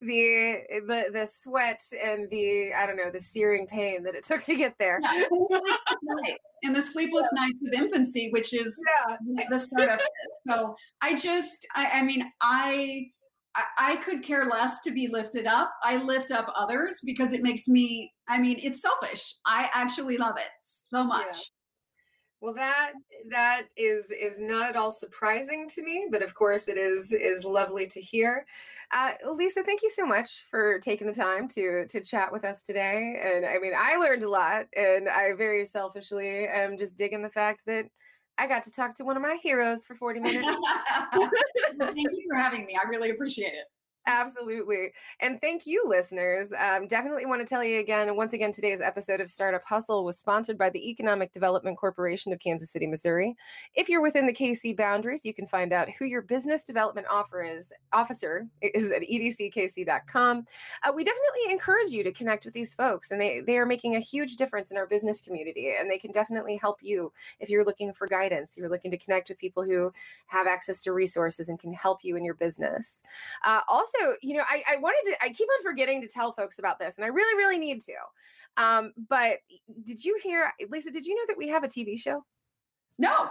the 0.00 0.64
eh, 0.70 0.80
the 0.86 1.10
the 1.12 1.26
sweat 1.26 1.80
and 2.02 2.28
the 2.30 2.72
I 2.72 2.86
don't 2.86 2.96
know 2.96 3.10
the 3.10 3.20
searing 3.20 3.66
pain 3.66 4.02
that 4.04 4.14
it 4.14 4.24
took 4.24 4.42
to 4.44 4.54
get 4.54 4.74
there. 4.78 4.98
Yeah, 5.02 5.12
and, 5.12 5.26
the 5.30 5.96
nights, 6.02 6.46
and 6.62 6.76
the 6.76 6.82
sleepless 6.82 7.28
yeah. 7.34 7.44
nights 7.44 7.62
of 7.66 7.82
infancy, 7.82 8.30
which 8.32 8.52
is 8.54 8.80
yeah. 9.36 9.44
the 9.50 9.58
startup. 9.58 10.00
so 10.46 10.74
I 11.02 11.14
just 11.14 11.66
I, 11.74 12.00
I 12.00 12.02
mean 12.02 12.24
I 12.40 13.06
I 13.78 13.96
could 13.96 14.22
care 14.22 14.46
less 14.46 14.80
to 14.82 14.92
be 14.92 15.08
lifted 15.08 15.46
up. 15.46 15.72
I 15.82 15.96
lift 15.96 16.30
up 16.30 16.52
others 16.56 17.00
because 17.04 17.32
it 17.32 17.42
makes 17.42 17.66
me. 17.68 18.12
I 18.28 18.38
mean, 18.38 18.58
it's 18.62 18.80
selfish. 18.80 19.34
I 19.44 19.68
actually 19.74 20.18
love 20.18 20.36
it 20.36 20.50
so 20.62 21.02
much. 21.02 21.50
Well, 22.40 22.54
that 22.54 22.92
that 23.28 23.64
is 23.76 24.10
is 24.10 24.40
not 24.40 24.70
at 24.70 24.76
all 24.76 24.90
surprising 24.90 25.68
to 25.68 25.82
me, 25.82 26.08
but 26.10 26.22
of 26.22 26.34
course 26.34 26.68
it 26.68 26.78
is 26.78 27.12
is 27.12 27.44
lovely 27.44 27.86
to 27.88 28.00
hear. 28.00 28.46
Uh, 28.92 29.12
Lisa, 29.34 29.62
thank 29.62 29.82
you 29.82 29.90
so 29.90 30.06
much 30.06 30.46
for 30.50 30.78
taking 30.78 31.06
the 31.06 31.12
time 31.12 31.46
to 31.48 31.86
to 31.86 32.00
chat 32.00 32.32
with 32.32 32.44
us 32.44 32.62
today. 32.62 33.20
And 33.22 33.44
I 33.44 33.58
mean, 33.58 33.72
I 33.76 33.96
learned 33.96 34.22
a 34.22 34.30
lot, 34.30 34.66
and 34.74 35.06
I 35.06 35.34
very 35.34 35.66
selfishly 35.66 36.48
am 36.48 36.78
just 36.78 36.96
digging 36.96 37.20
the 37.20 37.28
fact 37.28 37.62
that 37.66 37.86
I 38.38 38.46
got 38.46 38.64
to 38.64 38.72
talk 38.72 38.94
to 38.94 39.04
one 39.04 39.16
of 39.16 39.22
my 39.22 39.38
heroes 39.42 39.84
for 39.84 39.94
forty 39.94 40.20
minutes. 40.20 40.48
thank 41.12 41.30
you 41.94 42.26
for 42.30 42.38
having 42.38 42.64
me. 42.64 42.78
I 42.82 42.88
really 42.88 43.10
appreciate 43.10 43.52
it. 43.52 43.66
Absolutely. 44.06 44.92
And 45.20 45.40
thank 45.40 45.66
you, 45.66 45.84
listeners. 45.86 46.52
Um, 46.58 46.86
definitely 46.86 47.26
want 47.26 47.42
to 47.42 47.46
tell 47.46 47.62
you 47.62 47.80
again, 47.80 48.16
once 48.16 48.32
again, 48.32 48.50
today's 48.50 48.80
episode 48.80 49.20
of 49.20 49.28
Startup 49.28 49.62
Hustle 49.62 50.04
was 50.04 50.18
sponsored 50.18 50.56
by 50.56 50.70
the 50.70 50.90
Economic 50.90 51.32
Development 51.32 51.76
Corporation 51.76 52.32
of 52.32 52.38
Kansas 52.38 52.70
City, 52.70 52.86
Missouri. 52.86 53.36
If 53.74 53.90
you're 53.90 54.00
within 54.00 54.26
the 54.26 54.32
KC 54.32 54.74
boundaries, 54.74 55.26
you 55.26 55.34
can 55.34 55.46
find 55.46 55.72
out 55.72 55.90
who 55.98 56.06
your 56.06 56.22
business 56.22 56.64
development 56.64 57.08
offer 57.10 57.42
is, 57.42 57.72
officer 57.92 58.46
is 58.62 58.90
at 58.90 59.02
edckc.com. 59.02 60.44
Uh, 60.82 60.92
we 60.94 61.04
definitely 61.04 61.50
encourage 61.50 61.92
you 61.92 62.02
to 62.02 62.12
connect 62.12 62.46
with 62.46 62.54
these 62.54 62.72
folks, 62.72 63.10
and 63.10 63.20
they, 63.20 63.40
they 63.40 63.58
are 63.58 63.66
making 63.66 63.96
a 63.96 64.00
huge 64.00 64.36
difference 64.36 64.70
in 64.70 64.78
our 64.78 64.86
business 64.86 65.20
community, 65.20 65.74
and 65.78 65.90
they 65.90 65.98
can 65.98 66.10
definitely 66.10 66.56
help 66.56 66.78
you 66.80 67.12
if 67.38 67.50
you're 67.50 67.64
looking 67.64 67.92
for 67.92 68.06
guidance, 68.06 68.56
you're 68.56 68.70
looking 68.70 68.90
to 68.90 68.98
connect 68.98 69.28
with 69.28 69.38
people 69.38 69.62
who 69.62 69.92
have 70.26 70.46
access 70.46 70.80
to 70.82 70.92
resources 70.92 71.50
and 71.50 71.58
can 71.58 71.72
help 71.74 71.98
you 72.02 72.16
in 72.16 72.24
your 72.24 72.34
business. 72.34 73.04
Uh, 73.44 73.60
also, 73.68 73.89
also, 73.94 74.16
you 74.22 74.34
know, 74.34 74.42
I, 74.48 74.62
I 74.68 74.76
wanted 74.76 75.10
to, 75.10 75.24
I 75.24 75.28
keep 75.30 75.48
on 75.58 75.62
forgetting 75.62 76.00
to 76.02 76.08
tell 76.08 76.32
folks 76.32 76.58
about 76.58 76.78
this, 76.78 76.96
and 76.96 77.04
I 77.04 77.08
really, 77.08 77.36
really 77.36 77.58
need 77.58 77.80
to. 77.82 77.92
Um, 78.56 78.92
but 79.08 79.38
did 79.84 80.04
you 80.04 80.18
hear, 80.22 80.52
Lisa, 80.68 80.90
did 80.90 81.06
you 81.06 81.14
know 81.14 81.24
that 81.28 81.38
we 81.38 81.48
have 81.48 81.64
a 81.64 81.68
TV 81.68 81.98
show? 81.98 82.24
No. 82.98 83.30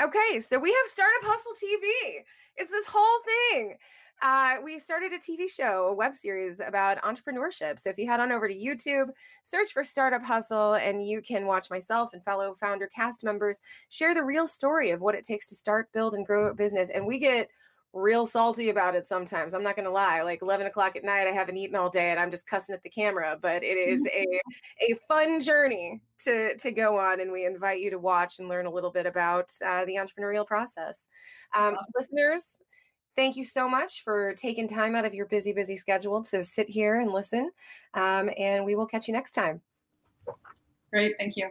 Okay, 0.00 0.40
so 0.40 0.58
we 0.58 0.70
have 0.70 0.86
Startup 0.86 1.22
Hustle 1.22 1.52
TV. 1.52 2.22
It's 2.56 2.70
this 2.70 2.86
whole 2.86 3.20
thing. 3.24 3.76
Uh, 4.22 4.56
we 4.62 4.78
started 4.78 5.12
a 5.12 5.18
TV 5.18 5.50
show, 5.50 5.88
a 5.88 5.94
web 5.94 6.14
series 6.14 6.60
about 6.60 7.02
entrepreneurship. 7.02 7.80
So 7.80 7.90
if 7.90 7.98
you 7.98 8.06
head 8.06 8.20
on 8.20 8.32
over 8.32 8.48
to 8.48 8.54
YouTube, 8.54 9.08
search 9.42 9.72
for 9.72 9.82
Startup 9.82 10.22
Hustle, 10.22 10.74
and 10.74 11.06
you 11.06 11.20
can 11.20 11.46
watch 11.46 11.68
myself 11.68 12.10
and 12.12 12.24
fellow 12.24 12.54
founder 12.54 12.86
cast 12.86 13.24
members 13.24 13.60
share 13.88 14.14
the 14.14 14.24
real 14.24 14.46
story 14.46 14.90
of 14.90 15.00
what 15.00 15.14
it 15.14 15.24
takes 15.24 15.48
to 15.48 15.54
start, 15.54 15.92
build, 15.92 16.14
and 16.14 16.26
grow 16.26 16.46
a 16.46 16.54
business. 16.54 16.90
And 16.90 17.06
we 17.06 17.18
get 17.18 17.48
real 17.94 18.26
salty 18.26 18.70
about 18.70 18.94
it 18.94 19.06
sometimes. 19.06 19.54
I'm 19.54 19.62
not 19.62 19.76
going 19.76 19.86
to 19.86 19.92
lie. 19.92 20.22
Like 20.22 20.42
11 20.42 20.66
o'clock 20.66 20.96
at 20.96 21.04
night, 21.04 21.26
I 21.26 21.32
haven't 21.32 21.56
eaten 21.56 21.76
all 21.76 21.88
day 21.88 22.10
and 22.10 22.18
I'm 22.18 22.30
just 22.30 22.46
cussing 22.46 22.74
at 22.74 22.82
the 22.82 22.90
camera, 22.90 23.38
but 23.40 23.62
it 23.62 23.76
is 23.78 24.06
a, 24.14 24.26
a 24.80 24.96
fun 25.08 25.40
journey 25.40 26.02
to, 26.24 26.56
to 26.56 26.70
go 26.72 26.98
on. 26.98 27.20
And 27.20 27.32
we 27.32 27.46
invite 27.46 27.80
you 27.80 27.90
to 27.90 27.98
watch 27.98 28.38
and 28.38 28.48
learn 28.48 28.66
a 28.66 28.70
little 28.70 28.90
bit 28.90 29.06
about 29.06 29.50
uh, 29.64 29.84
the 29.84 29.96
entrepreneurial 29.96 30.46
process. 30.46 31.06
Um, 31.54 31.74
awesome. 31.74 31.92
Listeners, 31.96 32.60
thank 33.16 33.36
you 33.36 33.44
so 33.44 33.68
much 33.68 34.02
for 34.02 34.34
taking 34.34 34.68
time 34.68 34.94
out 34.94 35.04
of 35.04 35.14
your 35.14 35.26
busy, 35.26 35.52
busy 35.52 35.76
schedule 35.76 36.22
to 36.24 36.42
sit 36.42 36.68
here 36.68 37.00
and 37.00 37.12
listen. 37.12 37.50
Um, 37.94 38.28
and 38.36 38.64
we 38.64 38.74
will 38.74 38.86
catch 38.86 39.08
you 39.08 39.14
next 39.14 39.32
time. 39.32 39.60
Great. 40.90 41.14
Thank 41.18 41.36
you. 41.36 41.50